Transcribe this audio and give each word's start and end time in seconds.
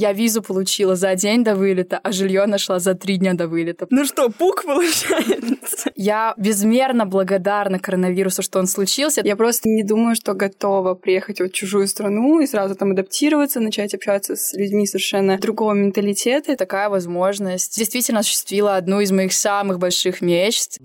Я 0.00 0.14
визу 0.14 0.40
получила 0.40 0.96
за 0.96 1.14
день 1.14 1.44
до 1.44 1.54
вылета, 1.54 2.00
а 2.02 2.10
жилье 2.10 2.46
нашла 2.46 2.78
за 2.78 2.94
три 2.94 3.18
дня 3.18 3.34
до 3.34 3.48
вылета. 3.48 3.86
Ну 3.90 4.06
что, 4.06 4.30
пук 4.30 4.64
получается? 4.64 5.92
Я 5.94 6.32
безмерно 6.38 7.04
благодарна 7.04 7.78
коронавирусу, 7.78 8.40
что 8.40 8.60
он 8.60 8.66
случился. 8.66 9.20
Я 9.22 9.36
просто 9.36 9.68
не 9.68 9.82
думаю, 9.82 10.16
что 10.16 10.32
готова 10.32 10.94
приехать 10.94 11.40
в 11.40 11.50
чужую 11.50 11.86
страну 11.86 12.40
и 12.40 12.46
сразу 12.46 12.74
там 12.76 12.92
адаптироваться, 12.92 13.60
начать 13.60 13.92
общаться 13.92 14.36
с 14.36 14.54
людьми 14.54 14.86
совершенно 14.86 15.36
другого 15.36 15.74
менталитета. 15.74 16.56
Такая 16.56 16.88
возможность 16.88 17.76
действительно 17.76 18.20
осуществила 18.20 18.76
одну 18.76 19.00
из 19.00 19.12
моих 19.12 19.34
самых 19.34 19.78
больших 19.78 20.22
мечт. 20.22 20.78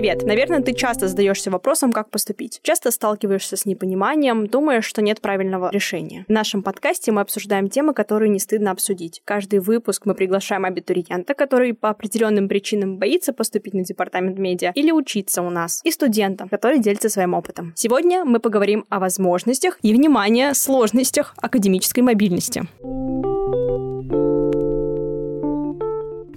Привет! 0.00 0.22
Наверное, 0.22 0.62
ты 0.62 0.72
часто 0.72 1.08
задаешься 1.08 1.50
вопросом, 1.50 1.92
как 1.92 2.08
поступить. 2.08 2.60
Часто 2.62 2.90
сталкиваешься 2.90 3.58
с 3.58 3.66
непониманием, 3.66 4.46
думаешь, 4.46 4.86
что 4.86 5.02
нет 5.02 5.20
правильного 5.20 5.68
решения. 5.70 6.24
В 6.26 6.32
нашем 6.32 6.62
подкасте 6.62 7.12
мы 7.12 7.20
обсуждаем 7.20 7.68
темы, 7.68 7.92
которые 7.92 8.30
не 8.30 8.38
стыдно 8.38 8.70
обсудить. 8.70 9.20
Каждый 9.26 9.58
выпуск 9.58 10.06
мы 10.06 10.14
приглашаем 10.14 10.64
абитуриента, 10.64 11.34
который 11.34 11.74
по 11.74 11.90
определенным 11.90 12.48
причинам 12.48 12.96
боится 12.96 13.34
поступить 13.34 13.74
на 13.74 13.84
департамент 13.84 14.38
медиа 14.38 14.72
или 14.74 14.90
учиться 14.90 15.42
у 15.42 15.50
нас, 15.50 15.82
и 15.84 15.90
студента, 15.90 16.48
который 16.48 16.78
делится 16.78 17.10
своим 17.10 17.34
опытом. 17.34 17.74
Сегодня 17.76 18.24
мы 18.24 18.40
поговорим 18.40 18.86
о 18.88 19.00
возможностях 19.00 19.78
и, 19.82 19.92
внимание, 19.92 20.54
сложностях 20.54 21.34
академической 21.42 22.00
мобильности. 22.00 22.62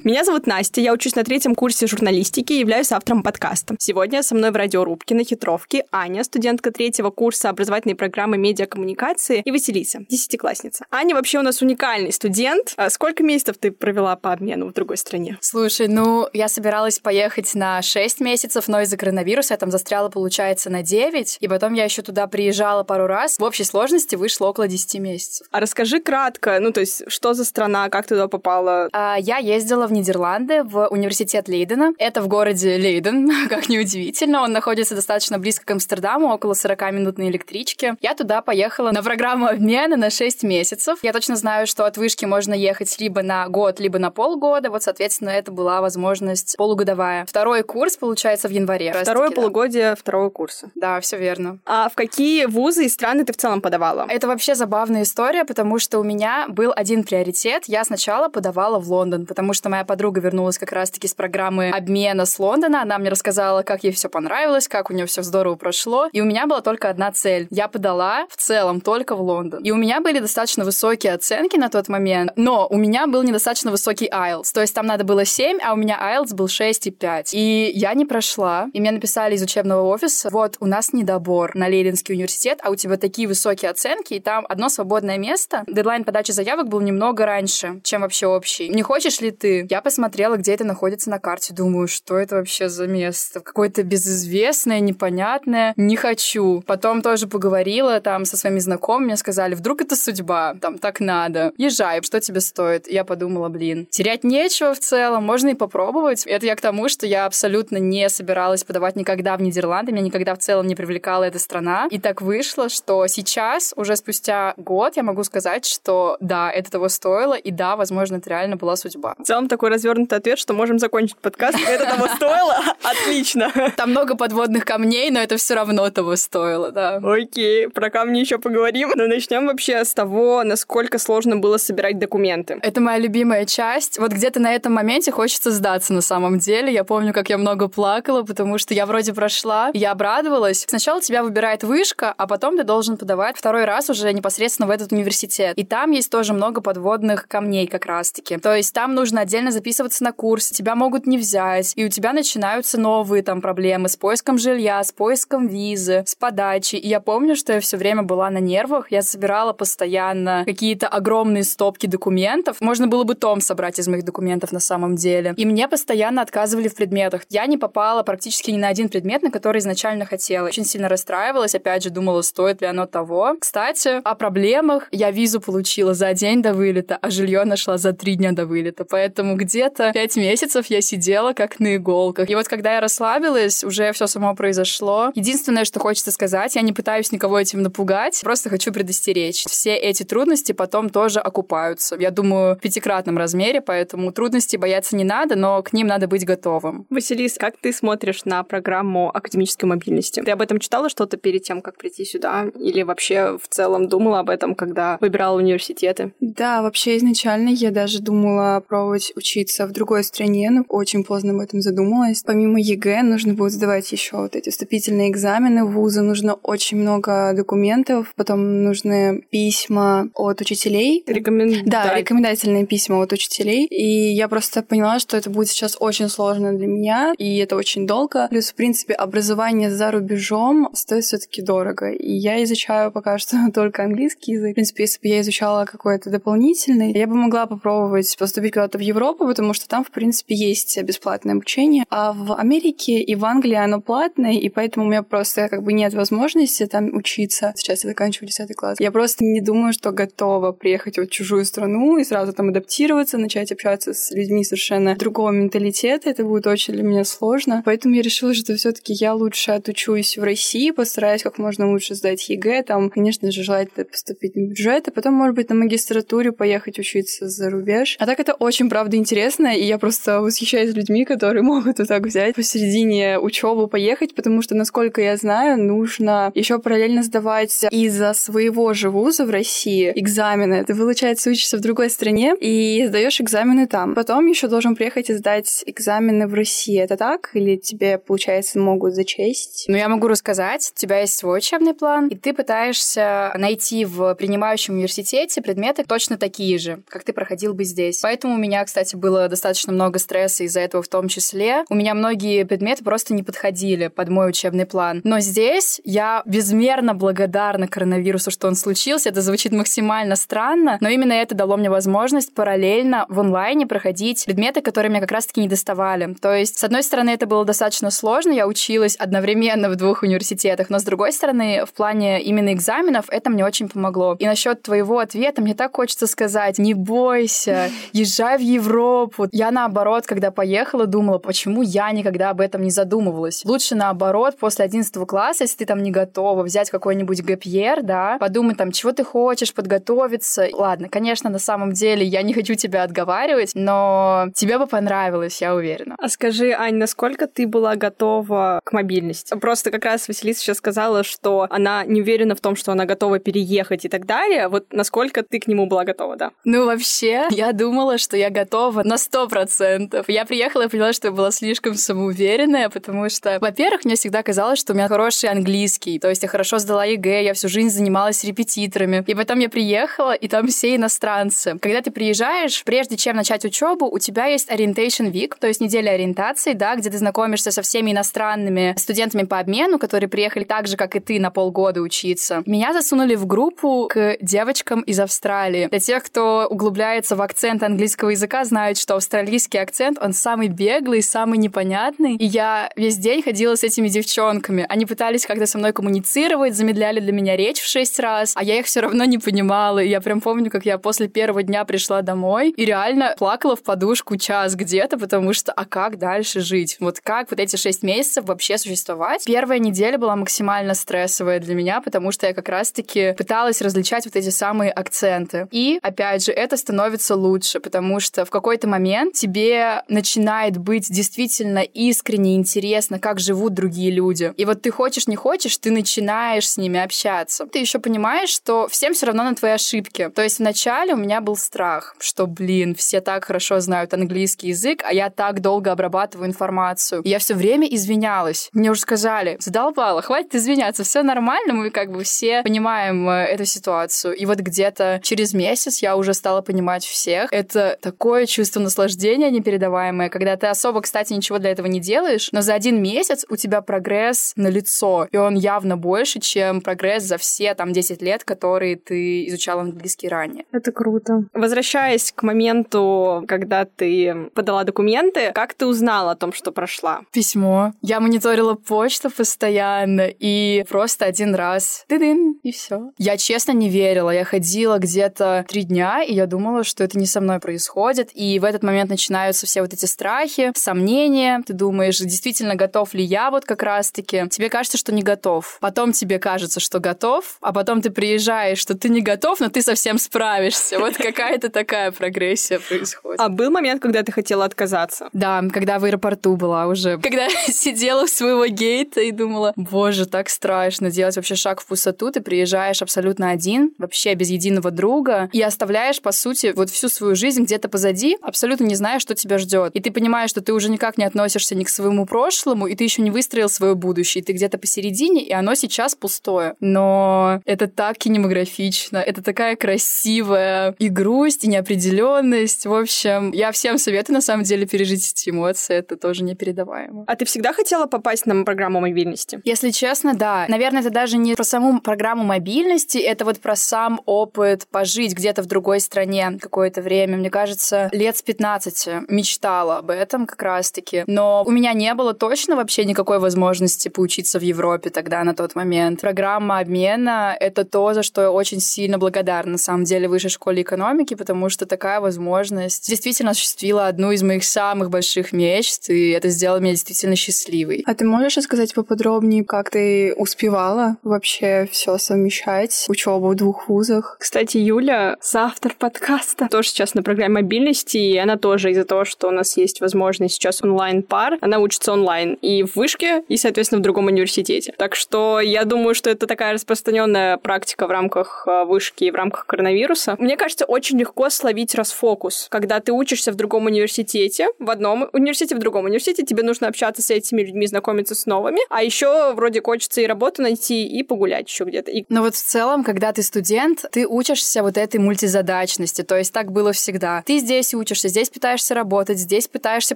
Меня 0.06 0.26
зовут 0.26 0.48
Настя, 0.48 0.82
я 0.82 0.92
учусь 0.92 1.16
на 1.16 1.24
третьем 1.24 1.56
курсе 1.56 1.88
журналистики 1.88 2.52
и 2.52 2.60
являюсь 2.60 2.92
автором 2.92 3.24
подкаста. 3.24 3.78
Сегодня 3.80 4.22
со 4.22 4.36
мной 4.36 4.52
в 4.52 4.56
радиорубке 4.58 5.16
на 5.16 5.24
хитровке 5.24 5.86
Аня, 5.94 6.26
студентка 6.26 6.72
третьего 6.72 7.10
курса 7.10 7.48
образовательной 7.48 7.96
программы 7.96 8.38
медиакоммуникации, 8.38 9.42
и 9.46 9.50
Василиса, 9.50 10.00
десятиклассница. 10.10 10.86
Аня 10.92 11.16
вообще 11.16 11.40
у 11.40 11.42
нас 11.42 11.62
уникальный 11.62 12.12
студент. 12.12 12.74
А 12.76 12.90
сколько 12.90 13.24
месяцев 13.24 13.58
ты 13.58 13.72
провела 13.72 14.18
по 14.18 14.34
обмену 14.34 14.68
в 14.68 14.74
другой 14.74 14.98
стране? 14.98 15.38
Слушай, 15.40 15.88
ну, 15.88 16.28
я 16.34 16.50
собиралась 16.50 17.00
поехать 17.00 17.56
на 17.56 17.82
6 17.82 18.20
месяцев, 18.20 18.68
но 18.68 18.82
из-за 18.82 18.98
коронавируса 18.98 19.54
я 19.54 19.58
там 19.58 19.72
застряла, 19.72 20.10
получается, 20.10 20.70
на 20.70 20.84
9, 20.84 21.38
и 21.40 21.48
потом 21.48 21.76
я 21.76 21.86
еще 21.86 22.02
туда 22.02 22.28
приезжала 22.28 22.84
пару 22.84 23.08
раз. 23.08 23.40
В 23.40 23.44
общей 23.44 23.64
сложности 23.64 24.18
вышло 24.18 24.48
около 24.48 24.68
10 24.68 25.00
месяцев. 25.00 25.48
А 25.50 25.62
расскажи 25.62 26.02
кратко, 26.02 26.60
ну, 26.60 26.74
то 26.74 26.82
есть, 26.82 27.04
что 27.08 27.34
за 27.34 27.46
страна, 27.46 27.88
как 27.88 28.06
туда 28.06 28.28
попала? 28.28 28.90
А, 28.92 29.16
я 29.18 29.38
ездила 29.38 29.88
в 29.88 29.93
Нидерланды, 29.94 30.64
в 30.64 30.88
университет 30.88 31.48
Лейдена. 31.48 31.94
Это 31.98 32.22
в 32.22 32.28
городе 32.28 32.76
Лейден, 32.78 33.32
как 33.50 33.70
неудивительно. 33.70 34.42
Он 34.42 34.52
находится 34.52 34.96
достаточно 34.96 35.40
близко 35.40 35.66
к 35.66 35.72
Амстердаму, 35.72 36.34
около 36.34 36.54
40 36.54 36.92
минут 36.92 37.18
на 37.18 37.30
электричке. 37.30 37.96
Я 38.02 38.16
туда 38.16 38.42
поехала 38.42 38.92
на 38.92 39.04
программу 39.04 39.48
обмена 39.48 39.96
на 39.96 40.10
6 40.10 40.44
месяцев. 40.44 41.00
Я 41.02 41.14
точно 41.14 41.36
знаю, 41.36 41.68
что 41.68 41.86
от 41.86 41.98
вышки 41.98 42.26
можно 42.26 42.54
ехать 42.54 43.00
либо 43.00 43.22
на 43.22 43.48
год, 43.48 43.80
либо 43.80 44.00
на 44.00 44.12
полгода. 44.12 44.70
Вот, 44.70 44.84
соответственно, 44.84 45.30
это 45.30 45.52
была 45.52 45.82
возможность 45.82 46.56
полугодовая. 46.58 47.26
Второй 47.26 47.64
курс, 47.64 47.98
получается, 47.98 48.48
в 48.48 48.52
январе. 48.52 48.94
Второе 48.94 49.32
полугодие 49.32 49.92
да. 49.92 49.96
второго 49.96 50.30
курса. 50.30 50.72
Да, 50.76 51.00
все 51.00 51.18
верно. 51.18 51.60
А 51.66 51.90
в 51.90 51.96
какие 51.96 52.46
вузы 52.46 52.86
и 52.86 52.90
страны 52.90 53.26
ты 53.26 53.34
в 53.34 53.38
целом 53.38 53.62
подавала? 53.62 54.06
Это 54.10 54.28
вообще 54.28 54.56
забавная 54.56 55.04
история, 55.04 55.46
потому 55.46 55.80
что 55.80 56.00
у 56.00 56.04
меня 56.04 56.46
был 56.50 56.74
один 56.76 57.04
приоритет. 57.04 57.64
Я 57.68 57.84
сначала 57.84 58.30
подавала 58.30 58.80
в 58.80 58.90
Лондон, 58.92 59.26
потому 59.26 59.54
что 59.54 59.70
моя 59.70 59.83
моя 59.84 59.86
подруга 59.86 60.22
вернулась 60.22 60.58
как 60.58 60.72
раз-таки 60.72 61.08
с 61.08 61.14
программы 61.14 61.70
обмена 61.70 62.26
с 62.26 62.40
Лондона. 62.40 62.82
Она 62.82 62.98
мне 62.98 63.10
рассказала, 63.10 63.64
как 63.64 63.84
ей 63.84 63.92
все 63.92 64.08
понравилось, 64.08 64.68
как 64.68 64.90
у 64.90 64.94
нее 64.94 65.06
все 65.06 65.24
здорово 65.24 65.56
прошло. 65.56 66.08
И 66.14 66.22
у 66.22 66.26
меня 66.26 66.48
была 66.48 66.62
только 66.62 66.90
одна 66.90 67.12
цель. 67.12 67.48
Я 67.50 67.68
подала 67.68 68.26
в 68.30 68.38
целом 68.38 68.80
только 68.80 69.16
в 69.16 69.22
Лондон. 69.22 69.62
И 69.64 69.72
у 69.72 69.76
меня 69.76 70.00
были 70.00 70.20
достаточно 70.20 70.64
высокие 70.64 71.14
оценки 71.14 71.58
на 71.58 71.70
тот 71.70 71.90
момент, 71.90 72.32
но 72.38 72.68
у 72.70 72.78
меня 72.78 73.08
был 73.08 73.24
недостаточно 73.24 73.72
высокий 73.72 74.08
IELTS. 74.08 74.54
То 74.54 74.62
есть 74.62 74.74
там 74.74 74.86
надо 74.86 75.04
было 75.04 75.26
7, 75.26 75.60
а 75.62 75.74
у 75.74 75.76
меня 75.76 76.00
IELTS 76.02 76.34
был 76.34 76.46
6,5. 76.46 77.30
И 77.34 77.72
я 77.76 77.94
не 77.94 78.06
прошла. 78.06 78.70
И 78.74 78.80
мне 78.80 78.92
написали 78.92 79.36
из 79.36 79.44
учебного 79.44 79.82
офиса, 79.90 80.30
вот, 80.32 80.56
у 80.60 80.66
нас 80.66 80.94
недобор 80.94 81.56
на 81.56 81.68
Лейденский 81.68 82.16
университет, 82.16 82.60
а 82.64 82.70
у 82.70 82.76
тебя 82.76 82.98
такие 82.98 83.28
высокие 83.28 83.70
оценки, 83.70 84.14
и 84.14 84.20
там 84.20 84.46
одно 84.48 84.70
свободное 84.70 85.18
место. 85.18 85.64
Дедлайн 85.68 86.06
подачи 86.06 86.32
заявок 86.32 86.70
был 86.70 86.80
немного 86.80 87.26
раньше, 87.26 87.82
чем 87.84 88.02
вообще 88.02 88.28
общий. 88.28 88.70
Не 88.70 88.82
хочешь 88.82 89.20
ли 89.20 89.32
ты? 89.32 89.64
Я 89.74 89.82
посмотрела, 89.82 90.38
где 90.38 90.54
это 90.54 90.66
находится 90.66 91.10
на 91.10 91.18
карте. 91.18 91.52
Думаю, 91.52 91.88
что 91.88 92.20
это 92.20 92.36
вообще 92.36 92.70
за 92.70 92.86
место? 92.86 93.40
Какое-то 93.40 93.82
безызвестное, 93.82 94.80
непонятное. 94.82 95.74
Не 95.78 95.96
хочу. 95.96 96.62
Потом 96.68 97.02
тоже 97.02 97.28
поговорила 97.28 98.00
там 98.00 98.26
со 98.26 98.38
своими 98.38 98.60
знакомыми. 98.60 99.16
Сказали, 99.16 99.56
вдруг 99.56 99.82
это 99.82 99.96
судьба. 99.96 100.54
Там 100.62 100.78
так 100.78 101.00
надо. 101.00 101.54
Езжай, 101.58 102.04
что 102.04 102.22
тебе 102.22 102.40
стоит? 102.42 102.88
Я 102.88 103.04
подумала, 103.04 103.50
блин, 103.50 103.88
терять 103.90 104.24
нечего 104.24 104.76
в 104.76 104.80
целом. 104.80 105.24
Можно 105.24 105.50
и 105.50 105.54
попробовать. 105.56 106.28
Это 106.28 106.46
я 106.46 106.56
к 106.56 106.62
тому, 106.62 106.88
что 106.88 107.08
я 107.08 107.26
абсолютно 107.26 107.78
не 107.78 108.08
собиралась 108.10 108.64
подавать 108.64 108.96
никогда 108.96 109.36
в 109.38 109.42
Нидерланды. 109.42 109.92
Меня 109.92 110.04
никогда 110.04 110.36
в 110.36 110.38
целом 110.38 110.68
не 110.68 110.76
привлекала 110.76 111.24
эта 111.24 111.40
страна. 111.40 111.88
И 111.90 112.00
так 112.00 112.22
вышло, 112.22 112.70
что 112.70 113.08
сейчас, 113.08 113.74
уже 113.76 113.96
спустя 113.96 114.54
год, 114.56 114.98
я 114.98 115.02
могу 115.02 115.24
сказать, 115.24 115.66
что 115.66 116.16
да, 116.20 116.52
это 116.52 116.70
того 116.70 116.90
стоило. 116.90 117.34
И 117.34 117.50
да, 117.50 117.76
возможно, 117.76 118.18
это 118.18 118.30
реально 118.30 118.56
была 118.56 118.76
судьба. 118.76 119.16
В 119.18 119.24
целом, 119.24 119.48
такой 119.48 119.63
развернутый 119.70 120.18
ответ, 120.18 120.40
что 120.40 120.54
можем 120.54 120.80
закончить 120.80 121.18
подкаст. 121.18 121.58
Это 121.68 121.86
того 121.86 122.08
стоило? 122.08 122.56
Отлично. 122.84 123.52
Там 123.76 123.92
много 123.92 124.16
подводных 124.16 124.66
камней, 124.66 125.10
но 125.12 125.20
это 125.20 125.38
все 125.38 125.56
равно 125.56 125.90
того 125.90 126.16
стоило, 126.16 126.72
да. 126.72 127.02
Окей, 127.04 127.70
про 127.70 127.90
камни 127.90 128.20
еще 128.20 128.38
поговорим. 128.38 128.92
Но 128.96 129.08
начнем 129.08 129.48
вообще 129.48 129.86
с 129.86 129.94
того, 129.94 130.44
насколько 130.44 130.98
сложно 131.00 131.38
было 131.38 131.58
собирать 131.58 132.00
документы. 132.00 132.60
Это 132.62 132.82
моя 132.82 132.98
любимая 132.98 133.46
часть. 133.46 134.00
Вот 134.00 134.12
где-то 134.12 134.40
на 134.40 134.54
этом 134.54 134.74
моменте 134.74 135.12
хочется 135.12 135.52
сдаться 135.52 135.94
на 135.94 136.02
самом 136.02 136.40
деле. 136.40 136.72
Я 136.74 136.84
помню, 136.84 137.14
как 137.14 137.30
я 137.30 137.38
много 137.38 137.68
плакала, 137.68 138.24
потому 138.24 138.58
что 138.58 138.74
я 138.74 138.86
вроде 138.86 139.14
прошла, 139.14 139.72
я 139.74 139.92
обрадовалась. 139.92 140.66
Сначала 140.68 141.02
тебя 141.02 141.24
выбирает 141.24 141.64
вышка, 141.64 142.14
а 142.18 142.28
потом 142.28 142.58
ты 142.58 142.64
должен 142.64 142.98
подавать 142.98 143.38
второй 143.38 143.66
раз 143.66 143.90
уже 143.90 144.12
непосредственно 144.12 144.68
в 144.68 144.72
этот 144.72 144.92
университет. 144.92 145.58
И 145.58 145.64
там 145.64 145.92
есть 145.92 146.10
тоже 146.10 146.34
много 146.34 146.62
подводных 146.62 147.28
камней 147.28 147.68
как 147.68 147.86
раз-таки. 147.86 148.38
То 148.38 148.56
есть 148.56 148.74
там 148.74 148.96
нужно 148.96 149.22
отдельно 149.22 149.52
записываться 149.54 150.04
на 150.04 150.12
курс, 150.12 150.50
тебя 150.50 150.76
могут 150.76 151.08
не 151.08 151.18
взять, 151.18 151.74
и 151.76 151.86
у 151.86 151.90
тебя 151.90 152.14
начинаются 152.14 152.80
новые 152.80 153.24
там 153.24 153.42
проблемы 153.42 153.88
с 153.88 153.96
поиском 153.96 154.38
жилья, 154.38 154.84
с 154.84 154.92
поиском 154.92 155.48
визы, 155.48 156.04
с 156.06 156.16
подачей. 156.16 156.80
И 156.80 156.88
я 156.88 157.00
помню, 157.00 157.36
что 157.36 157.54
я 157.54 157.60
все 157.60 157.78
время 157.78 158.04
была 158.04 158.30
на 158.30 158.40
нервах, 158.40 158.92
я 158.92 159.02
собирала 159.02 159.54
постоянно 159.54 160.44
какие-то 160.46 160.88
огромные 160.88 161.44
стопки 161.44 161.88
документов. 161.88 162.58
Можно 162.60 162.88
было 162.88 163.04
бы 163.04 163.16
том 163.16 163.42
собрать 163.42 163.80
из 163.80 163.88
моих 163.88 164.04
документов 164.04 164.52
на 164.52 164.60
самом 164.60 164.96
деле. 164.96 165.34
И 165.38 165.46
мне 165.46 165.68
постоянно 165.68 166.22
отказывали 166.22 166.68
в 166.68 166.76
предметах. 166.76 167.22
Я 167.30 167.46
не 167.46 167.58
попала 167.58 168.04
практически 168.04 168.52
ни 168.52 168.58
на 168.58 168.68
один 168.68 168.90
предмет, 168.90 169.24
на 169.24 169.32
который 169.32 169.60
изначально 169.60 170.06
хотела. 170.06 170.48
Очень 170.48 170.66
сильно 170.66 170.90
расстраивалась, 170.90 171.56
опять 171.56 171.84
же, 171.84 171.90
думала, 171.90 172.22
стоит 172.22 172.62
ли 172.62 172.68
оно 172.68 172.86
того. 172.86 173.36
Кстати, 173.40 174.02
о 174.04 174.16
проблемах. 174.16 174.88
Я 174.92 175.12
визу 175.12 175.40
получила 175.42 175.94
за 175.94 176.14
день 176.14 176.42
до 176.42 176.54
вылета, 176.54 176.98
а 177.02 177.10
жилье 177.10 177.44
нашла 177.44 177.78
за 177.78 177.94
три 177.94 178.16
дня 178.16 178.32
до 178.32 178.46
вылета. 178.46 178.86
Поэтому 178.86 179.33
где-то 179.36 179.92
пять 179.94 180.16
месяцев 180.16 180.68
я 180.68 180.82
сидела 180.82 181.34
как 181.34 181.60
на 181.60 181.76
иголках. 181.76 182.30
И 182.30 182.36
вот 182.36 182.48
когда 182.48 182.76
я 182.76 182.82
расслабилась, 182.82 183.64
уже 183.64 183.92
все 183.94 184.08
само 184.08 184.36
произошло. 184.36 185.12
Единственное, 185.16 185.66
что 185.66 185.80
хочется 185.80 186.12
сказать, 186.12 186.56
я 186.56 186.62
не 186.62 186.74
пытаюсь 186.74 187.12
никого 187.12 187.40
этим 187.40 187.62
напугать, 187.62 188.20
просто 188.24 188.50
хочу 188.50 188.72
предостеречь. 188.72 189.46
Все 189.46 189.76
эти 189.76 190.04
трудности 190.04 190.52
потом 190.52 190.90
тоже 190.90 191.20
окупаются. 191.20 191.96
Я 192.00 192.12
думаю, 192.12 192.56
в 192.56 192.60
пятикратном 192.60 193.18
размере, 193.18 193.62
поэтому 193.62 194.12
трудностей 194.12 194.58
бояться 194.58 194.96
не 194.96 195.04
надо, 195.04 195.36
но 195.36 195.62
к 195.62 195.74
ним 195.74 195.88
надо 195.88 196.08
быть 196.08 196.26
готовым. 196.26 196.86
Василис, 196.90 197.38
как 197.38 197.58
ты 197.58 197.74
смотришь 197.74 198.26
на 198.26 198.44
программу 198.44 199.10
академической 199.16 199.66
мобильности? 199.66 200.22
Ты 200.22 200.32
об 200.32 200.42
этом 200.42 200.60
читала 200.60 200.90
что-то 200.90 201.18
перед 201.18 201.44
тем, 201.44 201.62
как 201.62 201.78
прийти 201.78 202.06
сюда? 202.06 202.46
Или 202.60 202.84
вообще 202.84 203.38
в 203.42 203.48
целом 203.48 203.88
думала 203.88 204.20
об 204.20 204.30
этом, 204.30 204.56
когда 204.56 204.98
выбирала 205.02 205.38
университеты? 205.38 206.14
Да, 206.20 206.62
вообще 206.62 206.98
изначально 206.98 207.50
я 207.50 207.72
даже 207.72 208.00
думала 208.00 208.64
пробовать 208.68 209.12
учиться 209.24 209.66
в 209.66 209.72
другой 209.72 210.04
стране, 210.04 210.50
но 210.52 210.66
очень 210.68 211.06
поздно 211.06 211.32
об 211.32 211.40
этом 211.40 211.62
задумалась. 211.62 212.24
Помимо 212.26 212.60
ЕГЭ 212.60 213.04
нужно 213.04 213.34
будет 213.34 213.54
сдавать 213.54 213.90
еще 213.92 214.18
вот 214.18 214.36
эти 214.36 214.50
вступительные 214.50 215.10
экзамены 215.10 215.64
в 215.64 215.72
вузы, 215.72 216.02
нужно 216.02 216.34
очень 216.34 216.78
много 216.78 217.32
документов, 217.34 218.12
потом 218.18 218.64
нужны 218.64 219.24
письма 219.30 220.10
от 220.14 220.42
учителей. 220.42 221.04
Рекомен... 221.08 221.64
Да, 221.66 221.96
рекомендательные 221.96 222.66
письма 222.66 223.02
от 223.02 223.14
учителей. 223.14 223.66
И 223.66 224.12
я 224.14 224.28
просто 224.28 224.62
поняла, 224.62 225.00
что 225.00 225.16
это 225.16 225.30
будет 225.30 225.48
сейчас 225.48 225.78
очень 225.80 226.10
сложно 226.10 226.52
для 226.52 226.68
меня, 226.68 227.14
и 227.18 227.38
это 227.38 227.56
очень 227.56 227.88
долго. 227.88 228.28
Плюс, 228.30 228.52
в 228.52 228.56
принципе, 228.56 228.94
образование 228.94 229.72
за 229.72 229.92
рубежом 229.92 230.70
стоит 230.74 231.06
все 231.06 231.18
таки 231.18 231.42
дорого. 231.42 231.92
И 231.92 232.12
я 232.12 232.44
изучаю 232.44 232.92
пока 232.92 233.18
что 233.24 233.38
только 233.54 233.84
английский 233.84 234.34
язык. 234.34 234.52
В 234.52 234.56
принципе, 234.56 234.84
если 234.84 235.00
бы 235.00 235.08
я 235.08 235.22
изучала 235.22 235.64
какой-то 235.64 236.10
дополнительный, 236.10 236.92
я 236.92 237.08
бы 237.08 237.16
могла 237.16 237.46
попробовать 237.46 238.14
поступить 238.18 238.54
куда-то 238.54 238.78
в 238.78 238.82
Европу, 238.82 239.13
Европу, 239.14 239.28
потому 239.28 239.54
что 239.54 239.68
там, 239.68 239.84
в 239.84 239.92
принципе, 239.92 240.36
есть 240.36 240.82
бесплатное 240.84 241.36
обучение, 241.36 241.86
а 241.90 242.14
в 242.14 242.34
Америке 242.34 243.02
и 243.02 243.16
в 243.16 243.26
Англии 243.26 243.56
оно 243.56 243.82
платное, 243.82 244.34
и 244.34 244.50
поэтому 244.50 244.86
у 244.86 244.90
меня 244.90 245.04
просто 245.04 245.50
как 245.50 245.64
бы 245.64 245.74
нет 245.74 245.94
возможности 245.94 246.66
там 246.66 246.96
учиться. 246.96 247.54
Сейчас 247.56 247.84
я 247.84 247.90
заканчиваю 247.90 248.28
10 248.28 248.56
класс. 248.56 248.80
Я 248.80 248.92
просто 248.92 249.24
не 249.24 249.42
думаю, 249.42 249.74
что 249.74 249.92
готова 249.92 250.52
приехать 250.52 250.98
в 250.98 251.08
чужую 251.08 251.46
страну 251.46 251.98
и 251.98 252.04
сразу 252.04 252.34
там 252.34 252.50
адаптироваться, 252.50 253.18
начать 253.18 253.52
общаться 253.52 253.94
с 253.94 254.12
людьми 254.12 254.44
совершенно 254.44 254.96
другого 254.96 255.32
менталитета. 255.32 256.10
Это 256.10 256.24
будет 256.24 256.48
очень 256.48 256.74
для 256.74 256.84
меня 256.84 257.04
сложно. 257.04 257.62
Поэтому 257.66 257.96
я 257.96 258.02
решила, 258.02 258.34
что 258.34 258.56
все 258.56 258.72
таки 258.72 258.94
я 258.94 259.14
лучше 259.14 259.52
отучусь 259.52 260.18
в 260.18 260.24
России, 260.24 260.72
постараюсь 260.72 261.24
как 261.24 261.38
можно 261.38 261.70
лучше 261.70 261.96
сдать 261.96 262.30
ЕГЭ. 262.30 262.64
Там, 262.64 262.90
конечно 262.90 263.32
же, 263.32 263.44
желательно 263.44 263.86
поступить 263.86 264.36
на 264.36 264.48
бюджет, 264.48 264.88
а 264.88 264.92
потом, 264.92 265.14
может 265.14 265.36
быть, 265.36 265.50
на 265.50 265.56
магистратуре 265.56 266.32
поехать 266.32 266.80
учиться 266.80 267.28
за 267.28 267.50
рубеж. 267.50 267.96
А 268.00 268.06
так 268.06 268.20
это 268.20 268.34
очень, 268.34 268.70
правда, 268.70 268.98
интересно, 269.04 269.56
и 269.56 269.64
я 269.64 269.78
просто 269.78 270.22
восхищаюсь 270.22 270.74
людьми, 270.74 271.04
которые 271.04 271.44
могут 271.54 271.80
вот 271.80 271.88
так 271.88 272.04
взять 272.04 272.36
посередине 272.36 273.20
учебы 273.20 273.68
поехать, 273.68 274.16
потому 274.16 274.42
что, 274.42 274.56
насколько 274.56 275.02
я 275.02 275.18
знаю, 275.18 275.62
нужно 275.62 276.32
еще 276.34 276.60
параллельно 276.60 277.04
сдавать 277.04 277.66
из-за 277.70 278.14
своего 278.14 278.74
же 278.74 278.90
вуза 278.90 279.26
в 279.26 279.30
России 279.30 279.92
экзамены. 279.96 280.64
Ты, 280.64 280.74
получается, 280.74 281.30
учишься 281.30 281.58
в 281.58 281.62
другой 281.62 281.90
стране 281.90 282.34
и 282.40 282.86
сдаешь 282.88 283.20
экзамены 283.20 283.68
там. 283.68 283.94
Потом 283.94 284.26
еще 284.28 284.48
должен 284.48 284.76
приехать 284.76 285.10
и 285.10 285.14
сдать 285.14 285.64
экзамены 285.66 286.28
в 286.28 286.34
России. 286.34 286.80
Это 286.80 286.96
так? 286.96 287.32
Или 287.34 287.58
тебе, 287.58 287.98
получается, 287.98 288.60
могут 288.60 288.94
зачесть? 288.94 289.66
Ну, 289.68 289.76
я 289.76 289.90
могу 289.90 290.08
рассказать. 290.08 290.72
У 290.76 290.80
тебя 290.80 291.02
есть 291.02 291.18
свой 291.18 291.40
учебный 291.40 291.74
план, 291.74 292.08
и 292.08 292.16
ты 292.16 292.34
пытаешься 292.34 293.34
найти 293.38 293.86
в 293.86 294.16
принимающем 294.16 294.76
университете 294.76 295.42
предметы 295.42 295.84
точно 295.84 296.18
такие 296.18 296.58
же, 296.58 296.84
как 296.88 297.04
ты 297.04 297.14
проходил 297.14 297.54
бы 297.54 297.64
здесь. 297.64 298.00
Поэтому 298.02 298.36
у 298.36 298.38
меня, 298.38 298.64
кстати, 298.64 298.93
было 298.96 299.28
достаточно 299.28 299.74
много 299.74 300.00
стресса 300.00 300.44
из-за 300.44 300.60
этого 300.60 300.84
в 300.84 300.88
том 300.88 301.08
числе. 301.08 301.66
У 301.70 301.76
меня 301.76 301.94
многие 301.94 302.44
предметы 302.44 302.84
просто 302.84 303.14
не 303.14 303.24
подходили 303.24 303.88
под 303.88 304.10
мой 304.10 304.30
учебный 304.30 304.66
план. 304.66 305.02
Но 305.04 305.20
здесь 305.20 305.82
я 305.84 306.22
безмерно 306.26 306.94
благодарна 306.94 307.68
коронавирусу, 307.68 308.32
что 308.32 308.48
он 308.48 308.56
случился. 308.56 309.10
Это 309.10 309.22
звучит 309.22 309.52
максимально 309.52 310.16
странно, 310.16 310.78
но 310.82 310.90
именно 310.90 311.14
это 311.14 311.36
дало 311.36 311.58
мне 311.58 311.70
возможность 311.70 312.34
параллельно 312.34 313.06
в 313.10 313.20
онлайне 313.20 313.68
проходить 313.68 314.26
предметы, 314.26 314.62
которые 314.62 314.90
мне 314.90 315.00
как 315.00 315.12
раз-таки 315.12 315.42
не 315.42 315.48
доставали. 315.48 316.14
То 316.22 316.34
есть, 316.34 316.58
с 316.58 316.64
одной 316.64 316.84
стороны, 316.84 317.12
это 317.12 317.26
было 317.26 317.46
достаточно 317.46 317.92
сложно, 317.92 318.32
я 318.32 318.48
училась 318.48 318.96
одновременно 318.96 319.70
в 319.70 319.76
двух 319.76 320.04
университетах, 320.04 320.70
но 320.70 320.80
с 320.80 320.84
другой 320.84 321.12
стороны, 321.14 321.66
в 321.66 321.74
плане 321.74 322.22
именно 322.22 322.54
экзаменов 322.54 323.06
это 323.10 323.30
мне 323.30 323.46
очень 323.46 323.70
помогло. 323.70 324.16
И 324.20 324.26
насчет 324.26 324.62
твоего 324.62 325.00
ответа 325.00 325.42
мне 325.42 325.54
так 325.54 325.76
хочется 325.76 326.08
сказать, 326.08 326.58
не 326.58 326.74
бойся, 326.74 327.70
езжай 327.94 328.38
в 328.38 328.42
Европу. 328.42 328.83
Я 329.32 329.52
наоборот, 329.52 330.06
когда 330.06 330.32
поехала, 330.32 330.86
думала, 330.86 331.18
почему 331.18 331.62
я 331.62 331.92
никогда 331.92 332.30
об 332.30 332.42
этом 332.42 332.62
не 332.62 332.70
задумывалась. 332.70 333.44
Лучше 333.46 333.76
наоборот, 333.76 334.38
после 334.38 334.66
11 334.66 335.08
класса, 335.08 335.44
если 335.44 335.58
ты 335.58 335.66
там 335.66 335.84
не 335.84 335.92
готова, 335.92 336.44
взять 336.44 336.70
какой-нибудь 336.70 337.22
ГПР, 337.22 337.84
да, 337.84 338.18
подумать 338.20 338.58
там, 338.58 338.72
чего 338.72 338.92
ты 338.92 339.04
хочешь, 339.04 339.54
подготовиться. 339.54 340.48
Ладно, 340.54 340.90
конечно, 340.90 341.30
на 341.30 341.40
самом 341.40 341.72
деле 341.74 342.06
я 342.06 342.22
не 342.22 342.34
хочу 342.34 342.56
тебя 342.56 342.84
отговаривать, 342.84 343.52
но 343.56 344.28
тебе 344.36 344.58
бы 344.58 344.68
понравилось, 344.68 345.42
я 345.42 345.56
уверена. 345.56 345.96
А 346.00 346.10
скажи, 346.10 346.52
Ань, 346.52 346.76
насколько 346.76 347.28
ты 347.28 347.48
была 347.48 347.76
готова 347.76 348.62
к 348.64 348.74
мобильности? 348.74 349.38
Просто 349.38 349.72
как 349.72 349.86
раз 349.86 350.08
Василиса 350.08 350.42
сейчас 350.42 350.58
сказала, 350.58 351.04
что 351.04 351.48
она 351.50 351.86
не 351.86 352.02
уверена 352.02 352.36
в 352.36 352.42
том, 352.42 352.56
что 352.56 352.72
она 352.72 352.86
готова 352.86 353.20
переехать 353.20 353.86
и 353.86 353.90
так 353.90 354.06
далее. 354.06 354.48
Вот 354.48 354.66
насколько 354.72 355.24
ты 355.24 355.40
к 355.40 355.48
нему 355.48 355.66
была 355.68 355.84
готова, 355.84 356.16
да? 356.16 356.32
Ну, 356.44 356.66
вообще, 356.66 357.28
я 357.30 357.52
думала, 357.54 357.98
что 357.98 358.18
я 358.18 358.30
готова 358.30 358.73
на 358.84 358.98
сто 358.98 359.28
процентов. 359.28 360.10
Я 360.10 360.26
приехала 360.26 360.64
и 360.64 360.68
поняла, 360.68 360.94
что 360.94 361.08
я 361.08 361.12
была 361.12 361.32
слишком 361.32 361.76
самоуверенная, 361.76 362.70
потому 362.70 363.10
что, 363.10 363.38
во-первых, 363.40 363.86
мне 363.86 363.96
всегда 363.96 364.24
казалось, 364.24 364.60
что 364.60 364.74
у 364.74 364.76
меня 364.76 364.88
хороший 364.88 365.30
английский, 365.30 366.00
то 366.00 366.10
есть 366.10 366.24
я 366.24 366.30
хорошо 366.30 366.60
сдала 366.60 366.86
ЕГЭ, 366.86 367.24
я 367.24 367.34
всю 367.34 367.50
жизнь 367.50 367.70
занималась 367.70 368.24
репетиторами. 368.24 369.04
И 369.06 369.16
потом 369.16 369.40
я 369.40 369.50
приехала, 369.50 370.14
и 370.14 370.28
там 370.28 370.48
все 370.48 370.76
иностранцы. 370.76 371.58
Когда 371.60 371.82
ты 371.82 371.92
приезжаешь, 371.92 372.64
прежде 372.64 372.98
чем 372.98 373.16
начать 373.16 373.46
учебу, 373.46 373.88
у 373.88 374.00
тебя 374.00 374.26
есть 374.26 374.50
Orientation 374.50 375.12
Week, 375.12 375.36
то 375.40 375.48
есть 375.48 375.62
неделя 375.62 375.92
ориентации, 375.92 376.54
да, 376.54 376.76
где 376.76 376.90
ты 376.90 376.98
знакомишься 376.98 377.52
со 377.52 377.62
всеми 377.62 377.92
иностранными 377.92 378.76
студентами 378.78 379.24
по 379.24 379.40
обмену, 379.40 379.80
которые 379.80 380.10
приехали 380.10 380.44
так 380.44 380.68
же, 380.68 380.78
как 380.78 380.96
и 380.96 381.00
ты, 381.00 381.20
на 381.20 381.32
полгода 381.32 381.82
учиться. 381.82 382.44
Меня 382.46 382.74
засунули 382.74 383.16
в 383.16 383.26
группу 383.26 383.90
к 383.92 384.18
девочкам 384.22 384.82
из 384.82 385.00
Австралии. 385.00 385.68
Для 385.68 385.80
тех, 385.80 386.04
кто 386.04 386.48
углубляется 386.50 387.16
в 387.16 387.22
акцент 387.22 387.64
английского 387.64 388.10
языка, 388.10 388.46
знают, 388.46 388.63
что 388.72 388.96
австралийский 388.96 389.58
акцент, 389.58 389.98
он 390.02 390.14
самый 390.14 390.48
беглый, 390.48 391.02
самый 391.02 391.38
непонятный. 391.38 392.16
И 392.16 392.26
я 392.26 392.72
весь 392.76 392.98
день 392.98 393.22
ходила 393.22 393.56
с 393.56 393.64
этими 393.64 393.88
девчонками. 393.88 394.66
Они 394.70 394.86
пытались 394.86 395.26
как-то 395.26 395.46
со 395.46 395.58
мной 395.58 395.74
коммуницировать, 395.74 396.56
замедляли 396.56 397.00
для 397.00 397.12
меня 397.12 397.36
речь 397.36 397.60
в 397.60 397.68
шесть 397.68 398.00
раз, 398.00 398.34
а 398.36 398.44
я 398.44 398.60
их 398.60 398.66
все 398.66 398.82
равно 398.82 399.06
не 399.06 399.18
понимала. 399.18 399.80
И 399.80 399.90
я 399.90 400.02
прям 400.02 400.22
помню, 400.22 400.50
как 400.50 400.66
я 400.66 400.78
после 400.78 401.08
первого 401.08 401.44
дня 401.44 401.66
пришла 401.66 402.02
домой 402.02 402.52
и 402.52 402.66
реально 402.66 403.16
плакала 403.18 403.56
в 403.56 403.64
подушку 403.64 404.18
час 404.18 404.56
где-то, 404.56 404.98
потому 404.98 405.34
что 405.34 405.52
а 405.52 405.66
как 405.66 405.98
дальше 405.98 406.42
жить? 406.42 406.78
Вот 406.80 407.00
как 407.02 407.30
вот 407.32 407.40
эти 407.40 407.56
шесть 407.56 407.84
месяцев 407.84 408.26
вообще 408.26 408.58
существовать? 408.58 409.26
Первая 409.26 409.60
неделя 409.60 409.98
была 409.98 410.16
максимально 410.16 410.74
стрессовая 410.74 411.40
для 411.40 411.56
меня, 411.56 411.82
потому 411.82 412.12
что 412.12 412.28
я 412.28 412.34
как 412.34 412.50
раз-таки 412.50 413.14
пыталась 413.14 413.62
различать 413.62 414.06
вот 414.06 414.16
эти 414.16 414.30
самые 414.30 414.72
акценты. 414.72 415.48
И, 415.52 415.80
опять 415.82 416.26
же, 416.26 416.32
это 416.32 416.58
становится 416.58 417.16
лучше, 417.16 417.60
потому 417.60 418.00
что 418.00 418.26
в 418.26 418.30
какой-то 418.44 418.68
момент 418.68 419.14
тебе 419.14 419.84
начинает 419.88 420.58
быть 420.58 420.92
действительно 420.92 421.60
искренне 421.60 422.36
интересно, 422.36 423.00
как 423.00 423.22
живут 423.22 423.54
другие 423.54 423.90
люди. 423.90 424.34
И 424.36 424.44
вот 424.44 424.62
ты 424.62 424.70
хочешь, 424.70 425.08
не 425.08 425.16
хочешь, 425.16 425.58
ты 425.58 425.72
начинаешь 425.72 426.50
с 426.50 426.58
ними 426.58 426.78
общаться. 426.78 427.46
Ты 427.46 427.60
еще 427.60 427.80
понимаешь, 427.80 428.30
что 428.30 428.68
всем 428.68 428.94
все 428.94 429.06
равно 429.06 429.24
на 429.24 429.34
твои 429.34 429.52
ошибки. 429.52 430.10
То 430.14 430.22
есть 430.22 430.40
вначале 430.40 430.94
у 430.94 430.98
меня 430.98 431.22
был 431.22 431.38
страх, 431.38 431.96
что, 432.00 432.28
блин, 432.28 432.76
все 432.76 433.00
так 433.00 433.24
хорошо 433.24 433.62
знают 433.62 433.94
английский 433.94 434.50
язык, 434.50 434.84
а 434.84 434.94
я 434.94 435.10
так 435.10 435.40
долго 435.40 435.72
обрабатываю 435.72 436.28
информацию. 436.28 437.02
И 437.04 437.10
я 437.10 437.20
все 437.20 437.36
время 437.36 437.66
извинялась. 437.68 438.50
Мне 438.52 438.72
уже 438.72 438.82
сказали, 438.82 439.38
задолбала, 439.40 440.02
хватит 440.02 440.36
извиняться, 440.36 440.84
все 440.84 441.02
нормально, 441.02 441.54
мы 441.54 441.70
как 441.70 441.94
бы 441.94 442.04
все 442.04 442.44
понимаем 442.44 443.08
э, 443.08 443.24
эту 443.24 443.46
ситуацию. 443.46 444.14
И 444.14 444.26
вот 444.26 444.40
где-то 444.40 445.00
через 445.02 445.34
месяц 445.34 445.82
я 445.82 445.96
уже 445.96 446.14
стала 446.14 446.42
понимать 446.42 446.84
всех. 446.84 447.32
Это 447.32 447.78
такое 447.82 448.26
чувство 448.34 448.60
наслаждения 448.60 449.30
непередаваемое, 449.30 450.10
когда 450.10 450.36
ты 450.36 450.48
особо, 450.48 450.82
кстати, 450.82 451.14
ничего 451.14 451.38
для 451.38 451.52
этого 451.52 451.68
не 451.68 451.80
делаешь, 451.80 452.30
но 452.32 452.42
за 452.42 452.56
один 452.56 452.82
месяц 452.82 453.26
у 453.30 453.36
тебя 453.36 453.62
прогресс 453.62 454.34
на 454.36 454.48
лицо, 454.48 455.08
и 455.12 455.18
он 455.18 455.36
явно 455.36 455.78
больше, 455.78 456.20
чем 456.20 456.62
прогресс 456.62 457.04
за 457.04 457.18
все 457.18 457.54
там 457.54 457.74
10 457.74 458.02
лет, 458.02 458.24
которые 458.24 458.76
ты 458.76 459.28
изучала 459.28 459.62
английский 459.62 460.10
ранее. 460.10 460.46
Это 460.52 460.72
круто. 460.72 461.26
Возвращаясь 461.34 462.12
к 462.12 462.24
моменту, 462.24 463.24
когда 463.28 463.66
ты 463.66 464.30
подала 464.34 464.64
документы, 464.64 465.32
как 465.34 465.54
ты 465.54 465.68
узнала 465.68 466.12
о 466.12 466.16
том, 466.16 466.34
что 466.34 466.52
прошла? 466.52 467.02
Письмо. 467.12 467.74
Я 467.82 468.00
мониторила 468.00 468.56
почту 468.56 469.10
постоянно, 469.10 470.08
и 470.08 470.66
просто 470.68 471.06
один 471.06 471.36
раз 471.36 471.86
ты-дын, 471.88 472.40
и 472.42 472.52
все. 472.52 472.92
Я 472.98 473.18
честно 473.18 473.52
не 473.52 473.70
верила. 473.70 474.10
Я 474.10 474.24
ходила 474.24 474.80
где-то 474.80 475.46
три 475.48 475.64
дня, 475.64 476.02
и 476.02 476.14
я 476.14 476.26
думала, 476.26 476.64
что 476.64 476.84
это 476.84 476.98
не 476.98 477.06
со 477.06 477.22
мной 477.22 477.40
происходит. 477.40 478.10
И 478.14 478.23
в 478.40 478.44
этот 478.44 478.64
момент 478.64 478.90
начинаются 478.90 479.46
все 479.46 479.62
вот 479.62 479.74
эти 479.74 479.86
страхи, 479.86 480.52
сомнения. 480.56 481.42
Ты 481.46 481.54
думаешь, 481.54 482.00
действительно 482.00 482.56
готов 482.56 482.94
ли 482.94 483.04
я 483.04 483.32
вот 483.32 483.46
как 483.46 483.64
раз-таки. 483.64 484.28
Тебе 484.30 484.50
кажется, 484.50 484.78
что 484.78 484.94
не 484.94 485.04
готов. 485.04 485.58
Потом 485.60 485.92
тебе 485.92 486.20
кажется, 486.20 486.60
что 486.60 486.80
готов, 486.80 487.38
а 487.42 487.54
потом 487.54 487.82
ты 487.82 487.90
приезжаешь, 487.90 488.58
что 488.58 488.76
ты 488.76 488.90
не 488.90 489.02
готов, 489.02 489.40
но 489.40 489.50
ты 489.50 489.62
совсем 489.62 489.98
справишься. 489.98 490.80
Вот 490.80 490.98
какая-то 490.98 491.50
такая 491.50 491.92
прогрессия 491.92 492.60
происходит. 492.60 493.20
А 493.20 493.30
был 493.30 493.52
момент, 493.52 493.82
когда 493.82 494.04
ты 494.04 494.12
хотела 494.12 494.46
отказаться? 494.46 495.10
Да, 495.14 495.44
когда 495.52 495.80
в 495.80 495.86
аэропорту 495.86 496.36
была 496.36 496.68
уже. 496.68 496.98
Когда 496.98 497.28
сидела 497.48 498.04
у 498.04 498.08
своего 498.08 498.46
гейта 498.48 499.02
и 499.02 499.12
думала, 499.12 499.54
боже, 499.56 500.06
так 500.06 500.30
страшно 500.30 500.92
делать 500.92 501.16
вообще 501.16 501.36
шаг 501.36 501.62
в 501.62 501.66
пустоту. 501.66 502.12
Ты 502.12 502.22
приезжаешь 502.22 502.82
абсолютно 502.82 503.30
один, 503.30 503.74
вообще 503.78 504.14
без 504.14 504.30
единого 504.30 504.72
друга, 504.72 505.30
и 505.34 505.42
оставляешь, 505.42 506.02
по 506.02 506.12
сути, 506.12 506.54
вот 506.56 506.70
всю 506.70 506.90
свою 506.90 507.16
жизнь 507.16 507.44
где-то 507.44 507.70
позади, 507.70 508.13
абсолютно 508.22 508.66
не 508.66 508.76
зная, 508.76 509.00
что 509.00 509.16
тебя 509.16 509.38
ждет. 509.38 509.76
И 509.76 509.82
ты 509.82 509.92
понимаешь, 509.92 510.30
что 510.30 510.42
ты 510.42 510.54
уже 510.54 510.70
никак 510.70 510.98
не 510.98 511.04
относишься 511.04 511.56
ни 511.56 511.64
к 511.64 511.70
своему 511.70 512.06
прошлому, 512.06 512.68
и 512.68 512.76
ты 512.76 512.84
еще 512.84 513.02
не 513.02 513.12
выстроил 513.12 513.50
свое 513.50 513.76
будущее. 513.76 514.24
Ты 514.24 514.34
где-то 514.34 514.58
посередине, 514.58 515.24
и 515.24 515.34
оно 515.34 515.56
сейчас 515.56 515.96
пустое. 515.96 516.56
Но 516.60 517.42
это 517.46 517.68
так 517.68 517.98
кинематографично, 517.98 518.98
это 518.98 519.24
такая 519.24 519.56
красивая 519.56 520.76
и 520.80 520.90
грусть, 520.90 521.44
и 521.44 521.48
неопределенность. 521.48 522.66
В 522.66 522.74
общем, 522.74 523.32
я 523.32 523.52
всем 523.52 523.78
советую, 523.78 524.16
на 524.16 524.22
самом 524.22 524.44
деле, 524.44 524.66
пережить 524.66 525.12
эти 525.12 525.30
эмоции. 525.30 525.76
Это 525.76 525.96
тоже 525.96 526.24
непередаваемо. 526.24 527.06
А 527.08 527.16
ты 527.16 527.26
всегда 527.26 527.54
хотела 527.54 527.86
попасть 527.86 528.26
на 528.26 528.44
программу 528.44 528.80
мобильности? 528.80 529.42
Если 529.44 529.72
честно, 529.72 530.14
да. 530.14 530.46
Наверное, 530.48 530.82
это 530.82 530.90
даже 530.90 531.18
не 531.18 531.36
про 531.36 531.44
саму 531.44 531.80
программу 531.82 532.24
мобильности, 532.24 532.98
это 532.98 533.26
вот 533.26 533.40
про 533.40 533.56
сам 533.56 534.02
опыт 534.06 534.68
пожить 534.70 535.14
где-то 535.14 535.42
в 535.42 535.46
другой 535.46 535.80
стране 535.80 536.38
какое-то 536.42 536.82
время. 536.82 537.18
Мне 537.18 537.30
кажется, 537.30 537.90
лет 538.04 538.18
с 538.18 538.22
15 538.22 539.10
мечтала 539.10 539.78
об 539.78 539.90
этом 539.90 540.26
как 540.26 540.42
раз-таки. 540.42 541.04
Но 541.08 541.44
у 541.46 541.52
меня 541.52 541.72
не 541.74 541.94
было 541.94 542.14
точно 542.14 542.58
вообще 542.58 542.84
никакой 542.84 543.20
возможности 543.20 543.88
поучиться 543.88 544.40
в 544.40 544.42
Европе 544.42 544.90
тогда, 544.90 545.24
на 545.24 545.34
тот 545.34 545.56
момент. 545.56 546.02
Программа 546.02 546.60
обмена— 546.60 547.36
это 547.40 547.64
то, 547.64 547.94
за 547.94 548.04
что 548.04 548.22
я 548.22 548.32
очень 548.32 548.60
сильно 548.60 548.98
благодарна, 548.98 549.54
на 549.54 549.58
самом 549.58 549.86
деле, 549.86 550.10
Высшей 550.10 550.30
школе 550.30 550.64
экономики, 550.64 551.14
потому 551.14 551.50
что 551.50 551.66
такая 551.66 552.02
возможность 552.02 552.90
действительно 552.90 553.32
осуществила 553.32 553.88
одну 553.88 554.12
из 554.12 554.22
моих 554.22 554.44
самых 554.44 554.90
больших 554.90 555.32
мечт, 555.32 555.90
и 555.90 556.10
это 556.10 556.28
сделало 556.28 556.58
меня 556.58 556.74
действительно 556.74 557.16
счастливой. 557.16 557.84
А 557.86 557.94
ты 557.94 558.06
можешь 558.06 558.36
рассказать 558.36 558.74
поподробнее, 558.74 559.46
как 559.46 559.70
ты 559.70 560.14
успевала 560.16 560.98
вообще 561.04 561.70
все 561.72 561.98
совмещать, 561.98 562.86
учебу 562.90 563.30
в 563.30 563.36
двух 563.36 563.70
вузах? 563.70 564.18
Кстати, 564.20 564.58
Юля— 564.58 565.16
соавтор 565.22 565.74
подкаста, 565.78 566.50
тоже 566.52 566.68
сейчас 566.68 566.96
на 566.96 567.02
программе 567.02 567.36
мобильности, 567.36 567.93
и 567.96 568.18
она 568.18 568.38
тоже 568.38 568.72
из-за 568.72 568.86
того, 568.86 569.06
что 569.06 569.28
у 569.28 569.32
нас 569.32 569.58
есть 569.58 569.82
возможность 569.82 570.36
сейчас 570.36 570.64
онлайн-пар, 570.64 571.38
она 571.42 571.60
учится 571.60 571.94
онлайн 571.94 572.34
и 572.42 572.64
в 572.64 572.76
вышке, 572.76 573.24
и, 573.28 573.38
соответственно, 573.38 573.80
в 573.80 573.84
другом 573.84 574.08
университете. 574.08 574.74
Так 574.78 574.96
что 574.96 575.40
я 575.40 575.66
думаю, 575.66 575.96
что 575.96 576.10
это 576.10 576.28
такая 576.28 576.54
распространенная 576.54 577.38
практика 577.38 577.88
в 577.88 577.92
рамках 577.92 578.48
а, 578.48 578.66
вышки 578.66 579.06
и 579.06 579.12
в 579.12 579.16
рамках 579.16 579.46
коронавируса. 579.46 580.16
Мне 580.20 580.38
кажется, 580.38 580.66
очень 580.66 581.00
легко 581.00 581.30
словить 581.30 581.76
расфокус, 581.76 582.48
когда 582.50 582.80
ты 582.80 582.92
учишься 582.92 583.32
в 583.32 583.36
другом 583.36 583.66
университете, 583.66 584.50
в 584.60 584.70
одном 584.70 585.10
университете, 585.14 585.56
в 585.56 585.60
другом 585.60 585.86
университете, 585.86 586.24
тебе 586.24 586.44
нужно 586.44 586.68
общаться 586.68 587.02
с 587.02 587.10
этими 587.10 587.42
людьми, 587.42 587.68
знакомиться 587.68 588.16
с 588.16 588.26
новыми, 588.26 588.60
а 588.70 588.84
еще 588.84 589.34
вроде 589.34 589.62
хочется 589.62 590.02
и 590.02 590.08
работу 590.08 590.42
найти, 590.42 590.86
и 590.86 591.04
погулять 591.04 591.50
еще 591.50 591.64
где-то. 591.64 591.92
И... 591.92 592.06
Но 592.10 592.22
вот 592.22 592.36
в 592.36 592.44
целом, 592.44 592.84
когда 592.84 593.12
ты 593.12 593.24
студент, 593.24 593.86
ты 593.92 594.08
учишься 594.08 594.64
вот 594.64 594.78
этой 594.78 595.00
мультизадачности, 595.00 596.04
то 596.04 596.18
есть 596.18 596.34
так 596.34 596.52
было 596.52 596.72
всегда. 596.74 597.24
Ты 597.26 597.40
здесь 597.40 597.74
здесь 597.92 598.30
пытаешься 598.30 598.74
работать, 598.74 599.18
здесь 599.18 599.48
пытаешься 599.48 599.96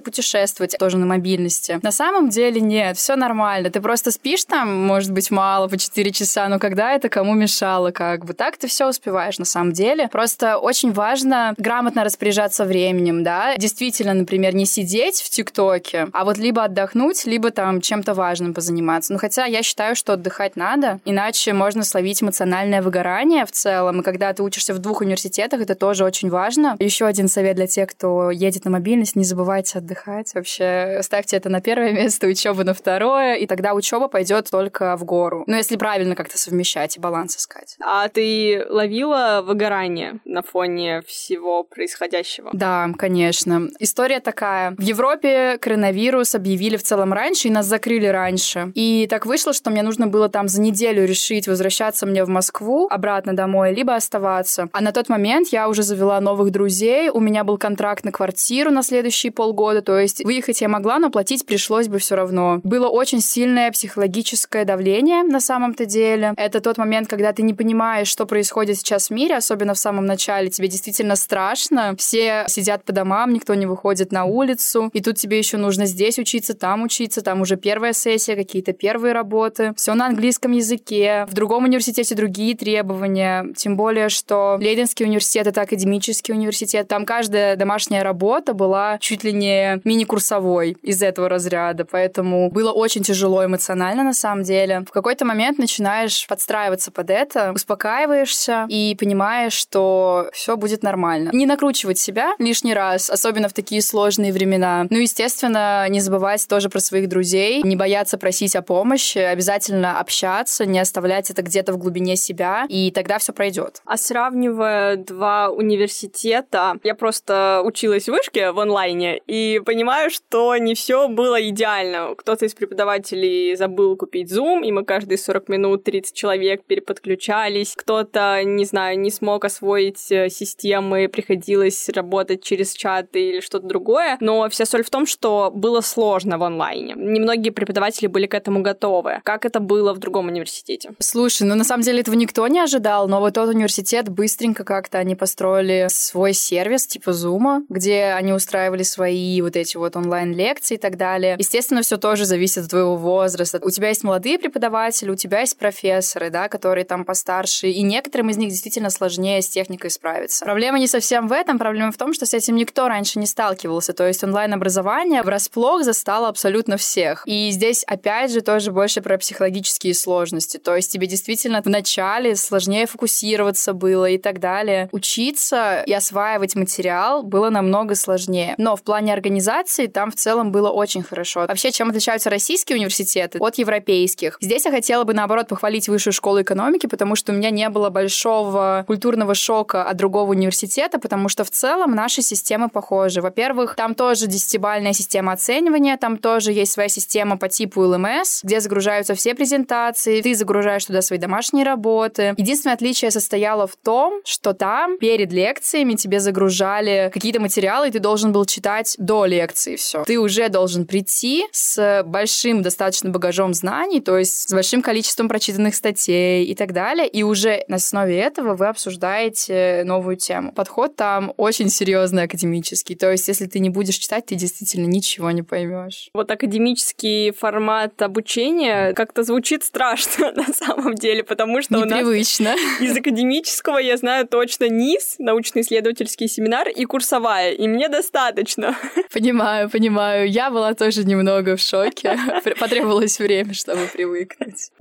путешествовать, 0.00 0.76
тоже 0.78 0.96
на 0.98 1.06
мобильности. 1.06 1.78
На 1.82 1.92
самом 1.92 2.28
деле 2.28 2.60
нет, 2.60 2.96
все 2.96 3.16
нормально. 3.16 3.70
Ты 3.70 3.80
просто 3.80 4.10
спишь 4.10 4.44
там, 4.44 4.86
может 4.86 5.12
быть, 5.12 5.30
мало, 5.30 5.68
по 5.68 5.76
4 5.76 6.10
часа, 6.12 6.48
но 6.48 6.58
когда 6.58 6.92
это 6.92 7.08
кому 7.08 7.34
мешало, 7.34 7.90
как 7.90 8.24
бы. 8.24 8.34
Так 8.34 8.56
ты 8.56 8.66
все 8.66 8.88
успеваешь 8.88 9.38
на 9.38 9.44
самом 9.44 9.72
деле. 9.72 10.08
Просто 10.08 10.58
очень 10.58 10.92
важно 10.92 11.54
грамотно 11.56 12.04
распоряжаться 12.04 12.64
временем, 12.64 13.22
да. 13.22 13.56
Действительно, 13.56 14.14
например, 14.14 14.54
не 14.54 14.66
сидеть 14.66 15.20
в 15.20 15.30
ТикТоке, 15.30 16.08
а 16.12 16.24
вот 16.24 16.38
либо 16.38 16.64
отдохнуть, 16.64 17.24
либо 17.26 17.50
там 17.50 17.80
чем-то 17.80 18.14
важным 18.14 18.54
позаниматься. 18.54 19.12
Ну, 19.12 19.18
хотя 19.18 19.44
я 19.44 19.62
считаю, 19.62 19.94
что 19.94 20.14
отдыхать 20.14 20.56
надо, 20.56 21.00
иначе 21.04 21.52
можно 21.52 21.84
словить 21.84 22.22
эмоциональное 22.22 22.82
выгорание 22.82 23.46
в 23.46 23.52
целом. 23.52 24.00
И 24.00 24.02
когда 24.02 24.32
ты 24.32 24.42
учишься 24.42 24.74
в 24.74 24.78
двух 24.78 25.00
университетах, 25.00 25.60
это 25.60 25.74
тоже 25.74 26.04
очень 26.04 26.30
важно. 26.30 26.76
Еще 26.78 27.06
один 27.06 27.28
совет 27.28 27.56
для 27.56 27.66
тех, 27.66 27.77
кто 27.86 28.30
едет 28.30 28.64
на 28.64 28.70
мобильность, 28.70 29.16
не 29.16 29.24
забывайте 29.24 29.78
отдыхать. 29.78 30.34
Вообще, 30.34 31.00
ставьте 31.02 31.36
это 31.36 31.48
на 31.48 31.60
первое 31.60 31.92
место, 31.92 32.26
учебу 32.26 32.64
на 32.64 32.74
второе, 32.74 33.34
и 33.34 33.46
тогда 33.46 33.74
учеба 33.74 34.08
пойдет 34.08 34.48
только 34.50 34.96
в 34.96 35.04
гору. 35.04 35.44
Ну, 35.46 35.56
если 35.56 35.76
правильно 35.76 36.14
как-то 36.14 36.38
совмещать 36.38 36.96
и 36.96 37.00
баланс 37.00 37.36
искать. 37.36 37.76
А 37.80 38.08
ты 38.08 38.64
ловила 38.68 39.42
выгорание 39.44 40.20
на 40.24 40.42
фоне 40.42 41.02
всего 41.06 41.64
происходящего? 41.64 42.50
Да, 42.52 42.90
конечно. 42.96 43.68
История 43.78 44.20
такая. 44.20 44.72
В 44.72 44.82
Европе 44.82 45.58
коронавирус 45.60 46.34
объявили 46.34 46.76
в 46.76 46.82
целом 46.82 47.12
раньше, 47.12 47.48
и 47.48 47.50
нас 47.50 47.66
закрыли 47.66 48.06
раньше. 48.06 48.72
И 48.74 49.06
так 49.08 49.26
вышло, 49.26 49.52
что 49.52 49.70
мне 49.70 49.82
нужно 49.82 50.06
было 50.06 50.28
там 50.28 50.48
за 50.48 50.60
неделю 50.60 51.04
решить, 51.04 51.48
возвращаться 51.48 52.06
мне 52.06 52.24
в 52.24 52.28
Москву 52.28 52.88
обратно 52.90 53.34
домой, 53.34 53.74
либо 53.74 53.94
оставаться. 53.94 54.68
А 54.72 54.80
на 54.80 54.92
тот 54.92 55.08
момент 55.08 55.48
я 55.48 55.68
уже 55.68 55.82
завела 55.82 56.20
новых 56.20 56.50
друзей, 56.50 57.08
у 57.10 57.20
меня 57.20 57.44
был 57.44 57.58
контракт 57.68 58.02
на 58.02 58.12
квартиру 58.12 58.70
на 58.70 58.82
следующие 58.82 59.30
полгода, 59.30 59.82
то 59.82 59.98
есть 59.98 60.24
выехать 60.24 60.62
я 60.62 60.68
могла, 60.68 60.98
но 60.98 61.10
платить 61.10 61.44
пришлось 61.44 61.86
бы 61.88 61.98
все 61.98 62.14
равно. 62.14 62.60
Было 62.64 62.88
очень 62.88 63.20
сильное 63.20 63.70
психологическое 63.70 64.64
давление 64.64 65.22
на 65.22 65.38
самом-то 65.38 65.84
деле. 65.84 66.32
Это 66.38 66.62
тот 66.62 66.78
момент, 66.78 67.08
когда 67.08 67.34
ты 67.34 67.42
не 67.42 67.52
понимаешь, 67.52 68.08
что 68.08 68.24
происходит 68.24 68.78
сейчас 68.78 69.08
в 69.08 69.10
мире, 69.10 69.36
особенно 69.36 69.74
в 69.74 69.78
самом 69.78 70.06
начале. 70.06 70.48
Тебе 70.48 70.68
действительно 70.68 71.14
страшно. 71.14 71.94
Все 71.98 72.46
сидят 72.48 72.84
по 72.84 72.92
домам, 72.92 73.34
никто 73.34 73.52
не 73.54 73.66
выходит 73.66 74.12
на 74.12 74.24
улицу. 74.24 74.88
И 74.94 75.02
тут 75.02 75.16
тебе 75.16 75.36
еще 75.36 75.58
нужно 75.58 75.84
здесь 75.84 76.18
учиться, 76.18 76.54
там 76.54 76.84
учиться, 76.84 77.20
там 77.20 77.42
уже 77.42 77.56
первая 77.56 77.92
сессия, 77.92 78.34
какие-то 78.34 78.72
первые 78.72 79.12
работы. 79.12 79.74
Все 79.76 79.92
на 79.92 80.06
английском 80.06 80.52
языке. 80.52 81.26
В 81.28 81.34
другом 81.34 81.64
университете 81.64 82.14
другие 82.14 82.56
требования. 82.56 83.52
Тем 83.56 83.76
более, 83.76 84.08
что 84.08 84.56
Лейденский 84.58 85.04
университет— 85.04 85.46
это 85.48 85.60
академический 85.60 86.32
университет. 86.32 86.88
Там 86.88 87.04
каждая 87.04 87.47
домашняя 87.56 88.02
работа 88.02 88.54
была 88.54 88.98
чуть 89.00 89.24
ли 89.24 89.32
не 89.32 89.80
мини-курсовой 89.84 90.76
из 90.82 91.02
этого 91.02 91.28
разряда. 91.28 91.84
Поэтому 91.84 92.50
было 92.50 92.72
очень 92.72 93.02
тяжело 93.02 93.44
эмоционально 93.44 94.02
на 94.02 94.14
самом 94.14 94.42
деле. 94.42 94.84
В 94.86 94.92
какой-то 94.92 95.24
момент 95.24 95.58
начинаешь 95.58 96.26
подстраиваться 96.26 96.90
под 96.90 97.10
это, 97.10 97.52
успокаиваешься 97.52 98.66
и 98.68 98.96
понимаешь, 98.98 99.52
что 99.52 100.28
все 100.32 100.56
будет 100.56 100.82
нормально. 100.82 101.30
Не 101.32 101.46
накручивать 101.46 101.98
себя 101.98 102.34
лишний 102.38 102.74
раз, 102.74 103.10
особенно 103.10 103.48
в 103.48 103.52
такие 103.52 103.82
сложные 103.82 104.32
времена. 104.32 104.86
Ну, 104.90 104.98
естественно, 104.98 105.86
не 105.88 106.00
забывать 106.00 106.46
тоже 106.48 106.68
про 106.68 106.80
своих 106.80 107.08
друзей, 107.08 107.62
не 107.62 107.76
бояться 107.76 108.18
просить 108.18 108.54
о 108.56 108.62
помощи, 108.62 109.18
обязательно 109.18 110.00
общаться, 110.00 110.66
не 110.66 110.78
оставлять 110.78 111.30
это 111.30 111.42
где-то 111.42 111.72
в 111.72 111.78
глубине 111.78 112.16
себя, 112.16 112.66
и 112.68 112.90
тогда 112.90 113.18
все 113.18 113.32
пройдет. 113.32 113.82
А 113.84 113.96
сравнивая 113.96 114.96
два 114.96 115.48
университета, 115.48 116.76
я 116.82 116.94
просто 116.94 117.37
училась 117.64 118.04
в 118.04 118.12
вышке 118.12 118.52
в 118.52 118.60
онлайне 118.60 119.20
и 119.26 119.60
понимаю, 119.64 120.10
что 120.10 120.56
не 120.56 120.74
все 120.74 121.08
было 121.08 121.40
идеально. 121.48 122.14
Кто-то 122.16 122.46
из 122.46 122.54
преподавателей 122.54 123.56
забыл 123.56 123.96
купить 123.96 124.32
Zoom, 124.32 124.64
и 124.64 124.72
мы 124.72 124.84
каждые 124.84 125.18
40 125.18 125.48
минут 125.48 125.84
30 125.84 126.14
человек 126.14 126.64
переподключались. 126.64 127.74
Кто-то, 127.76 128.42
не 128.44 128.64
знаю, 128.64 128.98
не 128.98 129.10
смог 129.10 129.44
освоить 129.44 130.10
э, 130.10 130.28
системы, 130.28 131.08
приходилось 131.08 131.88
работать 131.88 132.42
через 132.42 132.72
чаты 132.72 133.30
или 133.30 133.40
что-то 133.40 133.66
другое. 133.66 134.16
Но 134.20 134.48
вся 134.48 134.64
соль 134.66 134.82
в 134.82 134.90
том, 134.90 135.06
что 135.06 135.50
было 135.54 135.80
сложно 135.80 136.38
в 136.38 136.42
онлайне. 136.42 136.94
Немногие 136.96 137.52
преподаватели 137.52 138.06
были 138.06 138.26
к 138.26 138.34
этому 138.34 138.62
готовы. 138.62 139.20
Как 139.24 139.44
это 139.44 139.60
было 139.60 139.92
в 139.92 139.98
другом 139.98 140.28
университете? 140.28 140.90
Слушай, 140.98 141.46
ну 141.46 141.54
на 141.54 141.64
самом 141.64 141.82
деле 141.82 142.00
этого 142.00 142.14
никто 142.14 142.46
не 142.48 142.60
ожидал, 142.60 143.08
но 143.08 143.20
вот 143.20 143.34
тот 143.34 143.48
университет 143.48 144.08
быстренько 144.08 144.64
как-то 144.64 144.98
они 144.98 145.14
построили 145.14 145.86
свой 145.90 146.32
сервис 146.32 146.86
типа 146.86 147.10
Zoom, 147.10 147.27
где 147.68 148.14
они 148.16 148.32
устраивали 148.32 148.82
свои 148.82 149.40
вот 149.42 149.56
эти 149.56 149.76
вот 149.76 149.96
онлайн-лекции 149.96 150.74
и 150.74 150.78
так 150.78 150.96
далее. 150.96 151.36
Естественно, 151.38 151.82
все 151.82 151.96
тоже 151.96 152.24
зависит 152.24 152.64
от 152.64 152.70
твоего 152.70 152.96
возраста. 152.96 153.60
У 153.62 153.70
тебя 153.70 153.88
есть 153.88 154.04
молодые 154.04 154.38
преподаватели, 154.38 155.10
у 155.10 155.16
тебя 155.16 155.40
есть 155.40 155.58
профессоры, 155.58 156.30
да, 156.30 156.48
которые 156.48 156.84
там 156.84 157.04
постарше, 157.04 157.68
и 157.68 157.82
некоторым 157.82 158.30
из 158.30 158.36
них 158.36 158.50
действительно 158.50 158.90
сложнее 158.90 159.42
с 159.42 159.48
техникой 159.48 159.90
справиться. 159.90 160.44
Проблема 160.44 160.78
не 160.78 160.86
совсем 160.86 161.28
в 161.28 161.32
этом, 161.32 161.58
проблема 161.58 161.92
в 161.92 161.96
том, 161.96 162.12
что 162.14 162.26
с 162.26 162.34
этим 162.34 162.56
никто 162.56 162.88
раньше 162.88 163.18
не 163.18 163.26
сталкивался, 163.26 163.92
то 163.92 164.06
есть 164.06 164.24
онлайн-образование 164.24 165.22
врасплох 165.22 165.84
застало 165.84 166.28
абсолютно 166.28 166.76
всех. 166.76 167.22
И 167.26 167.50
здесь, 167.50 167.84
опять 167.84 168.32
же, 168.32 168.40
тоже 168.40 168.72
больше 168.72 169.00
про 169.00 169.18
психологические 169.18 169.94
сложности, 169.94 170.58
то 170.58 170.76
есть 170.76 170.92
тебе 170.92 171.06
действительно 171.06 171.62
в 171.62 171.66
начале 171.66 172.36
сложнее 172.36 172.86
фокусироваться 172.86 173.72
было 173.72 174.06
и 174.06 174.18
так 174.18 174.40
далее. 174.40 174.88
Учиться 174.92 175.82
и 175.86 175.92
осваивать 175.92 176.54
материал 176.54 177.17
было 177.22 177.50
намного 177.50 177.94
сложнее. 177.94 178.54
Но 178.58 178.76
в 178.76 178.82
плане 178.82 179.12
организации 179.12 179.86
там 179.86 180.10
в 180.10 180.14
целом 180.14 180.52
было 180.52 180.70
очень 180.70 181.02
хорошо. 181.02 181.46
Вообще, 181.48 181.70
чем 181.70 181.90
отличаются 181.90 182.30
российские 182.30 182.76
университеты 182.76 183.38
от 183.38 183.56
европейских? 183.58 184.38
Здесь 184.40 184.64
я 184.64 184.70
хотела 184.70 185.04
бы, 185.04 185.14
наоборот, 185.14 185.48
похвалить 185.48 185.88
Высшую 185.88 186.12
школу 186.12 186.42
экономики, 186.42 186.86
потому 186.86 187.16
что 187.16 187.32
у 187.32 187.34
меня 187.34 187.50
не 187.50 187.68
было 187.68 187.90
большого 187.90 188.84
культурного 188.86 189.34
шока 189.34 189.84
от 189.84 189.96
другого 189.96 190.30
университета, 190.30 190.98
потому 190.98 191.28
что 191.28 191.44
в 191.44 191.50
целом 191.50 191.94
наши 191.94 192.22
системы 192.22 192.68
похожи. 192.68 193.20
Во-первых, 193.20 193.74
там 193.74 193.94
тоже 193.94 194.26
десятибальная 194.26 194.92
система 194.92 195.32
оценивания, 195.32 195.96
там 195.96 196.18
тоже 196.18 196.52
есть 196.52 196.72
своя 196.72 196.88
система 196.88 197.38
по 197.38 197.48
типу 197.48 197.82
ЛМС, 197.82 198.44
где 198.44 198.60
загружаются 198.60 199.14
все 199.14 199.34
презентации, 199.34 200.20
ты 200.20 200.34
загружаешь 200.34 200.84
туда 200.84 201.02
свои 201.02 201.18
домашние 201.18 201.64
работы. 201.64 202.34
Единственное 202.36 202.74
отличие 202.74 203.10
состояло 203.10 203.66
в 203.66 203.76
том, 203.76 204.20
что 204.24 204.52
там 204.52 204.98
перед 204.98 205.32
лекциями 205.32 205.94
тебе 205.94 206.20
загружали 206.20 207.07
какие-то 207.08 207.40
материалы, 207.40 207.90
ты 207.90 207.98
должен 207.98 208.32
был 208.32 208.44
читать 208.44 208.94
до 208.98 209.24
лекции 209.24 209.76
все. 209.76 210.04
Ты 210.04 210.18
уже 210.18 210.48
должен 210.48 210.86
прийти 210.86 211.44
с 211.52 212.02
большим 212.04 212.62
достаточно 212.62 213.10
багажом 213.10 213.54
знаний, 213.54 214.00
то 214.00 214.18
есть 214.18 214.48
с 214.48 214.52
большим 214.52 214.82
количеством 214.82 215.28
прочитанных 215.28 215.74
статей 215.74 216.44
и 216.44 216.54
так 216.54 216.72
далее, 216.72 217.08
и 217.08 217.22
уже 217.22 217.64
на 217.68 217.76
основе 217.76 218.18
этого 218.18 218.54
вы 218.54 218.66
обсуждаете 218.68 219.82
новую 219.84 220.16
тему. 220.16 220.52
Подход 220.52 220.96
там 220.96 221.32
очень 221.36 221.68
серьезный 221.68 222.24
академический, 222.24 222.96
то 222.96 223.10
есть 223.10 223.28
если 223.28 223.46
ты 223.46 223.58
не 223.60 223.70
будешь 223.70 223.96
читать, 223.96 224.26
ты 224.26 224.34
действительно 224.34 224.86
ничего 224.86 225.30
не 225.30 225.42
поймешь. 225.42 226.10
Вот 226.12 226.30
академический 226.30 227.32
формат 227.32 228.00
обучения 228.02 228.92
как-то 228.94 229.22
звучит 229.22 229.64
страшно 229.64 230.32
на 230.36 230.52
самом 230.52 230.94
деле, 230.94 231.22
потому 231.22 231.62
что 231.62 231.76
Непривычно. 231.76 232.54
у 232.54 232.56
нас 232.56 232.80
из 232.80 232.96
академического 232.96 233.78
я 233.78 233.96
знаю 233.96 234.26
точно 234.26 234.68
низ, 234.68 235.16
научно-исследовательский 235.18 236.28
семинар 236.28 236.68
и 236.68 236.84
курс 236.84 236.97
курсовая, 236.98 237.52
и 237.52 237.68
мне 237.68 237.88
достаточно. 237.88 238.74
Понимаю, 239.12 239.70
понимаю. 239.70 240.28
Я 240.28 240.50
была 240.50 240.74
тоже 240.74 241.04
немного 241.04 241.56
в 241.56 241.60
шоке. 241.60 242.18
Потребовалось 242.60 243.20
время, 243.20 243.54
чтобы 243.54 243.86
привыкнуть. 243.92 244.72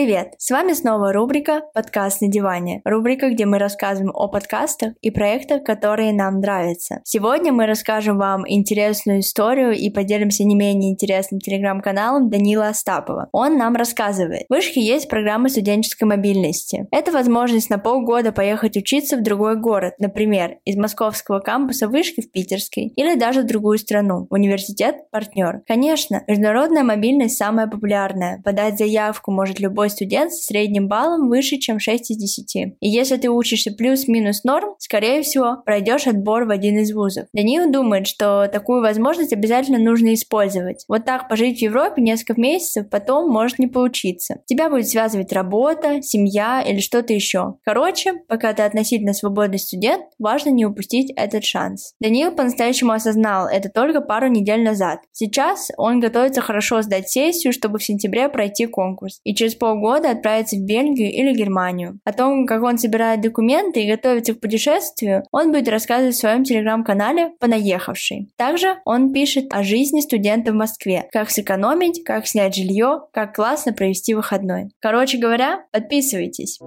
Привет! 0.00 0.32
С 0.38 0.50
вами 0.50 0.72
снова 0.72 1.12
рубрика 1.12 1.60
«Подкаст 1.74 2.22
на 2.22 2.28
диване». 2.28 2.80
Рубрика, 2.86 3.28
где 3.28 3.44
мы 3.44 3.58
рассказываем 3.58 4.12
о 4.14 4.28
подкастах 4.28 4.94
и 5.02 5.10
проектах, 5.10 5.62
которые 5.62 6.14
нам 6.14 6.40
нравятся. 6.40 7.02
Сегодня 7.04 7.52
мы 7.52 7.66
расскажем 7.66 8.16
вам 8.16 8.48
интересную 8.48 9.20
историю 9.20 9.72
и 9.72 9.90
поделимся 9.90 10.44
не 10.44 10.54
менее 10.54 10.90
интересным 10.90 11.38
телеграм-каналом 11.38 12.30
Данила 12.30 12.68
Остапова. 12.68 13.28
Он 13.32 13.58
нам 13.58 13.76
рассказывает. 13.76 14.46
В 14.48 14.54
Вышке 14.54 14.80
есть 14.80 15.06
программа 15.10 15.50
студенческой 15.50 16.04
мобильности. 16.04 16.88
Это 16.92 17.12
возможность 17.12 17.68
на 17.68 17.76
полгода 17.76 18.32
поехать 18.32 18.78
учиться 18.78 19.18
в 19.18 19.22
другой 19.22 19.60
город, 19.60 19.96
например, 19.98 20.60
из 20.64 20.76
московского 20.76 21.40
кампуса 21.40 21.88
Вышки 21.88 22.22
в 22.22 22.32
Питерский 22.32 22.88
или 22.96 23.16
даже 23.16 23.42
в 23.42 23.46
другую 23.46 23.76
страну, 23.76 24.26
университет-партнер. 24.30 25.60
Конечно, 25.66 26.22
международная 26.26 26.84
мобильность 26.84 27.36
самая 27.36 27.66
популярная. 27.66 28.40
Подать 28.42 28.78
заявку 28.78 29.30
может 29.30 29.60
любой 29.60 29.89
студент 29.90 30.32
с 30.32 30.46
средним 30.46 30.88
баллом 30.88 31.28
выше, 31.28 31.58
чем 31.58 31.78
6 31.78 32.10
из 32.10 32.16
10. 32.16 32.56
И 32.80 32.88
если 32.88 33.16
ты 33.16 33.28
учишься 33.28 33.72
плюс-минус 33.72 34.44
норм, 34.44 34.74
скорее 34.78 35.22
всего, 35.22 35.58
пройдешь 35.64 36.06
отбор 36.06 36.44
в 36.44 36.50
один 36.50 36.78
из 36.78 36.92
вузов. 36.92 37.26
Даниил 37.32 37.70
думает, 37.70 38.06
что 38.06 38.48
такую 38.52 38.80
возможность 38.80 39.32
обязательно 39.32 39.78
нужно 39.78 40.14
использовать. 40.14 40.84
Вот 40.88 41.04
так 41.04 41.28
пожить 41.28 41.58
в 41.58 41.62
Европе 41.62 42.02
несколько 42.02 42.40
месяцев, 42.40 42.88
потом 42.90 43.30
может 43.30 43.58
не 43.58 43.66
получиться. 43.66 44.40
Тебя 44.46 44.70
будет 44.70 44.88
связывать 44.88 45.32
работа, 45.32 46.02
семья 46.02 46.62
или 46.66 46.80
что-то 46.80 47.12
еще. 47.12 47.54
Короче, 47.64 48.14
пока 48.28 48.52
ты 48.52 48.62
относительно 48.62 49.12
свободный 49.12 49.58
студент, 49.58 50.04
важно 50.18 50.50
не 50.50 50.66
упустить 50.66 51.12
этот 51.16 51.44
шанс. 51.44 51.94
Даниил 52.00 52.32
по-настоящему 52.32 52.92
осознал 52.92 53.46
это 53.46 53.68
только 53.68 54.00
пару 54.00 54.28
недель 54.28 54.62
назад. 54.62 55.00
Сейчас 55.12 55.70
он 55.76 56.00
готовится 56.00 56.40
хорошо 56.40 56.82
сдать 56.82 57.08
сессию, 57.08 57.52
чтобы 57.52 57.78
в 57.78 57.84
сентябре 57.84 58.28
пройти 58.28 58.66
конкурс. 58.66 59.20
И 59.24 59.34
через 59.34 59.54
полгода 59.70 59.90
года 59.90 60.10
отправиться 60.10 60.56
в 60.56 60.60
Бельгию 60.60 61.10
или 61.10 61.34
Германию. 61.34 61.98
О 62.04 62.12
том, 62.12 62.46
как 62.46 62.62
он 62.62 62.78
собирает 62.78 63.20
документы 63.20 63.82
и 63.82 63.90
готовится 63.90 64.34
к 64.34 64.40
путешествию, 64.40 65.24
он 65.32 65.50
будет 65.50 65.68
рассказывать 65.68 66.14
в 66.14 66.18
своем 66.18 66.44
телеграм-канале 66.44 67.32
«Понаехавший». 67.40 68.28
Также 68.36 68.76
он 68.84 69.12
пишет 69.12 69.46
о 69.50 69.62
жизни 69.62 70.00
студента 70.00 70.52
в 70.52 70.54
Москве, 70.54 71.08
как 71.12 71.30
сэкономить, 71.30 72.04
как 72.04 72.26
снять 72.26 72.54
жилье, 72.54 73.02
как 73.12 73.34
классно 73.34 73.72
провести 73.72 74.14
выходной. 74.14 74.70
Короче 74.80 75.18
говоря, 75.18 75.64
подписывайтесь. 75.72 76.60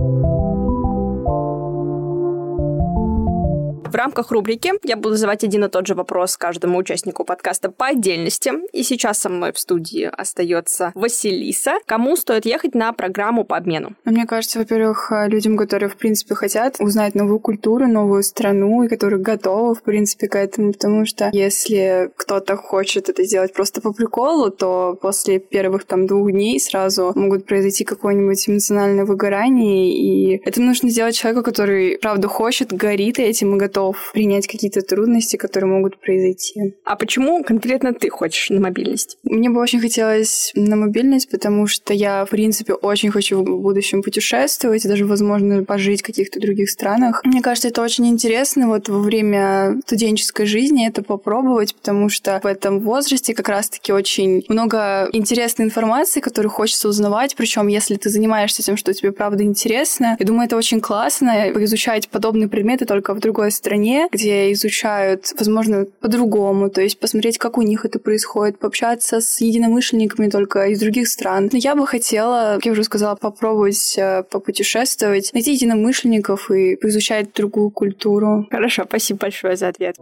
В 3.94 3.96
рамках 3.96 4.32
рубрики 4.32 4.72
я 4.82 4.98
буду 4.98 5.14
задавать 5.14 5.44
один 5.44 5.66
и 5.66 5.70
тот 5.70 5.86
же 5.86 5.94
вопрос 5.94 6.36
каждому 6.36 6.80
участнику 6.80 7.24
подкаста 7.24 7.70
по 7.70 7.86
отдельности. 7.86 8.52
И 8.72 8.82
сейчас 8.82 9.20
со 9.20 9.30
мной 9.30 9.54
в 9.54 9.60
студии 9.60 10.10
остается 10.12 10.92
Василиса. 10.96 11.74
Кому 11.86 12.16
стоит 12.16 12.48
ехать 12.48 12.74
на 12.74 12.92
программу 12.94 13.44
по 13.44 13.56
обмену? 13.56 13.92
Ну, 14.04 14.12
мне 14.12 14.26
кажется, 14.26 14.58
во-первых, 14.58 15.12
людям, 15.28 15.58
которые, 15.58 15.90
в 15.90 15.96
принципе, 15.96 16.34
хотят 16.34 16.78
узнать 16.80 17.14
новую 17.14 17.40
культуру, 17.40 17.86
новую 17.88 18.24
страну, 18.24 18.82
и 18.82 18.88
которые 18.88 19.22
готовы, 19.22 19.76
в 19.76 19.84
принципе, 19.84 20.28
к 20.28 20.36
этому, 20.38 20.74
потому 20.74 21.06
что 21.06 21.30
если 21.32 22.10
кто-то 22.16 22.56
хочет 22.58 23.10
это 23.10 23.24
сделать 23.24 23.54
просто 23.54 23.80
по 23.80 23.94
приколу, 23.94 24.50
то 24.50 24.98
после 25.00 25.38
первых 25.38 25.86
там 25.86 26.08
двух 26.08 26.32
дней 26.32 26.60
сразу 26.60 27.12
могут 27.14 27.46
произойти 27.46 27.84
какое-нибудь 27.84 28.50
эмоциональное 28.50 29.06
выгорание, 29.06 29.94
и 29.96 30.42
это 30.44 30.62
нужно 30.62 30.90
сделать 30.90 31.16
человеку, 31.16 31.44
который, 31.44 32.00
правда, 32.02 32.28
хочет, 32.28 32.74
горит 32.74 33.20
этим 33.20 33.56
и 33.56 33.60
готов 33.60 33.83
готов 33.84 34.12
принять 34.13 34.48
какие-то 34.48 34.82
трудности, 34.82 35.38
которые 35.38 35.72
могут 35.72 36.00
произойти. 36.00 36.75
А 36.86 36.96
почему 36.96 37.44
конкретно 37.44 37.94
ты 37.94 38.10
хочешь 38.10 38.50
на 38.50 38.60
мобильность? 38.60 39.18
Мне 39.24 39.50
бы 39.50 39.60
очень 39.62 39.79
хотелось 39.79 40.51
на 40.55 40.75
мобильность, 40.75 41.29
потому 41.29 41.68
что 41.68 41.94
я, 41.94 42.25
в 42.25 42.29
принципе, 42.29 42.74
очень 42.74 43.12
хочу 43.12 43.42
в 43.42 43.62
будущем 43.62 44.01
путешествовать, 44.01 44.88
даже, 44.88 45.05
возможно, 45.05 45.64
пожить 45.64 46.01
в 46.01 46.05
каких-то 46.05 46.40
других 46.40 46.70
странах. 46.70 47.22
Мне 47.25 47.42
кажется, 47.42 47.68
это 47.68 47.81
очень 47.81 48.07
интересно 48.07 48.68
вот 48.68 48.90
во 48.90 49.00
время 49.00 49.79
студенческой 49.86 50.46
жизни 50.46 50.88
это 50.88 51.03
попробовать, 51.03 51.75
потому 51.75 52.10
что 52.10 52.40
в 52.44 52.48
этом 52.48 52.79
возрасте 52.79 53.34
как 53.34 53.50
раз-таки 53.50 53.92
очень 53.92 54.44
много 54.50 55.10
интересной 55.14 55.66
информации, 55.66 56.20
которую 56.20 56.51
хочется 56.51 56.88
узнавать, 56.88 57.36
причем 57.36 57.68
если 57.68 57.96
ты 57.96 58.10
занимаешься 58.10 58.64
тем, 58.64 58.77
что 58.77 58.94
тебе 58.94 59.12
правда 59.12 59.44
интересно. 59.44 60.16
Я 60.20 60.25
думаю, 60.25 60.46
это 60.46 60.57
очень 60.57 60.81
классно 60.81 61.51
изучать 61.64 62.10
подобные 62.10 62.48
предметы 62.48 62.86
только 62.86 63.14
в 63.14 63.20
другой 63.20 63.51
стране 63.51 63.73
стране, 63.74 64.07
где 64.12 64.51
изучают, 64.51 65.31
возможно, 65.40 65.86
по-другому, 66.00 66.70
то 66.70 66.81
есть 66.81 67.00
посмотреть, 67.00 67.40
как 67.40 67.57
у 67.57 67.64
них 67.64 67.86
это 67.86 67.98
происходит, 67.98 68.59
пообщаться 68.59 69.20
с 69.20 69.42
единомышленниками 69.42 70.29
только 70.29 70.68
из 70.68 70.79
других 70.79 71.07
стран. 71.07 71.50
Но 71.51 71.57
я 71.57 71.75
бы 71.75 71.88
хотела, 71.88 72.53
как 72.55 72.68
я 72.68 72.72
уже 72.74 72.83
сказала, 72.83 73.16
попробовать 73.16 73.96
э, 73.98 74.24
попутешествовать, 74.29 75.33
найти 75.33 75.53
единомышленников 75.53 76.51
и 76.51 76.75
поизучать 76.75 77.33
другую 77.33 77.72
культуру. 77.72 78.48
Хорошо, 78.51 78.83
спасибо 78.88 79.22
большое 79.22 79.55
за 79.55 79.70
ответ. 79.70 79.96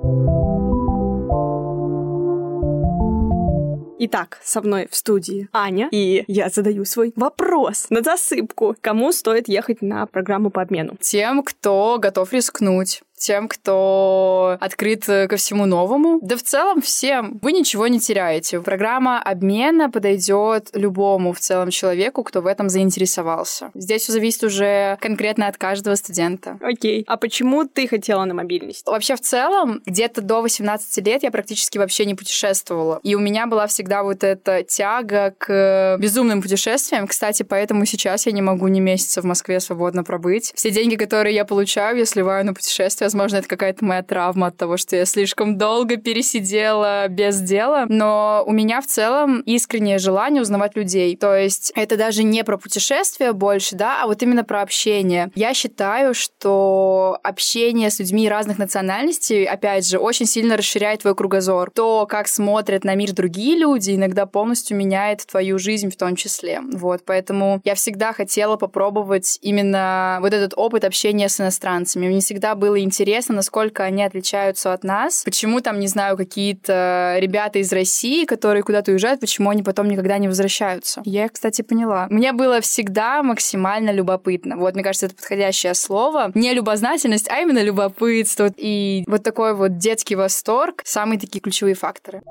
Итак, 4.04 4.40
со 4.44 4.62
мной 4.62 4.88
в 4.90 4.96
студии 4.96 5.48
Аня, 5.54 5.88
и 5.92 6.24
я 6.28 6.50
задаю 6.50 6.86
свой 6.86 7.14
вопрос 7.16 7.86
на 7.92 8.02
засыпку. 8.02 8.76
Кому 8.82 9.12
стоит 9.12 9.48
ехать 9.48 9.84
на 9.84 10.08
программу 10.08 10.50
по 10.50 10.64
обмену? 10.64 10.98
Тем, 11.00 11.44
кто 11.44 12.00
готов 12.00 12.34
рискнуть 12.34 13.04
тем, 13.22 13.48
кто 13.48 14.58
открыт 14.60 15.06
ко 15.06 15.36
всему 15.36 15.66
новому. 15.66 16.20
Да 16.22 16.36
в 16.36 16.44
целом 16.44 16.82
всем. 16.82 17.40
Вы 17.42 17.52
ничего 17.52 17.88
не 17.88 18.00
теряете. 18.00 18.60
Программа 18.62 19.22
обмена 19.22 19.90
подойдет 19.90 20.70
любому 20.74 21.32
в 21.34 21.40
целом 21.40 21.70
человеку, 21.70 22.24
кто 22.24 22.42
в 22.42 22.48
этом 22.48 22.70
заинтересовался. 22.70 23.72
Здесь 23.76 24.04
все 24.04 24.14
зависит 24.14 24.44
уже 24.44 24.98
конкретно 25.00 25.48
от 25.48 25.58
каждого 25.58 25.96
студента. 25.96 26.58
Окей. 26.62 27.04
А 27.08 27.18
почему 27.18 27.66
ты 27.66 27.88
хотела 27.88 28.26
на 28.26 28.34
мобильность? 28.34 28.88
Вообще 28.88 29.16
в 29.16 29.22
целом 29.22 29.82
где-то 29.86 30.22
до 30.22 30.42
18 30.42 31.06
лет 31.06 31.24
я 31.24 31.32
практически 31.32 31.78
вообще 31.78 32.06
не 32.06 32.16
путешествовала. 32.16 33.00
И 33.04 33.14
у 33.14 33.20
меня 33.20 33.46
была 33.46 33.68
всегда 33.68 34.02
вот 34.02 34.24
эта 34.24 34.64
тяга 34.64 35.36
к 35.38 35.98
безумным 36.00 36.42
путешествиям. 36.42 37.08
Кстати, 37.08 37.44
поэтому 37.44 37.86
сейчас 37.86 38.26
я 38.26 38.32
не 38.32 38.42
могу 38.42 38.68
ни 38.68 38.80
месяца 38.80 39.22
в 39.22 39.26
Москве 39.26 39.60
свободно 39.60 40.04
пробыть. 40.04 40.54
Все 40.56 40.72
деньги, 40.72 40.96
которые 40.96 41.36
я 41.36 41.46
получаю, 41.46 41.98
я 41.98 42.06
сливаю 42.06 42.46
на 42.46 42.54
путешествия 42.56 43.11
Возможно, 43.12 43.38
это 43.38 43.48
какая-то 43.50 43.84
моя 43.84 44.04
травма 44.04 44.48
от 44.48 44.56
того, 44.56 44.78
что 44.78 44.96
я 44.96 45.04
слишком 45.04 45.58
долго 45.58 45.98
пересидела 45.98 47.10
без 47.10 47.42
дела. 47.42 47.86
Но 47.90 48.42
у 48.48 48.54
меня 48.54 48.80
в 48.80 48.88
целом 48.88 49.42
искреннее 49.42 49.98
желание 49.98 50.42
узнавать 50.42 50.78
людей. 50.78 51.18
То 51.18 51.36
есть 51.36 51.74
это 51.76 51.98
даже 51.98 52.24
не 52.24 52.46
про 52.46 52.56
путешествия 52.56 53.34
больше, 53.34 53.76
да, 53.76 54.02
а 54.02 54.08
вот 54.08 54.24
именно 54.24 54.46
про 54.46 54.62
общение. 54.62 55.30
Я 55.36 55.54
считаю, 55.54 56.14
что 56.14 57.20
общение 57.22 57.90
с 57.90 58.00
людьми 58.00 58.30
разных 58.30 58.58
национальностей, 58.58 59.44
опять 59.44 59.86
же, 59.86 59.98
очень 59.98 60.26
сильно 60.26 60.56
расширяет 60.56 61.02
твой 61.02 61.14
кругозор. 61.14 61.70
То, 61.76 62.06
как 62.08 62.30
смотрят 62.30 62.86
на 62.86 62.96
мир 62.96 63.12
другие 63.12 63.58
люди, 63.58 63.92
иногда 63.94 64.26
полностью 64.26 64.78
меняет 64.78 65.28
твою 65.28 65.60
жизнь 65.60 65.92
в 65.92 65.98
том 65.98 66.16
числе. 66.16 66.62
Вот, 66.62 67.02
поэтому 67.06 67.60
я 67.66 67.76
всегда 67.76 68.14
хотела 68.14 68.56
попробовать 68.56 69.38
именно 69.42 70.20
вот 70.22 70.32
этот 70.32 70.54
опыт 70.56 70.86
общения 70.86 71.28
с 71.28 71.42
иностранцами. 71.42 72.08
Мне 72.08 72.22
всегда 72.22 72.56
было 72.56 72.80
интересно 72.80 73.01
интересно, 73.02 73.34
насколько 73.36 73.84
они 73.84 74.04
отличаются 74.04 74.74
от 74.74 74.84
нас. 74.84 75.24
Почему 75.24 75.60
там, 75.60 75.80
не 75.80 75.88
знаю, 75.88 76.18
какие-то 76.18 77.16
ребята 77.18 77.58
из 77.58 77.74
России, 77.74 78.26
которые 78.26 78.62
куда-то 78.62 78.92
уезжают, 78.92 79.20
почему 79.20 79.50
они 79.50 79.64
потом 79.64 79.88
никогда 79.88 80.20
не 80.20 80.28
возвращаются. 80.28 81.02
Я 81.04 81.26
их, 81.26 81.32
кстати, 81.32 81.64
поняла. 81.64 82.06
Мне 82.12 82.32
было 82.32 82.62
всегда 82.62 83.24
максимально 83.24 83.90
любопытно. 83.90 84.56
Вот, 84.58 84.76
мне 84.76 84.84
кажется, 84.84 85.08
это 85.08 85.16
подходящее 85.16 85.74
слово. 85.74 86.32
Не 86.36 86.54
любознательность, 86.54 87.28
а 87.30 87.40
именно 87.40 87.64
любопытство. 87.64 88.54
И 88.56 89.04
вот 89.08 89.24
такой 89.24 89.56
вот 89.56 89.78
детский 89.78 90.16
восторг— 90.16 90.82
самые 90.86 91.20
такие 91.20 91.40
ключевые 91.40 91.74
факторы. 91.74 92.22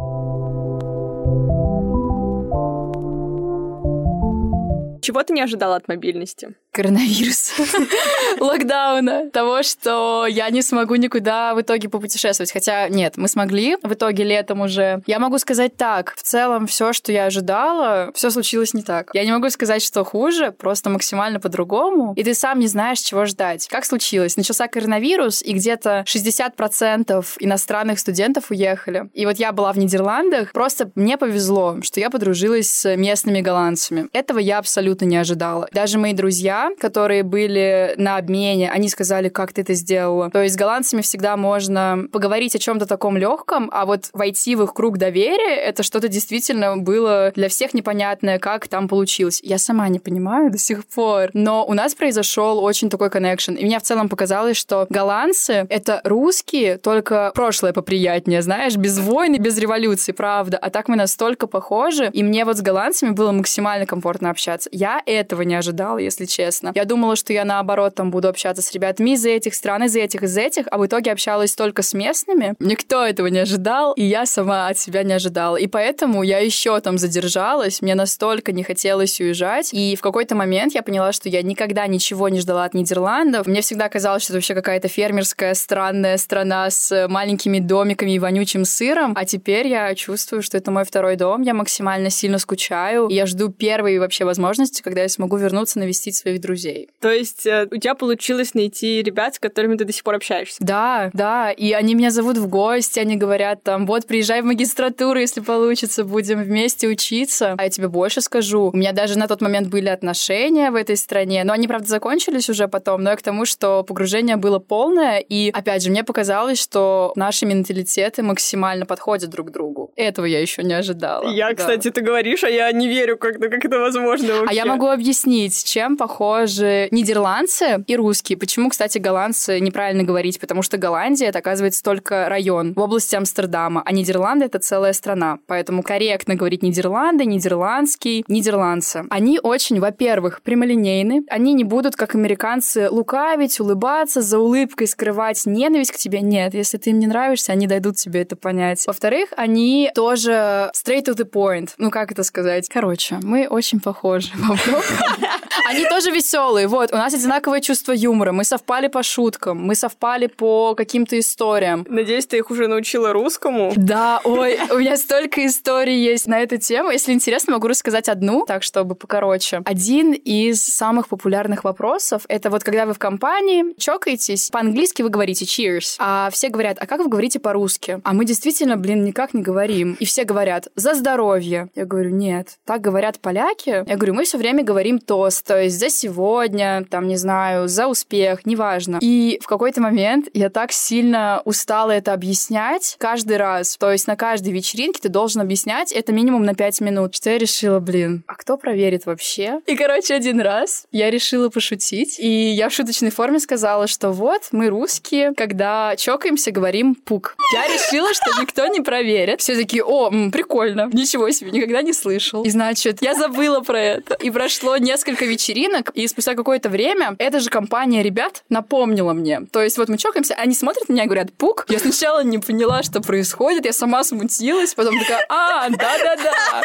Чего 5.00 5.22
ты 5.22 5.32
не 5.32 5.42
ожидала 5.42 5.76
от 5.76 5.88
мобильности? 5.88 6.54
коронавируса, 6.72 7.62
локдауна, 8.40 9.30
того, 9.30 9.62
что 9.62 10.26
я 10.26 10.48
не 10.50 10.62
смогу 10.62 10.94
никуда 10.94 11.54
в 11.54 11.60
итоге 11.60 11.88
попутешествовать. 11.88 12.52
Хотя 12.52 12.88
нет, 12.88 13.16
мы 13.16 13.28
смогли 13.28 13.76
в 13.82 13.92
итоге 13.92 14.24
летом 14.24 14.60
уже. 14.60 15.02
Я 15.06 15.18
могу 15.18 15.38
сказать 15.38 15.76
так, 15.76 16.14
в 16.16 16.22
целом 16.22 16.66
все, 16.66 16.92
что 16.92 17.12
я 17.12 17.26
ожидала, 17.26 18.10
все 18.14 18.30
случилось 18.30 18.72
не 18.72 18.82
так. 18.82 19.10
Я 19.14 19.24
не 19.24 19.32
могу 19.32 19.50
сказать, 19.50 19.82
что 19.82 20.04
хуже, 20.04 20.52
просто 20.52 20.90
максимально 20.90 21.40
по-другому. 21.40 22.14
И 22.16 22.22
ты 22.22 22.34
сам 22.34 22.60
не 22.60 22.68
знаешь, 22.68 23.00
чего 23.00 23.26
ждать. 23.26 23.66
Как 23.68 23.84
случилось? 23.84 24.36
Начался 24.36 24.68
коронавирус, 24.68 25.42
и 25.42 25.52
где-то 25.52 26.04
60% 26.06 27.26
иностранных 27.40 27.98
студентов 27.98 28.50
уехали. 28.50 29.10
И 29.12 29.26
вот 29.26 29.38
я 29.38 29.52
была 29.52 29.72
в 29.72 29.78
Нидерландах, 29.78 30.52
просто 30.52 30.90
мне 30.94 31.18
повезло, 31.18 31.78
что 31.82 31.98
я 31.98 32.10
подружилась 32.10 32.70
с 32.70 32.96
местными 32.96 33.40
голландцами. 33.40 34.08
Этого 34.12 34.38
я 34.38 34.58
абсолютно 34.58 34.89
не 35.04 35.16
ожидала. 35.16 35.68
Даже 35.72 35.98
мои 35.98 36.12
друзья 36.12 36.70
которые 36.78 37.22
были 37.22 37.94
на 37.96 38.16
обмене, 38.16 38.70
они 38.70 38.88
сказали, 38.88 39.28
как 39.28 39.52
ты 39.52 39.62
это 39.62 39.74
сделала. 39.74 40.30
То 40.30 40.42
есть 40.42 40.54
с 40.54 40.58
голландцами 40.58 41.02
всегда 41.02 41.36
можно 41.36 42.06
поговорить 42.12 42.54
о 42.56 42.58
чем-то 42.58 42.86
таком 42.86 43.16
легком, 43.16 43.70
а 43.72 43.86
вот 43.86 44.10
войти 44.12 44.56
в 44.56 44.62
их 44.62 44.74
круг 44.74 44.98
доверия, 44.98 45.56
это 45.56 45.82
что-то 45.82 46.08
действительно 46.08 46.76
было 46.76 47.32
для 47.34 47.48
всех 47.48 47.74
непонятное, 47.74 48.38
как 48.38 48.68
там 48.68 48.88
получилось. 48.88 49.40
Я 49.42 49.58
сама 49.58 49.88
не 49.88 49.98
понимаю 49.98 50.50
до 50.50 50.58
сих 50.58 50.84
пор. 50.86 51.30
Но 51.34 51.64
у 51.66 51.74
нас 51.74 51.94
произошел 51.94 52.62
очень 52.62 52.90
такой 52.90 53.10
коннекшн. 53.10 53.54
И 53.54 53.64
мне 53.64 53.78
в 53.78 53.82
целом 53.82 54.08
показалось, 54.08 54.56
что 54.56 54.86
голландцы— 54.88 55.66
это 55.68 56.00
русские, 56.04 56.78
только 56.78 57.32
прошлое 57.34 57.72
поприятнее, 57.72 58.42
знаешь, 58.42 58.76
без 58.76 58.98
войны, 58.98 59.36
без 59.36 59.58
революции, 59.58 60.12
правда. 60.12 60.56
А 60.56 60.70
так 60.70 60.88
мы 60.88 60.96
настолько 60.96 61.46
похожи. 61.46 62.10
И 62.12 62.22
мне 62.22 62.44
вот 62.44 62.56
с 62.56 62.62
голландцами 62.62 63.10
было 63.10 63.32
максимально 63.32 63.86
комфортно 63.86 64.30
общаться. 64.30 64.68
Я 64.80 65.02
этого 65.04 65.42
не 65.42 65.54
ожидала, 65.56 65.98
если 65.98 66.24
честно. 66.24 66.72
Я 66.74 66.86
думала, 66.86 67.14
что 67.14 67.34
я 67.34 67.44
наоборот 67.44 67.94
там 67.96 68.10
буду 68.10 68.28
общаться 68.28 68.62
с 68.62 68.72
ребятами 68.72 69.10
из 69.10 69.26
этих 69.26 69.54
стран, 69.54 69.84
из 69.84 69.94
этих, 69.94 70.22
из 70.22 70.34
этих, 70.38 70.64
а 70.70 70.78
в 70.78 70.86
итоге 70.86 71.12
общалась 71.12 71.54
только 71.54 71.82
с 71.82 71.92
местными. 71.92 72.54
Никто 72.60 73.04
этого 73.04 73.26
не 73.26 73.40
ожидал, 73.40 73.92
и 73.92 74.02
я 74.02 74.24
сама 74.24 74.68
от 74.68 74.78
себя 74.78 75.02
не 75.02 75.12
ожидала. 75.12 75.58
И 75.58 75.66
поэтому 75.66 76.22
я 76.22 76.38
еще 76.38 76.80
там 76.80 76.96
задержалась, 76.96 77.82
мне 77.82 77.94
настолько 77.94 78.52
не 78.52 78.62
хотелось 78.62 79.20
уезжать. 79.20 79.74
И 79.74 79.96
в 79.96 80.00
какой-то 80.00 80.34
момент 80.34 80.74
я 80.74 80.82
поняла, 80.82 81.12
что 81.12 81.28
я 81.28 81.42
никогда 81.42 81.86
ничего 81.86 82.30
не 82.30 82.40
ждала 82.40 82.64
от 82.64 82.72
Нидерландов. 82.72 83.46
Мне 83.46 83.60
всегда 83.60 83.90
казалось, 83.90 84.22
что 84.22 84.32
это 84.32 84.38
вообще 84.38 84.54
какая-то 84.54 84.88
фермерская 84.88 85.52
странная 85.52 86.16
страна 86.16 86.70
с 86.70 87.06
маленькими 87.06 87.58
домиками 87.58 88.12
и 88.12 88.18
вонючим 88.18 88.64
сыром. 88.64 89.12
А 89.14 89.26
теперь 89.26 89.66
я 89.66 89.94
чувствую, 89.94 90.40
что 90.40 90.56
это 90.56 90.70
мой 90.70 90.84
второй 90.86 91.16
дом. 91.16 91.42
Я 91.42 91.52
максимально 91.52 92.08
сильно 92.08 92.38
скучаю. 92.38 93.08
Я 93.10 93.26
жду 93.26 93.50
первой 93.50 93.98
вообще 93.98 94.24
возможности, 94.24 94.69
когда 94.82 95.02
я 95.02 95.08
смогу 95.08 95.36
вернуться 95.36 95.78
навестить 95.78 96.16
своих 96.16 96.40
друзей. 96.40 96.88
То 97.00 97.10
есть 97.10 97.46
э, 97.46 97.66
у 97.70 97.76
тебя 97.76 97.94
получилось 97.94 98.54
найти 98.54 99.02
ребят, 99.02 99.34
с 99.34 99.38
которыми 99.38 99.76
ты 99.76 99.84
до 99.84 99.92
сих 99.92 100.04
пор 100.04 100.14
общаешься? 100.14 100.58
Да, 100.60 101.10
да. 101.12 101.50
И 101.50 101.72
они 101.72 101.94
меня 101.94 102.10
зовут 102.10 102.36
в 102.38 102.48
гости, 102.48 103.00
они 103.00 103.16
говорят 103.16 103.62
там, 103.62 103.86
вот, 103.86 104.06
приезжай 104.06 104.42
в 104.42 104.44
магистратуру, 104.44 105.18
если 105.18 105.40
получится, 105.40 106.04
будем 106.04 106.42
вместе 106.42 106.88
учиться. 106.88 107.54
А 107.58 107.64
я 107.64 107.70
тебе 107.70 107.88
больше 107.88 108.20
скажу. 108.20 108.70
У 108.72 108.76
меня 108.76 108.92
даже 108.92 109.18
на 109.18 109.26
тот 109.26 109.40
момент 109.40 109.68
были 109.68 109.88
отношения 109.88 110.70
в 110.70 110.74
этой 110.76 110.96
стране, 110.96 111.44
но 111.44 111.52
они, 111.52 111.66
правда, 111.66 111.88
закончились 111.88 112.48
уже 112.48 112.68
потом, 112.68 113.02
но 113.02 113.10
я 113.10 113.16
к 113.16 113.22
тому, 113.22 113.44
что 113.44 113.82
погружение 113.82 114.36
было 114.36 114.58
полное, 114.58 115.18
и, 115.18 115.50
опять 115.50 115.82
же, 115.82 115.90
мне 115.90 116.04
показалось, 116.04 116.60
что 116.60 117.12
наши 117.16 117.46
менталитеты 117.46 118.22
максимально 118.22 118.86
подходят 118.86 119.30
друг 119.30 119.48
к 119.48 119.50
другу. 119.50 119.92
Этого 119.96 120.26
я 120.26 120.40
еще 120.40 120.62
не 120.62 120.74
ожидала. 120.74 121.28
Я, 121.30 121.48
да. 121.48 121.54
кстати, 121.54 121.90
ты 121.90 122.00
говоришь, 122.00 122.44
а 122.44 122.50
я 122.50 122.70
не 122.72 122.88
верю, 122.88 123.16
как, 123.16 123.38
как 123.38 123.64
это 123.64 123.78
возможно 123.78 124.40
вообще. 124.40 124.59
А 124.59 124.59
я 124.64 124.72
могу 124.72 124.88
объяснить, 124.88 125.64
чем 125.64 125.96
похож 125.96 126.20
похожи 126.20 126.88
нидерландцы 126.90 127.82
и 127.86 127.96
русские. 127.96 128.36
Почему, 128.36 128.68
кстати, 128.68 128.98
голландцы 128.98 129.58
неправильно 129.60 130.02
говорить? 130.02 130.38
Потому 130.38 130.62
что 130.62 130.76
Голландия— 130.76 131.26
это, 131.28 131.38
оказывается, 131.38 131.82
только 131.82 132.28
район 132.28 132.74
в 132.74 132.80
области 132.80 133.16
Амстердама, 133.16 133.82
а 133.84 133.92
Нидерланды— 133.92 134.44
это 134.46 134.58
целая 134.58 134.92
страна. 134.92 135.38
Поэтому 135.46 135.82
корректно 135.82 136.34
говорить 136.34 136.62
Нидерланды, 136.62 137.24
нидерландский, 137.24 138.24
нидерландцы. 138.28 139.06
Они 139.10 139.40
очень, 139.42 139.80
во-первых, 139.80 140.42
прямолинейны. 140.42 141.24
Они 141.30 141.52
не 141.52 141.64
будут, 141.64 141.96
как 141.96 142.14
американцы, 142.14 142.90
лукавить, 142.90 143.58
улыбаться, 143.60 144.20
за 144.20 144.38
улыбкой 144.38 144.88
скрывать 144.88 145.46
ненависть 145.46 145.92
к 145.92 145.96
тебе. 145.96 146.20
Нет, 146.20 146.54
если 146.54 146.76
ты 146.76 146.90
им 146.90 146.98
не 146.98 147.06
нравишься, 147.06 147.52
они 147.52 147.66
дойдут 147.66 147.96
тебе 147.96 148.22
это 148.22 148.36
понять. 148.36 148.86
Во-вторых, 148.86 149.30
они 149.36 149.90
тоже 149.94 150.70
straight 150.74 151.06
to 151.06 151.16
the 151.16 151.28
point. 151.28 151.70
Ну, 151.78 151.90
как 151.90 152.12
это 152.12 152.22
сказать? 152.24 152.68
Короче, 152.68 153.18
мы 153.22 153.46
очень 153.48 153.80
похожи 153.80 154.30
во 154.50 154.56
Они 155.66 155.84
тоже 155.86 156.10
веселые. 156.10 156.66
Вот, 156.66 156.92
у 156.92 156.96
нас 156.96 157.14
одинаковое 157.14 157.60
чувство 157.60 157.92
юмора. 157.92 158.32
Мы 158.32 158.44
совпали 158.44 158.88
по 158.88 159.02
шуткам, 159.02 159.58
мы 159.58 159.74
совпали 159.74 160.26
по 160.26 160.74
каким-то 160.74 161.18
историям. 161.18 161.86
Надеюсь, 161.88 162.26
ты 162.26 162.38
их 162.38 162.50
уже 162.50 162.66
научила 162.66 163.12
русскому. 163.12 163.72
Да, 163.76 164.20
ой, 164.24 164.58
у 164.70 164.78
меня 164.78 164.96
столько 164.96 165.46
историй 165.46 166.02
есть 166.02 166.26
на 166.26 166.40
эту 166.40 166.58
тему. 166.58 166.90
Если 166.90 167.12
интересно, 167.12 167.54
могу 167.54 167.68
рассказать 167.68 168.08
одну, 168.08 168.44
так 168.46 168.62
чтобы 168.62 168.94
покороче. 168.94 169.62
Один 169.64 170.12
из 170.12 170.64
самых 170.64 171.08
популярных 171.08 171.64
вопросов— 171.64 172.22
это 172.28 172.50
вот 172.50 172.64
когда 172.64 172.86
вы 172.86 172.94
в 172.94 172.98
компании 172.98 173.64
чокаетесь, 173.78 174.50
по-английски 174.50 175.02
вы 175.02 175.08
говорите 175.08 175.44
cheers, 175.44 175.96
а 175.98 176.30
все 176.30 176.48
говорят, 176.48 176.76
а 176.80 176.86
как 176.86 177.00
вы 177.00 177.08
говорите 177.08 177.38
по-русски? 177.38 178.00
А 178.04 178.12
мы 178.12 178.24
действительно, 178.24 178.76
блин, 178.76 179.04
никак 179.04 179.34
не 179.34 179.42
говорим. 179.42 179.96
И 180.00 180.04
все 180.04 180.24
говорят 180.24 180.68
«за 180.76 180.94
здоровье». 180.94 181.68
Я 181.74 181.84
говорю, 181.84 182.10
нет, 182.10 182.58
так 182.64 182.80
говорят 182.80 183.18
поляки. 183.20 183.84
Я 183.86 183.96
говорю, 183.96 184.14
мы 184.14 184.24
все 184.24 184.38
время 184.38 184.62
говорим 184.62 184.98
тост, 184.98 185.39
то 185.42 185.60
есть 185.60 185.78
за 185.78 185.90
сегодня, 185.90 186.84
там, 186.90 187.08
не 187.08 187.16
знаю, 187.16 187.68
за 187.68 187.86
успех, 187.86 188.46
неважно. 188.46 188.98
И 189.00 189.38
в 189.42 189.46
какой-то 189.46 189.80
момент 189.80 190.28
я 190.34 190.50
так 190.50 190.72
сильно 190.72 191.42
устала 191.44 191.90
это 191.92 192.12
объяснять 192.12 192.96
каждый 192.98 193.36
раз. 193.36 193.76
То 193.78 193.90
есть 193.90 194.06
на 194.06 194.16
каждой 194.16 194.52
вечеринке 194.52 195.00
ты 195.00 195.08
должен 195.08 195.40
объяснять 195.40 195.92
это 195.92 196.12
минимум 196.12 196.44
на 196.44 196.54
5 196.54 196.80
минут. 196.80 197.14
Что 197.14 197.30
я 197.30 197.38
решила, 197.38 197.80
блин, 197.80 198.22
а 198.26 198.34
кто 198.34 198.56
проверит 198.56 199.06
вообще? 199.06 199.60
И, 199.66 199.76
короче, 199.76 200.14
один 200.14 200.40
раз 200.40 200.84
я 200.92 201.10
решила 201.10 201.48
пошутить, 201.48 202.18
и 202.18 202.28
я 202.50 202.68
в 202.68 202.72
шуточной 202.72 203.10
форме 203.10 203.40
сказала, 203.40 203.86
что 203.86 204.10
вот, 204.10 204.48
мы 204.52 204.68
русские, 204.68 205.32
когда 205.34 205.94
чокаемся, 205.96 206.50
говорим 206.50 206.94
пук. 206.94 207.36
Я 207.54 207.66
решила, 207.66 208.12
что 208.14 208.40
никто 208.40 208.66
не 208.66 208.80
проверит. 208.80 209.40
Все 209.40 209.56
такие, 209.56 209.84
о, 209.84 210.08
м, 210.08 210.30
прикольно, 210.30 210.88
ничего 210.92 211.30
себе, 211.30 211.50
никогда 211.50 211.82
не 211.82 211.92
слышал. 211.92 212.42
И, 212.44 212.50
значит, 212.50 212.98
я 213.02 213.14
забыла 213.14 213.60
про 213.60 213.80
это. 213.80 214.14
И 214.14 214.30
прошло 214.30 214.76
несколько 214.76 215.24
вечеринок, 215.30 215.90
и 215.94 216.06
спустя 216.06 216.34
какое-то 216.34 216.68
время 216.68 217.14
эта 217.18 217.40
же 217.40 217.48
компания 217.50 218.02
ребят 218.02 218.42
напомнила 218.48 219.12
мне. 219.12 219.42
То 219.52 219.62
есть 219.62 219.78
вот 219.78 219.88
мы 219.88 219.96
чокаемся, 219.96 220.34
они 220.34 220.54
смотрят 220.54 220.88
на 220.88 220.92
меня 220.92 221.04
и 221.04 221.06
говорят 221.06 221.32
«пук». 221.32 221.66
Я 221.68 221.78
сначала 221.78 222.22
не 222.22 222.38
поняла, 222.38 222.82
что 222.82 223.00
происходит, 223.00 223.64
я 223.64 223.72
сама 223.72 224.04
смутилась, 224.04 224.74
потом 224.74 224.98
такая 224.98 225.24
«а, 225.28 225.68
да-да-да». 225.68 226.62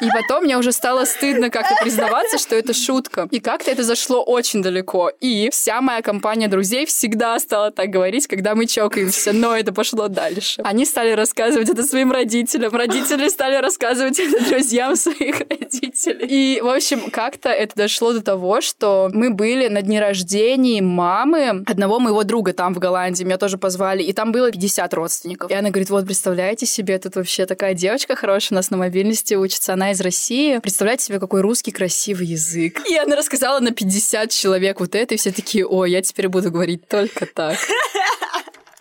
И 0.00 0.08
потом 0.10 0.44
мне 0.44 0.56
уже 0.58 0.72
стало 0.72 1.04
стыдно 1.04 1.50
как-то 1.50 1.74
признаваться, 1.82 2.38
что 2.38 2.54
это 2.54 2.74
шутка. 2.74 3.28
И 3.30 3.40
как-то 3.40 3.70
это 3.70 3.82
зашло 3.82 4.22
очень 4.22 4.62
далеко. 4.62 5.10
И 5.20 5.48
вся 5.50 5.80
моя 5.80 6.02
компания 6.02 6.48
друзей 6.48 6.86
всегда 6.86 7.38
стала 7.38 7.70
так 7.70 7.90
говорить, 7.90 8.26
когда 8.26 8.54
мы 8.54 8.66
чокаемся, 8.66 9.32
но 9.32 9.56
это 9.56 9.72
пошло 9.72 10.08
дальше. 10.08 10.62
Они 10.64 10.84
стали 10.84 11.12
рассказывать 11.12 11.68
это 11.68 11.82
своим 11.82 12.12
родителям, 12.12 12.74
родители 12.74 13.28
стали 13.28 13.56
рассказывать 13.56 14.18
это 14.18 14.44
друзьям 14.44 14.96
своих 14.96 15.40
родителей. 15.40 16.26
И, 16.28 16.60
в 16.60 16.68
общем, 16.68 17.10
как-то 17.10 17.48
это 17.48 17.74
дошло 17.96 18.12
до 18.12 18.20
того, 18.20 18.60
что 18.60 19.08
мы 19.14 19.30
были 19.30 19.68
на 19.68 19.80
дне 19.80 20.00
рождения 20.00 20.82
мамы 20.82 21.64
одного 21.66 21.98
моего 21.98 22.24
друга 22.24 22.52
там 22.52 22.74
в 22.74 22.78
Голландии. 22.78 23.24
Меня 23.24 23.38
тоже 23.38 23.56
позвали. 23.56 24.02
И 24.02 24.12
там 24.12 24.32
было 24.32 24.50
50 24.50 24.92
родственников. 24.92 25.50
И 25.50 25.54
она 25.54 25.70
говорит, 25.70 25.88
вот 25.88 26.04
представляете 26.04 26.66
себе, 26.66 26.98
тут 26.98 27.16
вообще 27.16 27.46
такая 27.46 27.72
девочка 27.72 28.14
хорошая 28.14 28.56
у 28.56 28.56
нас 28.56 28.70
на 28.70 28.76
мобильности 28.76 29.32
учится. 29.34 29.72
Она 29.72 29.92
из 29.92 30.00
России. 30.02 30.58
Представляете 30.58 31.06
себе, 31.06 31.20
какой 31.20 31.40
русский 31.40 31.72
красивый 31.72 32.26
язык. 32.26 32.82
И 32.86 32.96
она 32.98 33.16
рассказала 33.16 33.60
на 33.60 33.70
50 33.70 34.30
человек 34.30 34.78
вот 34.80 34.94
это, 34.94 35.14
и 35.14 35.16
все 35.16 35.32
такие, 35.32 35.66
ой, 35.66 35.90
я 35.90 36.02
теперь 36.02 36.28
буду 36.28 36.50
говорить 36.50 36.86
только 36.88 37.24
так. 37.24 37.56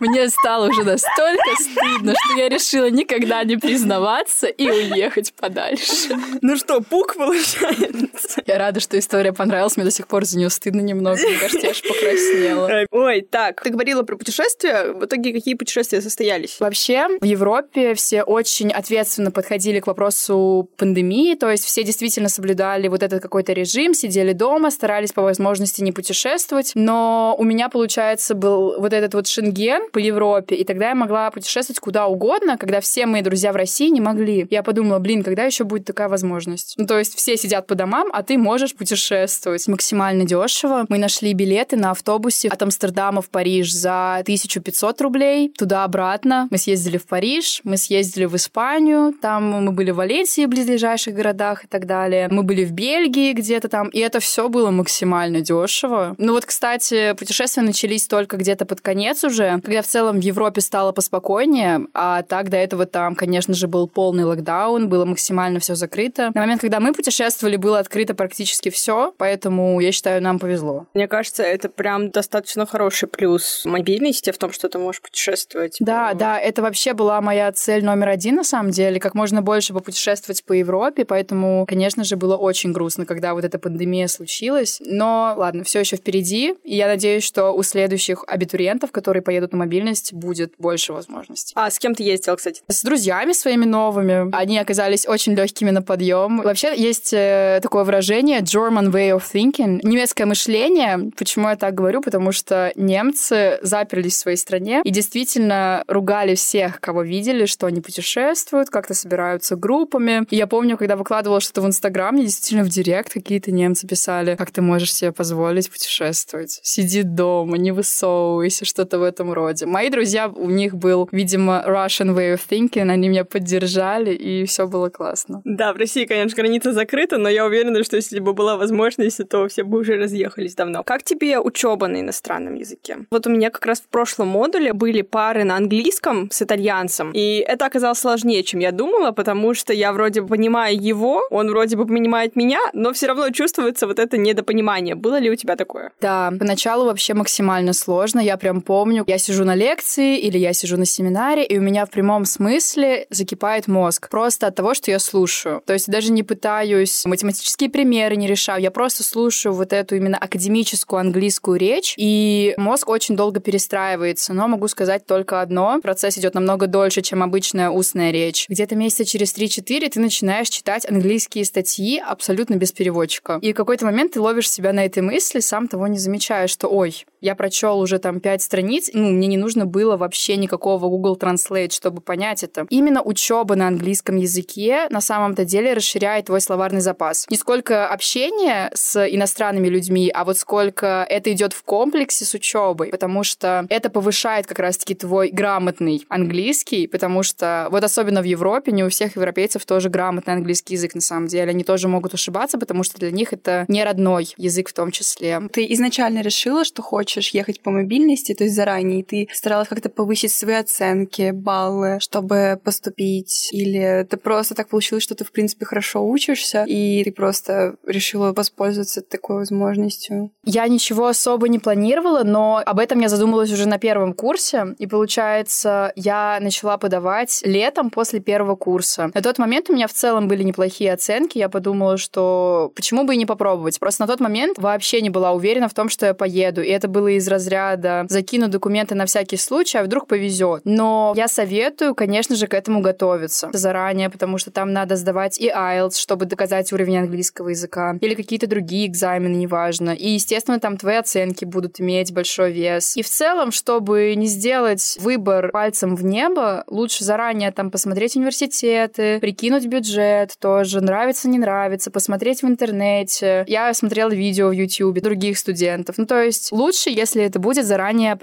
Мне 0.08 0.30
стало 0.30 0.70
уже 0.70 0.84
настолько 0.84 1.56
стыдно, 1.60 2.14
что 2.14 2.40
я 2.40 2.50
решила 2.50 2.90
никогда 2.90 3.44
не 3.44 3.58
признаваться 3.58 4.48
и 4.48 4.68
уехать 4.68 5.34
подальше. 5.34 6.16
Ну 6.42 6.58
что, 6.58 6.82
пук 6.82 7.16
получается? 7.16 8.42
Я 8.46 8.58
рада, 8.58 8.80
что 8.80 8.98
история 8.98 9.34
понравилась. 9.34 9.78
Мне 9.78 9.86
до 9.86 9.92
сих 9.92 10.08
пор 10.08 10.26
за 10.26 10.38
нее 10.38 10.50
стыдно 10.50 10.82
немного. 10.82 11.20
Мне 11.22 11.38
кажется, 11.38 11.66
я 11.66 11.72
аж 11.72 11.82
покраснела. 11.82 12.86
Ой, 12.92 13.22
так, 13.22 13.62
ты 13.62 13.70
говорила 13.70 14.04
про 14.04 14.16
путешествия. 14.16 14.94
В 14.94 15.06
итоге 15.06 15.34
какие 15.34 15.56
путешествия 15.56 16.02
состоялись? 16.02 16.60
Вообще, 16.60 17.08
в 17.20 17.26
Европе 17.26 17.94
все 17.96 18.24
очень 18.24 18.72
ответственно 18.72 19.32
подходили 19.32 19.80
к 19.80 19.88
вопросу 19.88 20.70
пандемии. 20.78 21.36
То 21.36 21.50
есть 21.50 21.66
все 21.66 21.84
действительно 21.84 22.30
соблюдали 22.30 22.88
вот 22.88 23.04
этот 23.04 23.22
какой-то 23.22 23.54
режим, 23.54 23.94
сидели 23.94 24.34
дома, 24.34 24.72
старались 24.72 25.12
по 25.12 25.22
возможности 25.22 25.82
не 25.82 25.92
путешествовать. 25.92 26.72
Но 26.76 27.36
у 27.38 27.44
меня, 27.44 27.70
получается, 27.70 28.36
был 28.36 28.80
вот 28.80 28.94
этот 28.94 29.14
вот 29.14 29.28
шенген, 29.28 29.90
по 29.96 30.00
Европе, 30.00 30.56
и 30.58 30.66
тогда 30.66 30.90
я 30.90 30.96
могла 30.96 31.32
путешествовать 31.32 31.80
куда 31.80 32.08
угодно, 32.08 32.58
когда 32.58 32.82
все 32.82 33.06
мои 33.06 33.22
друзья 33.22 33.54
в 33.54 33.56
России 33.56 33.88
не 33.88 34.02
могли. 34.02 34.46
Я 34.50 34.62
подумала, 34.62 35.00
блин, 35.00 35.24
когда 35.24 35.46
еще 35.46 35.64
будет 35.64 35.86
такая 35.86 36.10
возможность? 36.10 36.74
Ну, 36.76 36.86
то 36.86 37.00
есть 37.00 37.16
все 37.16 37.38
сидят 37.38 37.66
по 37.66 37.76
домам, 37.76 38.10
а 38.12 38.22
ты 38.22 38.38
можешь 38.38 38.76
путешествовать 38.76 39.66
максимально 39.70 40.26
дешево. 40.26 40.86
Мы 40.90 40.98
нашли 40.98 41.32
билеты 41.32 41.78
на 41.78 41.92
автобусе 41.92 42.50
от 42.50 42.62
Амстердама 42.62 43.22
в 43.22 43.30
Париж 43.30 43.72
за 43.72 44.18
1500 44.18 45.00
рублей, 45.00 45.54
туда-обратно. 45.58 46.50
Мы 46.52 46.58
съездили 46.58 46.98
в 46.98 47.06
Париж, 47.06 47.62
мы 47.64 47.78
съездили 47.78 48.26
в 48.26 48.36
Испанию, 48.36 49.14
там 49.22 49.64
мы 49.64 49.72
были 49.72 49.92
в 49.92 49.96
Валенсии, 49.96 50.46
в 50.46 50.50
близлежащих 50.50 51.14
городах 51.14 51.64
и 51.64 51.68
так 51.68 51.86
далее. 51.86 52.28
Мы 52.30 52.44
были 52.44 52.66
в 52.66 52.74
Бельгии 52.74 53.32
где-то 53.32 53.70
там, 53.70 53.88
и 53.88 54.00
это 54.00 54.20
все 54.20 54.50
было 54.50 54.72
максимально 54.72 55.40
дешево. 55.40 56.16
Ну 56.18 56.34
вот, 56.34 56.46
кстати, 56.46 57.14
путешествия 57.14 57.64
начались 57.64 58.08
только 58.08 58.36
где-то 58.36 58.66
под 58.66 58.82
конец 58.82 59.24
уже, 59.24 59.62
когда 59.64 59.75
в 59.82 59.88
целом 59.88 60.20
в 60.20 60.24
Европе 60.24 60.62
стало 60.62 60.92
поспокойнее, 60.92 61.88
а 61.94 62.24
так 62.24 62.50
до 62.50 62.58
этого 62.58 62.86
там, 62.86 63.16
конечно 63.16 63.54
же, 63.54 63.68
был 63.68 63.88
полный 63.88 64.24
локдаун, 64.24 64.90
было 64.90 65.06
максимально 65.06 65.60
все 65.60 65.76
закрыто. 65.76 66.32
На 66.34 66.42
момент, 66.42 66.62
когда 66.62 66.80
мы 66.80 66.94
путешествовали, 66.94 67.56
было 67.56 67.80
открыто 67.80 68.14
практически 68.14 68.70
все, 68.70 69.14
поэтому 69.18 69.80
я 69.80 69.92
считаю, 69.92 70.22
нам 70.22 70.40
повезло. 70.40 70.88
Мне 70.94 71.08
кажется, 71.08 71.44
это 71.44 71.70
прям 71.70 72.12
достаточно 72.12 72.66
хороший 72.66 73.08
плюс 73.08 73.64
мобильности 73.66 74.32
в 74.32 74.38
том, 74.38 74.52
что 74.52 74.70
ты 74.70 74.78
можешь 74.78 75.02
путешествовать. 75.02 75.78
Да, 75.80 76.14
да, 76.14 76.40
это 76.40 76.62
вообще 76.62 76.94
была 76.94 77.22
моя 77.22 77.52
цель 77.52 77.84
номер 77.84 78.10
один 78.10 78.36
на 78.36 78.44
самом 78.44 78.72
деле, 78.72 79.00
как 79.00 79.14
можно 79.16 79.42
больше 79.42 79.74
попутешествовать 79.74 80.44
по 80.44 80.54
Европе, 80.54 81.06
поэтому, 81.06 81.66
конечно 81.68 82.04
же, 82.04 82.16
было 82.16 82.36
очень 82.36 82.72
грустно, 82.72 83.06
когда 83.06 83.34
вот 83.34 83.46
эта 83.46 83.60
пандемия 83.60 84.08
случилась. 84.08 84.82
Но 84.86 85.34
ладно, 85.38 85.64
все 85.64 85.80
еще 85.80 85.96
впереди, 85.96 86.56
и 86.64 86.76
я 86.76 86.88
надеюсь, 86.88 87.24
что 87.24 87.52
у 87.52 87.64
следующих 87.64 88.24
абитуриентов, 88.28 88.92
которые 88.92 89.24
поедут 89.24 89.54
на 89.54 89.58
мобильность, 89.66 90.14
будет 90.14 90.54
больше 90.58 90.94
возможностей. 90.94 91.54
А 91.56 91.70
с 91.70 91.80
кем 91.80 91.96
ты 91.96 92.04
ездил, 92.04 92.36
кстати? 92.36 92.62
С 92.68 92.84
друзьями 92.84 93.34
своими 93.34 93.66
новыми. 93.66 94.36
Они 94.36 94.58
оказались 94.58 95.08
очень 95.08 95.34
легкими 95.34 95.72
на 95.72 95.82
подъем. 95.82 96.42
Вообще 96.42 96.74
есть 96.76 97.14
э, 97.14 97.60
такое 97.62 97.84
выражение 97.84 98.40
German 98.42 98.92
way 98.92 99.12
of 99.18 99.24
thinking, 99.34 99.80
немецкое 99.84 100.28
мышление. 100.28 101.12
Почему 101.18 101.50
я 101.50 101.56
так 101.56 101.74
говорю? 101.74 102.02
Потому 102.02 102.32
что 102.32 102.72
немцы 102.76 103.60
заперлись 103.62 104.16
в 104.16 104.20
своей 104.20 104.38
стране 104.38 104.82
и 104.84 104.92
действительно 104.92 105.84
ругали 105.88 106.36
всех, 106.36 106.80
кого 106.80 107.02
видели, 107.02 107.46
что 107.46 107.68
они 107.68 107.82
путешествуют, 107.82 108.70
как-то 108.70 108.94
собираются 108.94 109.56
группами. 109.56 110.26
И 110.30 110.36
я 110.36 110.48
помню, 110.48 110.78
когда 110.78 110.96
выкладывала 110.96 111.42
что-то 111.42 111.62
в 111.62 111.66
Инстаграм, 111.66 112.14
мне 112.14 112.26
действительно 112.26 112.64
в 112.64 112.70
директ 112.70 113.14
какие-то 113.14 113.52
немцы 113.52 113.88
писали, 113.88 114.36
как 114.36 114.52
ты 114.52 114.62
можешь 114.62 114.94
себе 114.94 115.12
позволить 115.12 115.72
путешествовать? 115.72 116.60
Сиди 116.64 117.04
дома, 117.04 117.58
не 117.58 117.72
высовывайся, 117.72 118.66
что-то 118.66 119.00
в 119.00 119.04
этом 119.04 119.34
роде. 119.34 119.55
Мои 119.64 119.90
друзья, 119.90 120.28
у 120.28 120.50
них 120.50 120.76
был, 120.76 121.08
видимо, 121.12 121.64
Russian 121.66 122.16
way 122.16 122.36
of 122.36 122.42
thinking, 122.50 122.90
они 122.90 123.10
меня 123.10 123.26
поддержали, 123.26 124.14
и 124.14 124.46
все 124.46 124.68
было 124.68 124.90
классно. 124.90 125.42
Да, 125.46 125.74
в 125.74 125.78
России, 125.78 126.06
конечно, 126.06 126.36
граница 126.36 126.74
закрыта, 126.74 127.18
но 127.18 127.30
я 127.30 127.46
уверена, 127.46 127.84
что 127.84 127.96
если 127.96 128.20
бы 128.20 128.34
была 128.34 128.58
возможность, 128.58 129.28
то 129.30 129.48
все 129.48 129.64
бы 129.64 129.80
уже 129.80 129.98
разъехались 129.98 130.56
давно. 130.56 130.84
Как 130.84 131.04
тебе 131.04 131.40
учеба 131.40 131.88
на 131.88 132.02
иностранном 132.02 132.56
языке? 132.56 132.98
Вот 133.12 133.28
у 133.28 133.30
меня 133.30 133.50
как 133.50 133.66
раз 133.66 133.80
в 133.80 133.88
прошлом 133.88 134.30
модуле 134.30 134.74
были 134.74 135.02
пары 135.02 135.44
на 135.44 135.56
английском 135.56 136.30
с 136.32 136.42
итальянцем, 136.42 137.12
и 137.14 137.44
это 137.48 137.66
оказалось 137.66 138.00
сложнее, 138.00 138.44
чем 138.44 138.60
я 138.60 138.72
думала, 138.72 139.12
потому 139.12 139.54
что 139.54 139.74
я 139.74 139.94
вроде 139.94 140.22
бы 140.22 140.28
понимаю 140.28 140.78
его, 140.78 141.24
он 141.30 141.50
вроде 141.50 141.78
бы 141.78 141.86
понимает 141.86 142.36
меня, 142.36 142.60
но 142.74 142.92
все 142.94 143.08
равно 143.08 143.30
чувствуется 143.30 143.88
вот 143.88 144.00
это 144.00 144.18
недопонимание. 144.18 144.96
Было 144.96 145.20
ли 145.20 145.30
у 145.30 145.36
тебя 145.36 145.56
такое? 145.56 145.92
Да, 146.02 146.34
поначалу 146.38 146.86
вообще 146.86 147.14
максимально 147.14 147.74
сложно. 147.74 148.20
Я 148.20 148.38
прям 148.38 148.62
помню, 148.62 149.04
я 149.08 149.18
сижу 149.18 149.45
на 149.46 149.56
лекции 149.56 150.20
или 150.20 150.38
я 150.38 150.54
сижу 150.54 150.78
на 150.78 150.86
семинаре, 150.86 151.46
и 151.46 151.58
у 151.58 151.62
меня 151.62 151.86
в 151.86 151.90
прямом 151.90 152.26
смысле 152.26 153.08
закипает 153.10 153.68
мозг. 153.68 154.10
Просто 154.10 154.48
от 154.48 154.56
того, 154.56 154.74
что 154.74 154.92
я 154.92 155.00
слушаю. 155.00 155.62
То 155.66 155.74
есть 155.74 155.88
даже 155.88 156.12
не 156.12 156.24
пытаюсь 156.24 157.06
математические 157.06 157.70
примеры 157.70 158.16
не 158.16 158.28
решаю, 158.28 158.62
я 158.62 158.72
просто 158.72 159.04
слушаю 159.04 159.54
вот 159.54 159.74
эту 159.74 159.96
именно 159.96 160.18
академическую 160.18 161.00
английскую 161.00 161.58
речь, 161.58 161.94
и 161.98 162.54
мозг 162.58 162.90
очень 162.90 163.16
долго 163.16 163.40
перестраивается. 163.40 164.34
Но 164.34 164.48
могу 164.48 164.68
сказать 164.68 165.06
только 165.06 165.42
одно. 165.42 165.80
Процесс 165.82 166.18
идет 166.18 166.34
намного 166.34 166.68
дольше, 166.68 167.02
чем 167.02 167.24
обычная 167.24 167.70
устная 167.70 168.12
речь. 168.12 168.48
Где-то 168.50 168.76
месяца 168.76 169.06
через 169.06 169.36
3-4 169.36 169.90
ты 169.90 170.00
начинаешь 170.00 170.50
читать 170.50 170.90
английские 170.90 171.46
статьи 171.46 172.00
абсолютно 172.00 172.56
без 172.56 172.72
переводчика. 172.72 173.40
И 173.42 173.54
в 173.54 173.56
какой-то 173.56 173.86
момент 173.86 174.14
ты 174.14 174.22
ловишь 174.22 174.50
себя 174.50 174.74
на 174.74 174.86
этой 174.86 175.04
мысли, 175.04 175.40
сам 175.40 175.68
того 175.68 175.88
не 175.88 176.00
замечаешь, 176.00 176.50
что 176.50 176.68
ой, 176.68 177.06
я 177.22 177.36
прочел 177.36 177.80
уже 177.80 178.00
там 178.00 178.20
5 178.20 178.42
страниц, 178.42 178.90
ну, 178.94 179.12
мне 179.12 179.28
не 179.28 179.35
нужно 179.38 179.66
было 179.66 179.98
вообще 179.98 180.38
никакого 180.38 180.88
Google 180.88 181.18
Translate, 181.18 181.72
чтобы 181.72 182.02
понять 182.02 182.44
это. 182.44 182.66
Именно 182.70 183.02
учеба 183.02 183.56
на 183.56 183.68
английском 183.68 184.18
языке 184.18 184.88
на 184.90 185.02
самом-то 185.02 185.46
деле 185.46 185.74
расширяет 185.74 186.26
твой 186.26 186.42
словарный 186.42 186.82
запас. 186.82 187.26
Не 187.30 187.38
сколько 187.38 187.88
общения 187.88 188.72
с 188.74 189.06
иностранными 189.08 189.68
людьми, 189.68 190.12
а 190.14 190.26
вот 190.26 190.38
сколько 190.38 191.06
это 191.10 191.32
идет 191.32 191.54
в 191.54 191.64
комплексе 191.64 192.26
с 192.26 192.34
учебой, 192.34 192.90
потому 192.90 193.24
что 193.24 193.66
это 193.70 193.90
повышает 193.90 194.48
как 194.48 194.60
раз-таки 194.60 194.96
твой 194.96 195.30
грамотный 195.30 196.06
английский, 196.10 196.88
потому 196.88 197.24
что 197.24 197.68
вот 197.72 197.84
особенно 197.84 198.22
в 198.22 198.26
Европе 198.26 198.72
не 198.72 198.84
у 198.84 198.90
всех 198.90 199.16
европейцев 199.16 199.66
тоже 199.66 199.90
грамотный 199.90 200.34
английский 200.34 200.76
язык 200.76 200.96
на 200.96 201.02
самом 201.02 201.28
деле. 201.28 201.50
Они 201.52 201.64
тоже 201.64 201.88
могут 201.88 202.14
ошибаться, 202.14 202.58
потому 202.58 202.84
что 202.84 202.98
для 202.98 203.12
них 203.12 203.34
это 203.34 203.66
не 203.68 203.84
родной 203.84 204.34
язык 204.38 204.70
в 204.70 204.74
том 204.74 204.92
числе. 204.92 205.42
Ты 205.52 205.66
изначально 205.74 206.22
решила, 206.22 206.64
что 206.64 206.82
хочешь 206.82 207.30
ехать 207.30 207.62
по 207.62 207.72
мобильности, 207.72 208.34
то 208.34 208.44
есть 208.44 208.56
заранее, 208.56 209.00
и 209.00 209.04
ты 209.04 209.25
старалась 209.34 209.68
как-то 209.68 209.90
повысить 209.90 210.34
свои 210.34 210.56
оценки, 210.56 211.32
баллы, 211.32 212.00
чтобы 212.00 212.60
поступить? 212.64 213.50
Или 213.52 213.80
это 213.80 214.18
просто 214.18 214.56
так 214.56 214.70
получилось, 214.70 215.04
что 215.04 215.16
ты, 215.16 215.24
в 215.24 215.32
принципе, 215.32 215.66
хорошо 215.66 216.06
учишься, 216.06 216.64
и 216.68 217.04
ты 217.04 217.12
просто 217.12 217.76
решила 217.86 218.34
воспользоваться 218.34 219.02
такой 219.02 219.38
возможностью? 219.38 220.32
Я 220.44 220.68
ничего 220.68 221.08
особо 221.08 221.48
не 221.48 221.60
планировала, 221.60 222.24
но 222.24 222.62
об 222.66 222.80
этом 222.80 223.00
я 223.00 223.10
задумалась 223.10 223.52
уже 223.52 223.68
на 223.68 223.78
первом 223.78 224.14
курсе, 224.14 224.76
и 224.78 224.88
получается, 224.88 225.92
я 225.96 226.38
начала 226.42 226.78
подавать 226.78 227.42
летом 227.44 227.90
после 227.90 228.20
первого 228.20 228.56
курса. 228.56 229.12
На 229.14 229.22
тот 229.22 229.38
момент 229.38 229.70
у 229.70 229.74
меня 229.74 229.88
в 229.88 229.94
целом 229.94 230.28
были 230.28 230.44
неплохие 230.44 230.94
оценки, 230.94 231.38
я 231.38 231.50
подумала, 231.50 231.98
что 231.98 232.72
почему 232.76 233.04
бы 233.04 233.16
и 233.16 233.18
не 233.18 233.26
попробовать. 233.26 233.80
Просто 233.80 234.04
на 234.04 234.08
тот 234.08 234.20
момент 234.20 234.58
вообще 234.58 235.02
не 235.02 235.10
была 235.10 235.32
уверена 235.32 235.70
в 235.70 235.74
том, 235.74 235.90
что 235.90 236.06
я 236.06 236.14
поеду, 236.14 236.62
и 236.62 236.70
это 236.70 236.88
было 236.88 237.08
из 237.08 237.28
разряда 237.28 238.06
закину 238.10 238.48
документы 238.48 238.96
на 238.96 239.06
всякий 239.16 239.38
случай, 239.38 239.78
а 239.78 239.84
вдруг 239.84 240.08
повезет. 240.08 240.62
Но 240.66 241.14
я 241.16 241.30
советую, 241.30 241.96
конечно 241.96 242.36
же, 242.36 242.48
к 242.48 242.54
этому 242.54 242.82
готовиться 242.82 243.50
заранее, 243.54 244.10
потому 244.10 244.38
что 244.38 244.52
там 244.52 244.74
надо 244.74 244.98
сдавать 244.98 245.40
и 245.40 245.48
IELTS, 245.48 245.98
чтобы 245.98 246.26
доказать 246.26 246.74
уровень 246.74 246.98
английского 246.98 247.50
языка, 247.50 247.98
или 248.02 248.14
какие-то 248.14 248.48
другие 248.48 248.88
экзамены, 248.88 249.36
неважно. 249.36 249.92
И, 249.92 250.10
естественно, 250.10 250.60
там 250.60 250.76
твои 250.76 250.98
оценки 250.98 251.46
будут 251.46 251.80
иметь 251.80 252.14
большой 252.14 252.52
вес. 252.52 252.98
И 252.98 253.02
в 253.02 253.10
целом, 253.10 253.54
чтобы 253.54 254.14
не 254.16 254.28
сделать 254.28 254.98
выбор 255.00 255.50
пальцем 255.52 255.96
в 255.96 256.04
небо, 256.04 256.66
лучше 256.68 257.06
заранее 257.06 257.52
там 257.52 257.72
посмотреть 257.72 258.18
университеты, 258.18 259.20
прикинуть 259.20 259.66
бюджет 259.66 260.34
тоже, 260.40 260.82
нравится, 260.82 261.30
не 261.30 261.40
нравится, 261.40 261.90
посмотреть 261.90 262.44
в 262.44 262.48
интернете. 262.48 263.46
Я 263.48 263.74
смотрела 263.74 264.10
видео 264.10 264.50
в 264.50 264.52
YouTube 264.52 265.00
других 265.00 265.38
студентов. 265.38 265.98
Ну, 265.98 266.06
то 266.06 266.22
есть 266.22 266.52
лучше, 266.52 266.90
если 266.90 267.24
это 267.24 267.40
будет 267.40 267.66
заранее 267.66 268.18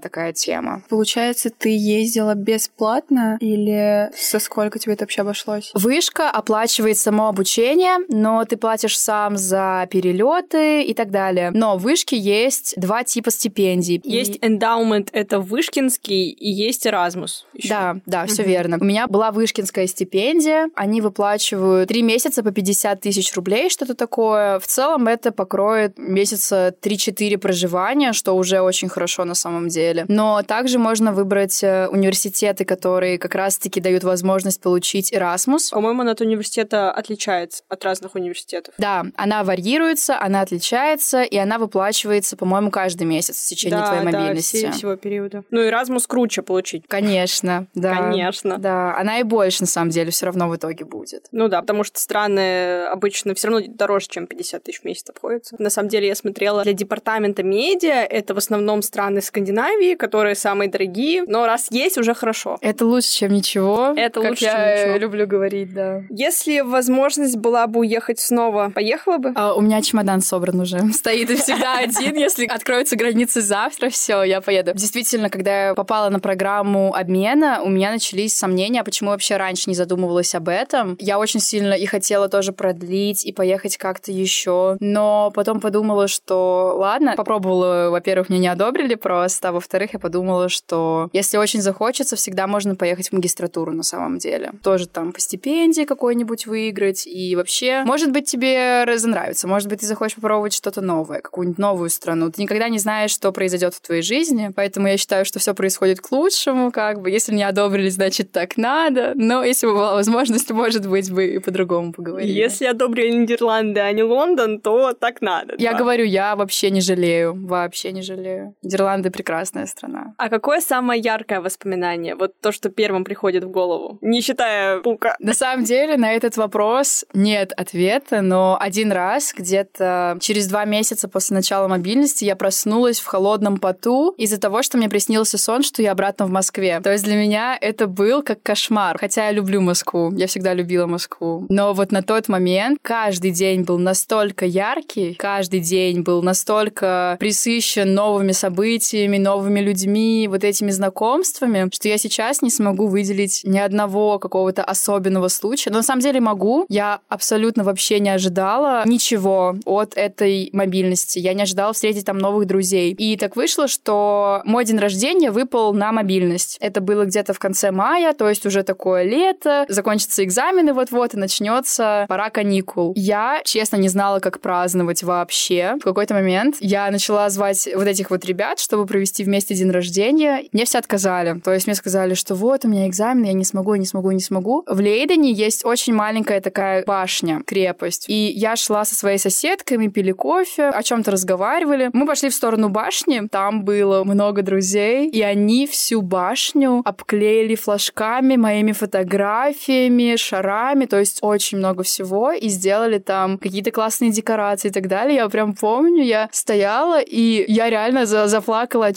такая 0.00 0.32
тема. 0.32 0.82
Получается, 0.88 1.50
ты 1.50 1.76
ездила 1.76 2.34
бесплатно 2.34 3.36
или 3.40 4.10
со 4.16 4.38
сколько 4.38 4.78
тебе 4.78 4.94
это 4.94 5.04
вообще 5.04 5.22
обошлось? 5.22 5.70
Вышка 5.74 6.30
оплачивает 6.30 6.98
само 6.98 7.28
обучение, 7.28 7.98
но 8.08 8.44
ты 8.44 8.56
платишь 8.56 8.98
сам 8.98 9.36
за 9.36 9.86
перелеты 9.90 10.82
и 10.82 10.94
так 10.94 11.10
далее. 11.10 11.50
Но 11.52 11.76
в 11.76 11.82
вышке 11.82 12.16
есть 12.16 12.74
два 12.76 13.04
типа 13.04 13.30
стипендий. 13.30 14.00
Есть 14.04 14.36
и... 14.36 14.38
эндаумент, 14.42 15.10
это 15.12 15.40
вышкинский, 15.40 16.30
и 16.30 16.50
есть 16.50 16.86
Erasmus. 16.86 17.44
Еще. 17.54 17.68
Да, 17.68 17.96
да, 18.06 18.26
все 18.26 18.42
угу. 18.42 18.50
верно. 18.50 18.78
У 18.80 18.84
меня 18.84 19.06
была 19.06 19.32
вышкинская 19.32 19.86
стипендия, 19.86 20.68
они 20.74 21.00
выплачивают 21.00 21.88
три 21.88 22.02
месяца 22.02 22.42
по 22.42 22.50
50 22.50 23.00
тысяч 23.00 23.34
рублей, 23.34 23.70
что-то 23.70 23.94
такое. 23.94 24.58
В 24.58 24.66
целом 24.66 25.08
это 25.08 25.32
покроет 25.32 25.98
месяца 25.98 26.74
3-4 26.82 27.38
проживания, 27.38 28.12
что 28.12 28.36
уже 28.36 28.60
очень 28.60 28.88
хорошо 28.88 29.24
на 29.24 29.34
самом 29.34 29.68
деле. 29.68 29.87
Но 30.08 30.42
также 30.42 30.78
можно 30.78 31.12
выбрать 31.12 31.62
э, 31.62 31.88
университеты, 31.88 32.64
которые 32.64 33.18
как 33.18 33.34
раз-таки 33.34 33.80
дают 33.80 34.04
возможность 34.04 34.60
получить 34.60 35.12
Erasmus. 35.12 35.70
По-моему, 35.70 36.02
она 36.02 36.12
от 36.12 36.20
университета 36.20 36.90
отличается 36.90 37.62
от 37.68 37.84
разных 37.84 38.14
университетов. 38.14 38.74
Да, 38.78 39.06
она 39.16 39.44
варьируется, 39.44 40.20
она 40.20 40.40
отличается, 40.40 41.22
и 41.22 41.36
она 41.36 41.58
выплачивается, 41.58 42.36
по-моему, 42.36 42.70
каждый 42.70 43.04
месяц 43.04 43.44
в 43.44 43.48
течение 43.48 43.80
да, 43.80 43.86
твоей 43.86 44.04
мобильности. 44.04 44.66
Да, 44.66 44.72
всего 44.72 44.96
периода. 44.96 45.44
Ну, 45.50 45.60
Erasmus 45.60 46.04
круче 46.06 46.42
получить. 46.42 46.84
Конечно, 46.88 47.66
да. 47.74 47.96
Конечно. 47.96 48.58
Да, 48.58 48.96
она 48.96 49.20
и 49.20 49.22
больше, 49.22 49.62
на 49.62 49.66
самом 49.66 49.90
деле, 49.90 50.10
все 50.10 50.26
равно 50.26 50.48
в 50.48 50.56
итоге 50.56 50.84
будет. 50.84 51.26
Ну 51.32 51.48
да, 51.48 51.60
потому 51.60 51.84
что 51.84 51.98
страны 52.00 52.84
обычно 52.84 53.34
все 53.34 53.48
равно 53.48 53.66
дороже, 53.68 54.06
чем 54.08 54.26
50 54.26 54.62
тысяч 54.62 54.80
в 54.80 54.84
месяц 54.84 55.08
обходятся. 55.10 55.56
На 55.58 55.70
самом 55.70 55.88
деле, 55.88 56.08
я 56.08 56.14
смотрела 56.14 56.62
для 56.64 56.72
департамента 56.72 57.42
медиа, 57.42 58.04
это 58.04 58.34
в 58.34 58.38
основном 58.38 58.82
страны 58.82 59.20
Скандинавии, 59.20 59.67
Скандинавии, 59.68 59.94
которые 59.94 60.34
самые 60.34 60.70
дорогие, 60.70 61.24
но 61.26 61.46
раз 61.46 61.68
есть, 61.70 61.98
уже 61.98 62.14
хорошо. 62.14 62.58
Это 62.60 62.86
лучше, 62.86 63.10
чем 63.10 63.32
ничего. 63.32 63.92
Это 63.96 64.20
как 64.20 64.30
лучше, 64.30 64.44
я 64.44 64.76
чем 64.76 64.86
ничего. 64.88 64.98
люблю 64.98 65.26
говорить, 65.26 65.72
да. 65.72 66.02
Если 66.10 66.60
возможность 66.60 67.36
была 67.36 67.66
бы 67.66 67.80
уехать 67.80 68.18
снова, 68.18 68.70
поехала 68.74 69.18
бы? 69.18 69.32
А, 69.34 69.54
у 69.54 69.60
меня 69.60 69.82
чемодан 69.82 70.20
собран 70.20 70.60
уже. 70.60 70.80
Стоит 70.92 71.30
и 71.30 71.36
всегда 71.36 71.78
один. 71.78 72.16
Если 72.16 72.46
откроются 72.46 72.96
границы 72.96 73.40
завтра, 73.40 73.90
все, 73.90 74.22
я 74.22 74.40
поеду. 74.40 74.72
Действительно, 74.74 75.30
когда 75.30 75.68
я 75.68 75.74
попала 75.74 76.08
на 76.08 76.20
программу 76.20 76.94
обмена, 76.94 77.60
у 77.62 77.68
меня 77.68 77.90
начались 77.90 78.36
сомнения, 78.36 78.82
почему 78.84 79.10
вообще 79.10 79.36
раньше 79.36 79.70
не 79.70 79.76
задумывалась 79.76 80.34
об 80.34 80.48
этом. 80.48 80.96
Я 81.00 81.18
очень 81.18 81.40
сильно 81.40 81.74
и 81.74 81.86
хотела 81.86 82.28
тоже 82.28 82.52
продлить 82.52 83.24
и 83.24 83.32
поехать 83.32 83.76
как-то 83.76 84.12
еще. 84.12 84.76
Но 84.80 85.30
потом 85.34 85.60
подумала, 85.60 86.08
что 86.08 86.74
ладно, 86.76 87.14
попробовала, 87.16 87.90
во-первых, 87.90 88.28
меня 88.28 88.40
не 88.40 88.48
одобрили 88.48 88.94
просто, 88.94 89.52
во-вторых, 89.58 89.92
я 89.92 89.98
подумала, 89.98 90.48
что 90.48 91.10
если 91.12 91.36
очень 91.36 91.60
захочется, 91.60 92.16
всегда 92.16 92.46
можно 92.46 92.74
поехать 92.74 93.08
в 93.08 93.12
магистратуру 93.12 93.72
на 93.72 93.82
самом 93.82 94.18
деле. 94.18 94.52
Тоже 94.62 94.86
там 94.88 95.12
по 95.12 95.20
стипендии 95.20 95.84
какой-нибудь 95.84 96.46
выиграть. 96.46 97.06
И 97.06 97.36
вообще, 97.36 97.82
может 97.84 98.12
быть, 98.12 98.30
тебе 98.30 98.84
разонравится, 98.84 99.46
может 99.48 99.68
быть, 99.68 99.80
ты 99.80 99.86
захочешь 99.86 100.16
попробовать 100.16 100.52
что-то 100.52 100.80
новое, 100.80 101.20
какую-нибудь 101.20 101.58
новую 101.58 101.90
страну. 101.90 102.30
Ты 102.30 102.42
никогда 102.42 102.68
не 102.68 102.78
знаешь, 102.78 103.10
что 103.10 103.32
произойдет 103.32 103.74
в 103.74 103.80
твоей 103.80 104.02
жизни, 104.02 104.50
поэтому 104.54 104.88
я 104.88 104.96
считаю, 104.96 105.24
что 105.24 105.38
все 105.38 105.54
происходит 105.54 106.00
к 106.00 106.10
лучшему, 106.12 106.70
как 106.70 107.00
бы. 107.02 107.10
Если 107.10 107.34
не 107.34 107.42
одобрили, 107.42 107.88
значит, 107.88 108.32
так 108.32 108.56
надо. 108.56 109.12
Но 109.14 109.44
если 109.44 109.66
бы 109.66 109.74
была 109.74 109.94
возможность, 109.94 110.50
может 110.50 110.86
быть, 110.86 111.10
бы 111.10 111.26
и 111.26 111.38
по-другому 111.38 111.92
поговорили. 111.92 112.30
Если 112.30 112.64
одобрили 112.66 113.16
Нидерланды, 113.16 113.80
а 113.80 113.92
не 113.92 114.02
Лондон, 114.02 114.60
то 114.60 114.92
так 114.92 115.20
надо. 115.20 115.54
Я 115.58 115.72
да. 115.72 115.78
говорю, 115.78 116.04
я 116.04 116.36
вообще 116.36 116.70
не 116.70 116.80
жалею, 116.80 117.34
вообще 117.46 117.92
не 117.92 118.02
жалею. 118.02 118.54
Нидерланды 118.62 119.10
прекрасная 119.48 119.66
страна. 119.66 120.14
А 120.16 120.28
какое 120.28 120.60
самое 120.60 121.00
яркое 121.00 121.40
воспоминание? 121.40 122.14
Вот 122.14 122.32
то, 122.40 122.52
что 122.52 122.68
первым 122.68 123.04
приходит 123.04 123.44
в 123.44 123.50
голову, 123.50 123.98
не 124.00 124.20
считая 124.20 124.80
пука. 124.80 125.16
На 125.20 125.34
самом 125.34 125.64
деле 125.64 125.96
на 125.96 126.12
этот 126.12 126.36
вопрос 126.36 127.04
нет 127.14 127.52
ответа, 127.56 128.20
но 128.22 128.58
один 128.60 128.92
раз, 128.92 129.32
где-то 129.36 130.18
через 130.20 130.46
два 130.48 130.64
месяца 130.64 131.08
после 131.08 131.36
начала 131.36 131.68
мобильности, 131.68 132.24
я 132.24 132.36
проснулась 132.36 133.00
в 133.00 133.06
холодном 133.06 133.58
поту 133.58 134.14
из-за 134.18 134.38
того, 134.38 134.62
что 134.62 134.78
мне 134.78 134.88
приснился 134.88 135.38
сон, 135.38 135.62
что 135.62 135.82
я 135.82 135.92
обратно 135.92 136.26
в 136.26 136.30
Москве. 136.30 136.80
То 136.80 136.92
есть 136.92 137.04
для 137.04 137.16
меня 137.16 137.56
это 137.60 137.86
был 137.86 138.22
как 138.22 138.42
кошмар. 138.42 138.98
Хотя 138.98 139.26
я 139.26 139.32
люблю 139.32 139.60
Москву, 139.60 140.12
я 140.14 140.26
всегда 140.26 140.54
любила 140.54 140.86
Москву. 140.86 141.46
Но 141.48 141.72
вот 141.72 141.92
на 141.92 142.02
тот 142.02 142.28
момент 142.28 142.78
каждый 142.82 143.30
день 143.30 143.62
был 143.62 143.78
настолько 143.78 144.44
яркий, 144.44 145.14
каждый 145.14 145.60
день 145.60 146.02
был 146.02 146.22
настолько 146.22 147.16
присыщен 147.18 147.94
новыми 147.94 148.32
событиями, 148.32 149.18
новыми 149.18 149.37
людьми, 149.46 150.26
вот 150.28 150.44
этими 150.44 150.70
знакомствами, 150.70 151.68
что 151.72 151.88
я 151.88 151.98
сейчас 151.98 152.42
не 152.42 152.50
смогу 152.50 152.86
выделить 152.86 153.42
ни 153.44 153.58
одного 153.58 154.18
какого-то 154.18 154.64
особенного 154.64 155.28
случая. 155.28 155.70
Но 155.70 155.78
на 155.78 155.82
самом 155.82 156.02
деле 156.02 156.20
могу. 156.20 156.66
Я 156.68 157.00
абсолютно 157.08 157.64
вообще 157.64 158.00
не 158.00 158.10
ожидала 158.10 158.82
ничего 158.86 159.56
от 159.64 159.96
этой 159.96 160.50
мобильности. 160.52 161.18
Я 161.18 161.34
не 161.34 161.42
ожидала 161.42 161.72
встретить 161.72 162.04
там 162.04 162.18
новых 162.18 162.46
друзей. 162.46 162.92
И 162.92 163.16
так 163.16 163.36
вышло, 163.36 163.68
что 163.68 164.42
мой 164.44 164.64
день 164.64 164.78
рождения 164.78 165.30
выпал 165.30 165.72
на 165.72 165.92
мобильность. 165.92 166.56
Это 166.60 166.80
было 166.80 167.04
где-то 167.04 167.32
в 167.32 167.38
конце 167.38 167.70
мая, 167.70 168.12
то 168.14 168.28
есть 168.28 168.46
уже 168.46 168.62
такое 168.62 169.04
лето, 169.04 169.66
закончатся 169.68 170.24
экзамены 170.24 170.72
вот-вот, 170.72 171.14
и 171.14 171.16
начнется 171.16 172.06
пора 172.08 172.30
каникул. 172.30 172.92
Я, 172.96 173.42
честно, 173.44 173.76
не 173.76 173.88
знала, 173.88 174.20
как 174.20 174.40
праздновать 174.40 175.02
вообще. 175.02 175.76
В 175.80 175.84
какой-то 175.84 176.14
момент 176.14 176.56
я 176.60 176.90
начала 176.90 177.28
звать 177.30 177.68
вот 177.74 177.86
этих 177.86 178.10
вот 178.10 178.24
ребят, 178.24 178.58
чтобы 178.58 178.86
провести 178.86 179.24
вместе 179.28 179.54
день 179.54 179.70
рождения. 179.70 180.44
Мне 180.52 180.64
все 180.64 180.78
отказали. 180.78 181.38
То 181.40 181.52
есть 181.52 181.66
мне 181.66 181.76
сказали, 181.76 182.14
что 182.14 182.34
вот, 182.34 182.64
у 182.64 182.68
меня 182.68 182.88
экзамен, 182.88 183.24
я 183.24 183.32
не 183.32 183.44
смогу, 183.44 183.74
я 183.74 183.78
не 183.78 183.86
смогу, 183.86 184.10
не 184.10 184.20
смогу. 184.20 184.64
В 184.66 184.80
Лейдене 184.80 185.32
есть 185.32 185.64
очень 185.64 185.94
маленькая 185.94 186.40
такая 186.40 186.84
башня, 186.84 187.42
крепость. 187.46 188.06
И 188.08 188.32
я 188.34 188.56
шла 188.56 188.84
со 188.84 188.94
своей 188.94 189.18
соседкой, 189.18 189.78
мы 189.78 189.88
пили 189.88 190.12
кофе, 190.12 190.68
о 190.68 190.82
чем-то 190.82 191.10
разговаривали. 191.10 191.90
Мы 191.92 192.06
пошли 192.06 192.30
в 192.30 192.34
сторону 192.34 192.68
башни, 192.70 193.28
там 193.30 193.64
было 193.64 194.02
много 194.04 194.42
друзей, 194.42 195.08
и 195.08 195.22
они 195.22 195.66
всю 195.66 196.02
башню 196.02 196.82
обклеили 196.84 197.54
флажками, 197.54 198.36
моими 198.36 198.72
фотографиями, 198.72 200.16
шарами, 200.16 200.86
то 200.86 200.98
есть 200.98 201.18
очень 201.22 201.58
много 201.58 201.82
всего, 201.82 202.32
и 202.32 202.48
сделали 202.48 202.98
там 202.98 203.38
какие-то 203.38 203.70
классные 203.70 204.10
декорации 204.10 204.68
и 204.68 204.72
так 204.72 204.88
далее. 204.88 205.16
Я 205.16 205.28
прям 205.28 205.54
помню, 205.54 206.02
я 206.02 206.28
стояла, 206.32 207.00
и 207.00 207.44
я 207.48 207.68
реально 207.68 208.06
за 208.06 208.26
заплакала 208.28 208.86
от 208.86 208.96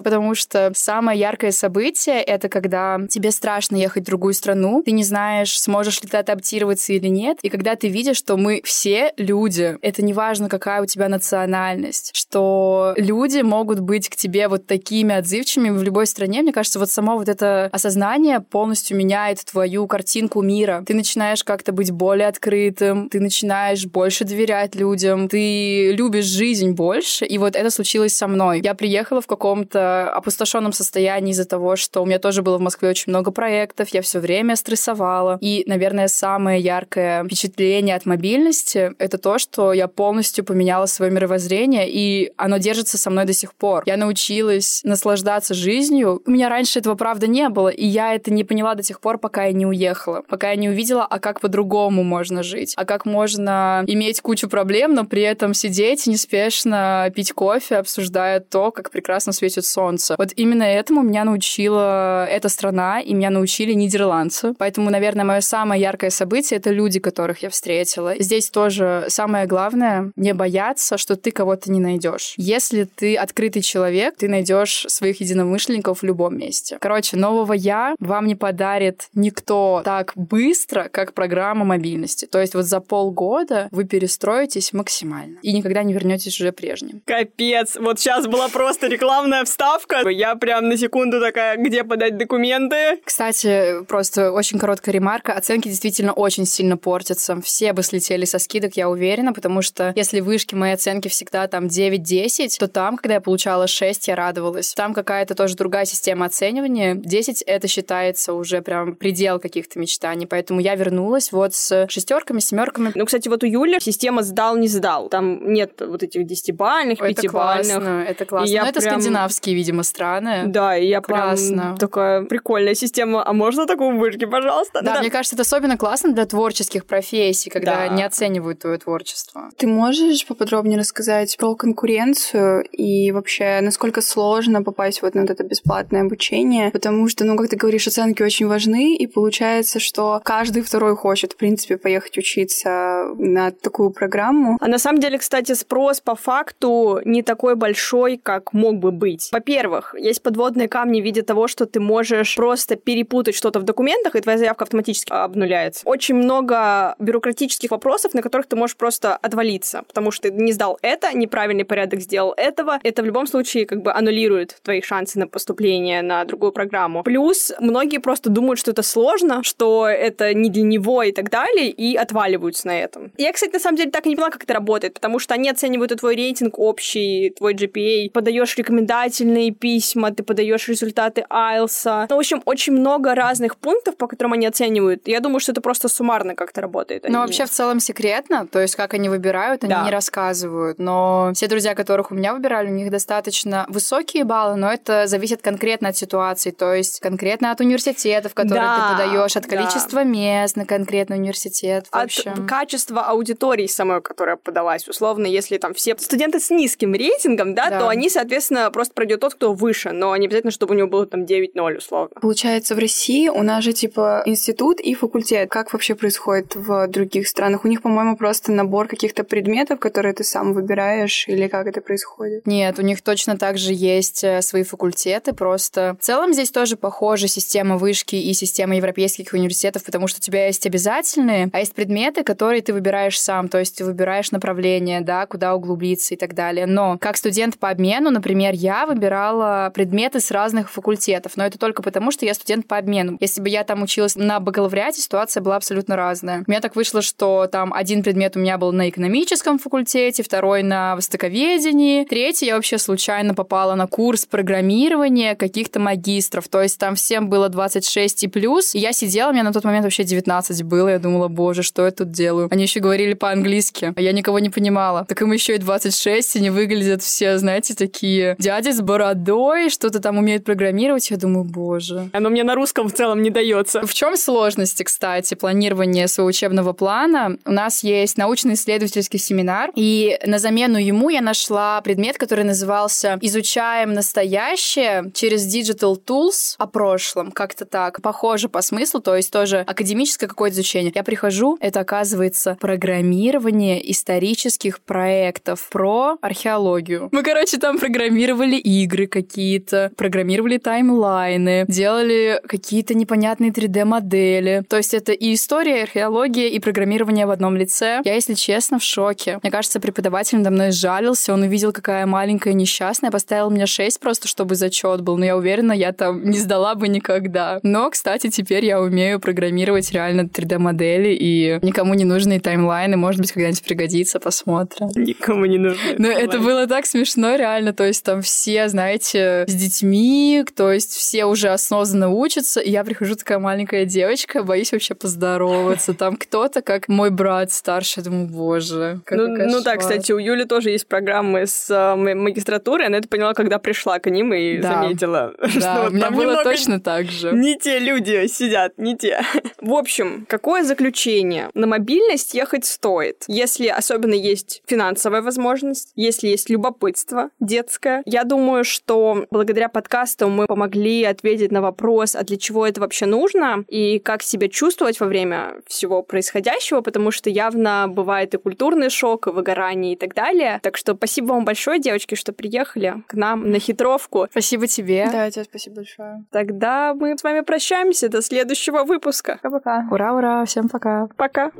потому 0.00 0.34
что 0.34 0.72
самое 0.74 1.18
яркое 1.18 1.50
событие— 1.50 2.22
это 2.22 2.48
когда 2.48 3.00
тебе 3.08 3.30
страшно 3.30 3.76
ехать 3.76 4.04
в 4.04 4.06
другую 4.06 4.34
страну, 4.34 4.82
ты 4.84 4.92
не 4.92 5.04
знаешь, 5.04 5.58
сможешь 5.58 6.02
ли 6.02 6.08
ты 6.08 6.16
адаптироваться 6.16 6.92
или 6.92 7.08
нет, 7.08 7.38
и 7.42 7.48
когда 7.48 7.76
ты 7.76 7.88
видишь, 7.88 8.16
что 8.16 8.36
мы 8.36 8.60
все 8.64 9.12
люди, 9.16 9.76
это 9.82 10.02
не 10.02 10.12
важно, 10.12 10.48
какая 10.48 10.82
у 10.82 10.86
тебя 10.86 11.08
национальность, 11.08 12.10
что 12.14 12.94
люди 12.96 13.40
могут 13.40 13.80
быть 13.80 14.08
к 14.08 14.16
тебе 14.16 14.48
вот 14.48 14.66
такими 14.66 15.14
отзывчивыми 15.14 15.70
в 15.70 15.82
любой 15.82 16.06
стране, 16.06 16.42
мне 16.42 16.52
кажется, 16.52 16.78
вот 16.78 16.90
само 16.90 17.16
вот 17.16 17.28
это 17.28 17.68
осознание 17.72 18.40
полностью 18.40 18.96
меняет 18.96 19.44
твою 19.44 19.86
картинку 19.86 20.42
мира. 20.42 20.82
Ты 20.86 20.94
начинаешь 20.94 21.44
как-то 21.44 21.72
быть 21.72 21.90
более 21.90 22.28
открытым, 22.28 23.08
ты 23.08 23.20
начинаешь 23.20 23.86
больше 23.86 24.24
доверять 24.24 24.74
людям, 24.74 25.28
ты 25.28 25.92
любишь 25.92 26.24
жизнь 26.24 26.72
больше, 26.72 27.24
и 27.24 27.38
вот 27.38 27.56
это 27.56 27.70
случилось 27.70 28.16
со 28.16 28.26
мной. 28.28 28.60
Я 28.62 28.74
приехала 28.74 29.20
в 29.20 29.26
каком-то 29.48 30.10
опустошенном 30.10 30.72
состоянии 30.72 31.32
из-за 31.32 31.46
того, 31.46 31.76
что 31.76 32.02
у 32.02 32.06
меня 32.06 32.18
тоже 32.18 32.42
было 32.42 32.58
в 32.58 32.60
Москве 32.60 32.90
очень 32.90 33.10
много 33.10 33.30
проектов, 33.30 33.88
я 33.90 34.02
все 34.02 34.18
время 34.18 34.56
стрессовала. 34.56 35.38
И, 35.40 35.64
наверное, 35.66 36.08
самое 36.08 36.60
яркое 36.60 37.24
впечатление 37.24 37.96
от 37.96 38.04
мобильности— 38.04 38.92
это 38.98 39.16
то, 39.16 39.38
что 39.38 39.72
я 39.72 39.88
полностью 39.88 40.44
поменяла 40.44 40.86
свое 40.86 41.10
мировоззрение, 41.10 41.88
и 41.88 42.32
оно 42.36 42.58
держится 42.58 42.98
со 42.98 43.10
мной 43.10 43.24
до 43.24 43.32
сих 43.32 43.54
пор. 43.54 43.84
Я 43.86 43.96
научилась 43.96 44.82
наслаждаться 44.84 45.54
жизнью. 45.54 46.20
У 46.26 46.30
меня 46.30 46.48
раньше 46.50 46.78
этого, 46.78 46.94
правда, 46.94 47.26
не 47.26 47.48
было, 47.48 47.68
и 47.68 47.86
я 47.86 48.14
это 48.14 48.30
не 48.30 48.44
поняла 48.44 48.74
до 48.74 48.82
тех 48.82 49.00
пор, 49.00 49.18
пока 49.18 49.44
я 49.44 49.52
не 49.52 49.66
уехала, 49.66 50.22
пока 50.28 50.50
я 50.50 50.56
не 50.56 50.68
увидела, 50.68 51.06
а 51.06 51.18
как 51.18 51.40
по-другому 51.40 52.04
можно 52.04 52.42
жить, 52.42 52.74
а 52.76 52.84
как 52.84 53.06
можно 53.06 53.82
иметь 53.86 54.20
кучу 54.20 54.48
проблем, 54.48 54.94
но 54.94 55.04
при 55.04 55.22
этом 55.22 55.54
сидеть 55.54 56.06
неспешно, 56.06 57.10
пить 57.14 57.32
кофе, 57.32 57.76
обсуждая 57.76 58.40
то, 58.40 58.70
как 58.70 58.90
прекрасно 58.90 59.32
светит 59.38 59.64
солнце. 59.64 60.14
Вот 60.18 60.32
именно 60.36 60.62
этому 60.62 61.02
меня 61.02 61.24
научила 61.24 62.26
эта 62.26 62.48
страна, 62.48 63.00
и 63.00 63.14
меня 63.14 63.30
научили 63.30 63.72
нидерландцы. 63.72 64.54
Поэтому, 64.58 64.90
наверное, 64.90 65.24
мое 65.24 65.40
самое 65.40 65.80
яркое 65.80 66.10
событие— 66.10 66.58
это 66.60 66.70
люди, 66.70 67.00
которых 67.00 67.42
я 67.42 67.50
встретила. 67.50 68.14
Здесь 68.18 68.50
тоже 68.50 69.06
самое 69.08 69.46
главное— 69.46 70.12
не 70.16 70.34
бояться, 70.34 70.98
что 70.98 71.16
ты 71.16 71.30
кого-то 71.30 71.70
не 71.70 71.80
найдешь. 71.80 72.34
Если 72.36 72.84
ты 72.84 73.16
открытый 73.16 73.62
человек, 73.62 74.16
ты 74.16 74.28
найдешь 74.28 74.84
своих 74.88 75.20
единомышленников 75.20 76.00
в 76.00 76.02
любом 76.04 76.36
месте. 76.36 76.78
Короче, 76.80 77.16
нового 77.16 77.52
я 77.52 77.94
вам 77.98 78.26
не 78.26 78.34
подарит 78.34 79.08
никто 79.14 79.82
так 79.84 80.12
быстро, 80.16 80.88
как 80.90 81.12
программа 81.14 81.64
мобильности. 81.64 82.26
То 82.26 82.40
есть 82.40 82.54
вот 82.54 82.64
за 82.64 82.80
полгода 82.80 83.68
вы 83.70 83.84
перестроитесь 83.84 84.72
максимально 84.72 85.38
и 85.42 85.52
никогда 85.52 85.82
не 85.82 85.92
вернетесь 85.92 86.40
уже 86.40 86.52
прежним. 86.52 87.02
Капец, 87.04 87.76
вот 87.76 88.00
сейчас 88.00 88.26
была 88.26 88.48
просто 88.48 88.88
рекламная 89.18 89.44
вставка. 89.44 90.08
Я 90.08 90.36
прям 90.36 90.68
на 90.68 90.76
секунду 90.76 91.20
такая, 91.20 91.56
где 91.56 91.82
подать 91.84 92.16
документы? 92.16 93.00
Кстати, 93.04 93.84
просто 93.86 94.30
очень 94.32 94.58
короткая 94.58 94.94
ремарка. 94.94 95.32
Оценки 95.32 95.68
действительно 95.68 96.12
очень 96.12 96.46
сильно 96.46 96.76
портятся. 96.76 97.40
Все 97.42 97.72
бы 97.72 97.82
слетели 97.82 98.24
со 98.24 98.38
скидок, 98.38 98.76
я 98.76 98.88
уверена, 98.88 99.32
потому 99.32 99.62
что 99.62 99.92
если 99.96 100.20
вышки 100.20 100.54
мои 100.54 100.72
оценки 100.72 101.08
всегда 101.08 101.46
там 101.48 101.66
9-10, 101.66 102.58
то 102.58 102.68
там, 102.68 102.96
когда 102.96 103.14
я 103.14 103.20
получала 103.20 103.66
6, 103.66 104.08
я 104.08 104.14
радовалась. 104.16 104.72
Там 104.74 104.94
какая-то 104.94 105.34
тоже 105.34 105.56
другая 105.56 105.84
система 105.84 106.26
оценивания. 106.26 106.94
10 106.94 107.42
это 107.42 107.66
считается 107.68 108.32
уже 108.34 108.62
прям 108.62 108.94
предел 108.94 109.38
каких-то 109.40 109.78
мечтаний. 109.78 110.26
Поэтому 110.26 110.60
я 110.60 110.74
вернулась 110.76 111.32
вот 111.32 111.54
с 111.54 111.86
шестерками, 111.88 112.40
семерками. 112.40 112.92
Ну, 112.94 113.04
кстати, 113.06 113.28
вот 113.28 113.42
у 113.42 113.46
Юли 113.46 113.78
система 113.80 114.22
сдал, 114.22 114.56
не 114.56 114.68
сдал. 114.68 115.08
Там 115.08 115.52
нет 115.52 115.80
вот 115.80 116.02
этих 116.02 116.24
десятибальных, 116.26 116.98
Это 117.00 117.08
пятибальных. 117.08 117.66
классно, 117.74 118.04
это 118.08 118.24
классно. 118.24 118.48
И 118.48 118.52
я 118.52 118.62
Но 118.62 118.68
это 118.68 118.80
прям- 118.80 118.94
скандинавские, 119.08 119.54
видимо, 119.54 119.82
страны. 119.82 120.44
Да, 120.46 120.76
и 120.76 120.86
я 120.86 121.00
Классно. 121.00 121.56
прям 121.62 121.76
такая 121.78 122.22
прикольная 122.24 122.74
система. 122.74 123.26
А 123.26 123.32
можно 123.32 123.66
такую 123.66 123.98
вышки, 123.98 124.24
пожалуйста? 124.26 124.80
Да, 124.82 124.94
Ну 124.94 125.00
мне 125.00 125.10
кажется, 125.10 125.34
это 125.36 125.42
особенно 125.42 125.76
классно 125.76 126.12
для 126.12 126.26
творческих 126.26 126.84
профессий, 126.86 127.50
когда 127.50 127.86
Да. 127.86 127.88
не 127.88 128.02
оценивают 128.04 128.60
твое 128.60 128.78
творчество. 128.78 129.50
Ты 129.56 129.66
можешь 129.66 130.26
поподробнее 130.26 130.78
рассказать 130.78 131.36
про 131.38 131.54
конкуренцию 131.54 132.64
и 132.72 133.12
вообще, 133.12 133.60
насколько 133.62 134.00
сложно 134.00 134.62
попасть 134.62 135.02
вот 135.02 135.14
на 135.14 135.22
вот 135.22 135.30
это 135.30 135.44
бесплатное 135.44 136.02
обучение? 136.02 136.70
Потому 136.70 137.08
что, 137.08 137.24
ну, 137.24 137.36
как 137.36 137.48
ты 137.48 137.56
говоришь, 137.56 137.86
оценки 137.86 138.22
очень 138.22 138.46
важны, 138.46 138.94
и 138.96 139.06
получается, 139.06 139.80
что 139.80 140.20
каждый 140.24 140.62
второй 140.62 140.96
хочет, 140.96 141.32
в 141.32 141.36
принципе, 141.36 141.76
поехать 141.76 142.18
учиться 142.18 143.04
на 143.16 143.50
такую 143.50 143.90
программу. 143.90 144.56
А 144.60 144.68
на 144.68 144.78
самом 144.78 145.00
деле, 145.00 145.18
кстати, 145.18 145.52
спрос 145.54 146.00
по 146.00 146.14
факту 146.14 147.00
не 147.04 147.22
такой 147.22 147.56
большой, 147.56 148.18
как 148.22 148.52
мог 148.52 148.76
бы 148.78 148.92
быть. 148.98 149.28
Во-первых, 149.32 149.94
есть 149.98 150.22
подводные 150.22 150.68
камни 150.68 151.00
в 151.00 151.04
виде 151.04 151.22
того, 151.22 151.48
что 151.48 151.66
ты 151.66 151.80
можешь 151.80 152.36
просто 152.36 152.76
перепутать 152.76 153.34
что-то 153.34 153.60
в 153.60 153.62
документах, 153.62 154.16
и 154.16 154.20
твоя 154.20 154.38
заявка 154.38 154.64
автоматически 154.64 155.12
обнуляется. 155.12 155.82
Очень 155.84 156.16
много 156.16 156.94
бюрократических 156.98 157.70
вопросов, 157.70 158.14
на 158.14 158.22
которых 158.22 158.46
ты 158.46 158.56
можешь 158.56 158.76
просто 158.76 159.16
отвалиться, 159.16 159.82
потому 159.86 160.10
что 160.10 160.28
ты 160.28 160.34
не 160.34 160.52
сдал 160.52 160.78
это, 160.82 161.16
неправильный 161.16 161.64
порядок 161.64 162.00
сделал 162.00 162.34
этого. 162.36 162.78
Это 162.82 163.02
в 163.02 163.06
любом 163.06 163.26
случае 163.26 163.66
как 163.66 163.82
бы 163.82 163.92
аннулирует 163.92 164.58
твои 164.62 164.80
шансы 164.82 165.18
на 165.18 165.26
поступление 165.26 166.02
на 166.02 166.24
другую 166.24 166.52
программу. 166.52 167.02
Плюс 167.02 167.52
многие 167.60 167.98
просто 167.98 168.30
думают, 168.30 168.58
что 168.58 168.70
это 168.70 168.82
сложно, 168.82 169.42
что 169.42 169.86
это 169.86 170.34
не 170.34 170.50
для 170.50 170.62
него 170.62 171.02
и 171.02 171.12
так 171.12 171.30
далее, 171.30 171.70
и 171.70 171.96
отваливаются 171.96 172.66
на 172.66 172.80
этом. 172.80 173.12
Я, 173.18 173.32
кстати, 173.32 173.52
на 173.52 173.60
самом 173.60 173.76
деле 173.76 173.90
так 173.90 174.06
и 174.06 174.10
не 174.10 174.16
поняла, 174.16 174.30
как 174.30 174.44
это 174.44 174.54
работает, 174.54 174.94
потому 174.94 175.18
что 175.18 175.34
они 175.34 175.48
оценивают 175.50 175.88
твой 175.98 176.16
рейтинг 176.16 176.58
общий, 176.58 177.30
твой 177.30 177.54
GPA, 177.54 178.10
подаешь 178.10 178.54
рекомендательные 178.88 179.50
письма, 179.50 180.10
ты 180.12 180.22
подаешь 180.22 180.68
результаты 180.68 181.24
IELTS. 181.30 182.06
Ну, 182.08 182.16
в 182.16 182.18
общем, 182.18 182.42
очень 182.44 182.72
много 182.72 183.14
разных 183.14 183.56
пунктов, 183.56 183.96
по 183.96 184.06
которым 184.06 184.32
они 184.32 184.46
оценивают. 184.46 185.06
Я 185.06 185.20
думаю, 185.20 185.40
что 185.40 185.52
это 185.52 185.60
просто 185.60 185.88
суммарно 185.88 186.34
как-то 186.34 186.60
работает. 186.60 187.04
Ну, 187.08 187.18
вообще, 187.18 187.44
в 187.44 187.50
целом 187.50 187.80
секретно, 187.80 188.46
то 188.46 188.60
есть 188.60 188.76
как 188.76 188.94
они 188.94 189.08
выбирают, 189.08 189.64
они 189.64 189.74
да. 189.74 189.84
не 189.84 189.90
рассказывают. 189.90 190.78
Но 190.78 191.30
все 191.34 191.46
друзья, 191.48 191.74
которых 191.74 192.10
у 192.10 192.14
меня 192.14 192.32
выбирали, 192.32 192.68
у 192.68 192.72
них 192.72 192.90
достаточно 192.90 193.66
высокие 193.68 194.24
баллы, 194.24 194.56
но 194.56 194.72
это 194.72 195.06
зависит 195.06 195.42
конкретно 195.42 195.88
от 195.88 195.96
ситуации, 195.96 196.50
то 196.50 196.72
есть 196.74 197.00
конкретно 197.00 197.52
от 197.52 197.60
университетов, 197.60 198.34
которые 198.34 198.62
да, 198.62 198.76
ты 198.76 199.02
подаешь, 199.04 199.36
от 199.36 199.46
количества 199.46 200.02
да. 200.02 200.04
мест 200.04 200.56
на 200.56 200.64
конкретный 200.64 201.18
университет. 201.18 201.86
В 201.90 201.96
от 201.96 202.04
общем. 202.04 202.46
качества 202.46 203.02
аудитории 203.02 203.66
самой, 203.66 204.00
которая 204.00 204.36
подалась. 204.36 204.88
Условно, 204.88 205.26
если 205.26 205.58
там 205.58 205.74
все 205.74 205.96
студенты 205.98 206.40
с 206.40 206.50
низким 206.50 206.94
рейтингом, 206.94 207.54
да, 207.54 207.70
да. 207.70 207.80
то 207.80 207.88
они, 207.88 208.08
соответственно, 208.08 208.70
просто 208.78 208.94
пройдет 208.94 209.18
тот, 209.18 209.34
кто 209.34 209.54
выше, 209.54 209.90
но 209.90 210.16
не 210.16 210.26
обязательно, 210.26 210.52
чтобы 210.52 210.76
у 210.76 210.78
него 210.78 210.86
было 210.86 211.04
там 211.04 211.24
9-0, 211.24 211.78
условно. 211.78 212.10
Получается, 212.20 212.76
в 212.76 212.78
России 212.78 213.28
у 213.28 213.42
нас 213.42 213.64
же 213.64 213.72
типа 213.72 214.22
институт 214.24 214.78
и 214.78 214.94
факультет. 214.94 215.50
Как 215.50 215.72
вообще 215.72 215.96
происходит 215.96 216.54
в 216.54 216.86
других 216.86 217.26
странах? 217.26 217.64
У 217.64 217.68
них, 217.68 217.82
по-моему, 217.82 218.16
просто 218.16 218.52
набор 218.52 218.86
каких-то 218.86 219.24
предметов, 219.24 219.80
которые 219.80 220.14
ты 220.14 220.22
сам 220.22 220.52
выбираешь, 220.52 221.26
или 221.26 221.48
как 221.48 221.66
это 221.66 221.80
происходит? 221.80 222.46
Нет, 222.46 222.78
у 222.78 222.82
них 222.82 223.02
точно 223.02 223.36
так 223.36 223.58
же 223.58 223.72
есть 223.74 224.22
э, 224.22 224.42
свои 224.42 224.62
факультеты, 224.62 225.32
просто 225.32 225.96
в 226.00 226.04
целом 226.04 226.32
здесь 226.32 226.52
тоже 226.52 226.76
похожа 226.76 227.26
система 227.26 227.78
вышки 227.78 228.14
и 228.14 228.32
система 228.32 228.76
европейских 228.76 229.32
университетов, 229.32 229.82
потому 229.82 230.06
что 230.06 230.18
у 230.18 230.20
тебя 230.20 230.46
есть 230.46 230.64
обязательные, 230.66 231.50
а 231.52 231.58
есть 231.58 231.74
предметы, 231.74 232.22
которые 232.22 232.62
ты 232.62 232.72
выбираешь 232.72 233.20
сам, 233.20 233.48
то 233.48 233.58
есть 233.58 233.78
ты 233.78 233.84
выбираешь 233.84 234.30
направление, 234.30 235.00
да, 235.00 235.26
куда 235.26 235.56
углубиться 235.56 236.14
и 236.14 236.16
так 236.16 236.34
далее. 236.34 236.66
Но 236.66 236.96
как 237.00 237.16
студент 237.16 237.58
по 237.58 237.70
обмену, 237.70 238.10
например, 238.10 238.54
я 238.54 238.67
выбирала 238.86 239.70
предметы 239.74 240.20
с 240.20 240.30
разных 240.30 240.70
факультетов, 240.70 241.32
но 241.36 241.44
это 241.44 241.58
только 241.58 241.82
потому, 241.82 242.10
что 242.10 242.24
я 242.24 242.34
студент 242.34 242.66
по 242.66 242.76
обмену. 242.76 243.16
Если 243.20 243.40
бы 243.40 243.48
я 243.48 243.64
там 243.64 243.82
училась 243.82 244.16
на 244.16 244.40
бакалавриате, 244.40 245.00
ситуация 245.00 245.42
была 245.42 245.56
абсолютно 245.56 245.96
разная. 245.96 246.44
У 246.46 246.50
меня 246.50 246.60
так 246.60 246.76
вышло, 246.76 247.02
что 247.02 247.48
там 247.50 247.72
один 247.72 248.02
предмет 248.02 248.36
у 248.36 248.40
меня 248.40 248.58
был 248.58 248.72
на 248.72 248.88
экономическом 248.88 249.58
факультете, 249.58 250.22
второй 250.22 250.62
на 250.62 250.96
востоковедении, 250.96 252.04
третий 252.04 252.46
я 252.46 252.56
вообще 252.56 252.78
случайно 252.78 253.34
попала 253.34 253.74
на 253.74 253.86
курс 253.86 254.26
программирования 254.26 255.34
каких-то 255.34 255.80
магистров, 255.80 256.48
то 256.48 256.62
есть 256.62 256.78
там 256.78 256.94
всем 256.94 257.28
было 257.28 257.48
26 257.48 258.24
и 258.24 258.28
плюс, 258.28 258.74
и 258.74 258.78
я 258.78 258.92
сидела, 258.92 259.30
у 259.30 259.32
меня 259.32 259.42
на 259.42 259.52
тот 259.52 259.64
момент 259.64 259.84
вообще 259.84 260.04
19 260.04 260.62
было, 260.64 260.88
я 260.88 260.98
думала, 260.98 261.28
боже, 261.28 261.62
что 261.62 261.84
я 261.84 261.90
тут 261.90 262.10
делаю? 262.10 262.48
Они 262.50 262.62
еще 262.62 262.80
говорили 262.80 263.14
по-английски, 263.14 263.92
а 263.96 264.00
я 264.00 264.12
никого 264.12 264.38
не 264.38 264.50
понимала. 264.50 265.04
Так 265.08 265.22
им 265.22 265.32
еще 265.32 265.54
и 265.54 265.58
26, 265.58 266.36
и 266.36 266.38
они 266.38 266.50
выглядят 266.50 267.02
все, 267.02 267.38
знаете, 267.38 267.74
такие 267.74 268.36
дяди 268.58 268.72
с 268.72 268.80
бородой, 268.80 269.70
что-то 269.70 270.00
там 270.00 270.18
умеют 270.18 270.44
программировать. 270.44 271.10
Я 271.10 271.16
думаю, 271.16 271.44
боже. 271.44 272.10
Оно 272.12 272.30
мне 272.30 272.44
на 272.44 272.54
русском 272.54 272.88
в 272.88 272.92
целом 272.92 273.22
не 273.22 273.30
дается. 273.30 273.86
В 273.86 273.94
чем 273.94 274.16
сложности, 274.16 274.82
кстати, 274.82 275.34
планирования 275.34 276.06
своего 276.06 276.28
учебного 276.28 276.72
плана? 276.72 277.38
У 277.44 277.52
нас 277.52 277.84
есть 277.84 278.18
научно-исследовательский 278.18 279.18
семинар, 279.18 279.70
и 279.74 280.18
на 280.26 280.38
замену 280.38 280.78
ему 280.78 281.08
я 281.10 281.20
нашла 281.20 281.80
предмет, 281.82 282.18
который 282.18 282.44
назывался 282.44 283.18
«Изучаем 283.20 283.92
настоящее 283.92 285.10
через 285.14 285.46
Digital 285.46 285.96
Tools 286.04 286.54
о 286.58 286.66
прошлом». 286.66 287.30
Как-то 287.30 287.64
так. 287.64 288.02
Похоже 288.02 288.48
по 288.48 288.62
смыслу, 288.62 289.00
то 289.00 289.14
есть 289.16 289.30
тоже 289.32 289.64
академическое 289.66 290.28
какое-то 290.28 290.56
изучение. 290.56 290.92
Я 290.94 291.04
прихожу, 291.04 291.58
это 291.60 291.80
оказывается 291.80 292.56
программирование 292.60 293.90
исторических 293.90 294.80
проектов 294.80 295.68
про 295.70 296.16
археологию. 296.22 297.08
Мы, 297.12 297.22
короче, 297.22 297.58
там 297.58 297.78
программировали 297.78 298.47
игры 298.56 299.06
какие-то, 299.06 299.90
программировали 299.96 300.58
таймлайны, 300.58 301.64
делали 301.68 302.40
какие-то 302.46 302.94
непонятные 302.94 303.50
3D-модели. 303.50 304.64
То 304.68 304.76
есть 304.76 304.94
это 304.94 305.12
и 305.12 305.34
история, 305.34 305.80
и 305.80 305.82
археология, 305.82 306.48
и 306.48 306.58
программирование 306.58 307.26
в 307.26 307.30
одном 307.30 307.56
лице. 307.56 308.00
Я, 308.04 308.14
если 308.14 308.34
честно, 308.34 308.78
в 308.78 308.82
шоке. 308.82 309.38
Мне 309.42 309.50
кажется, 309.50 309.80
преподаватель 309.80 310.38
надо 310.38 310.50
мной 310.50 310.72
жалился, 310.72 311.32
он 311.32 311.42
увидел, 311.42 311.72
какая 311.72 312.06
маленькая 312.06 312.54
несчастная, 312.54 313.10
поставил 313.10 313.50
мне 313.50 313.66
6 313.66 314.00
просто, 314.00 314.28
чтобы 314.28 314.54
зачет 314.54 315.00
был. 315.02 315.16
Но 315.18 315.24
я 315.24 315.36
уверена, 315.36 315.72
я 315.72 315.92
там 315.92 316.24
не 316.24 316.38
сдала 316.38 316.74
бы 316.74 316.88
никогда. 316.88 317.60
Но, 317.62 317.90
кстати, 317.90 318.28
теперь 318.30 318.64
я 318.64 318.80
умею 318.80 319.20
программировать 319.20 319.92
реально 319.92 320.22
3D-модели 320.22 321.16
и 321.18 321.58
никому 321.62 321.94
не 321.94 322.04
нужные 322.04 322.40
таймлайны. 322.40 322.96
Может 322.96 323.20
быть, 323.20 323.32
когда-нибудь 323.32 323.62
пригодится, 323.62 324.20
посмотрим. 324.20 324.88
Никому 324.94 325.44
не 325.46 325.58
нужно. 325.58 325.78
Но 325.98 326.08
это 326.08 326.38
было 326.38 326.66
так 326.66 326.86
смешно, 326.86 327.36
реально. 327.36 327.72
То 327.72 327.84
есть 327.84 328.04
там 328.04 328.22
все, 328.28 328.68
знаете, 328.68 329.44
с 329.48 329.54
детьми, 329.54 330.44
то 330.54 330.70
есть 330.70 330.92
все 330.92 331.24
уже 331.24 331.48
осознанно 331.48 332.10
учатся, 332.10 332.60
и 332.60 332.70
я 332.70 332.84
прихожу 332.84 333.16
такая 333.16 333.38
маленькая 333.38 333.84
девочка, 333.86 334.42
боюсь 334.42 334.72
вообще 334.72 334.94
поздороваться. 334.94 335.94
Там 335.94 336.16
кто-то, 336.16 336.60
как 336.60 336.88
мой 336.88 337.10
брат 337.10 337.50
старший, 337.50 338.02
думаю, 338.02 338.26
боже, 338.26 339.00
ну, 339.10 339.26
ну 339.26 339.60
да, 339.62 339.76
кстати, 339.76 340.12
у 340.12 340.18
Юли 340.18 340.44
тоже 340.44 340.70
есть 340.70 340.86
программы 340.86 341.46
с 341.46 341.70
э, 341.70 341.96
магистратурой, 341.96 342.86
она 342.86 342.98
это 342.98 343.08
поняла, 343.08 343.32
когда 343.32 343.58
пришла 343.58 343.98
к 343.98 344.10
ним 344.10 344.34
и 344.34 344.58
да. 344.58 344.82
заметила. 344.82 345.34
Да, 345.58 345.86
у 345.88 345.90
меня 345.90 346.10
было 346.10 346.44
точно 346.44 346.80
так 346.80 347.06
же. 347.06 347.32
Не 347.32 347.58
те 347.58 347.78
люди 347.78 348.26
сидят, 348.28 348.74
не 348.76 348.96
те. 348.96 349.20
В 349.60 349.74
общем, 349.74 350.26
какое 350.28 350.62
заключение? 350.62 351.50
На 351.54 351.66
мобильность 351.66 352.34
ехать 352.34 352.64
стоит, 352.64 353.24
если 353.26 353.66
особенно 353.66 354.14
есть 354.14 354.62
финансовая 354.66 355.22
возможность, 355.22 355.92
если 355.96 356.28
есть 356.28 356.50
любопытство 356.50 357.30
детское. 357.40 358.02
Я 358.04 358.17
думаю, 358.24 358.64
что 358.64 359.26
благодаря 359.30 359.68
подкасту 359.68 360.28
мы 360.28 360.46
помогли 360.46 361.04
ответить 361.04 361.52
на 361.52 361.60
вопрос, 361.60 362.14
а 362.14 362.24
для 362.24 362.36
чего 362.36 362.66
это 362.66 362.80
вообще 362.80 363.06
нужно 363.06 363.64
и 363.68 363.98
как 363.98 364.22
себя 364.22 364.48
чувствовать 364.48 365.00
во 365.00 365.06
время 365.06 365.54
всего 365.66 366.02
происходящего, 366.02 366.80
потому 366.80 367.10
что 367.10 367.30
явно 367.30 367.86
бывает 367.88 368.34
и 368.34 368.38
культурный 368.38 368.90
шок, 368.90 369.26
и 369.26 369.30
выгорание 369.30 369.94
и 369.94 369.96
так 369.96 370.14
далее. 370.14 370.60
Так 370.62 370.76
что 370.76 370.94
спасибо 370.94 371.32
вам 371.32 371.44
большое, 371.44 371.78
девочки, 371.78 372.14
что 372.14 372.32
приехали 372.32 373.02
к 373.06 373.14
нам 373.14 373.50
на 373.50 373.58
хитровку. 373.58 374.26
Спасибо 374.30 374.66
тебе. 374.66 375.08
Да, 375.12 375.30
тебе 375.30 375.44
спасибо 375.44 375.76
большое. 375.76 376.24
Тогда 376.30 376.94
мы 376.94 377.16
с 377.16 377.22
вами 377.22 377.40
прощаемся 377.40 378.08
до 378.08 378.22
следующего 378.22 378.84
выпуска. 378.84 379.38
Пока-пока. 379.42 379.86
Ура-ура, 379.90 380.44
всем 380.44 380.68
пока. 380.68 381.08
Пока. 381.16 381.50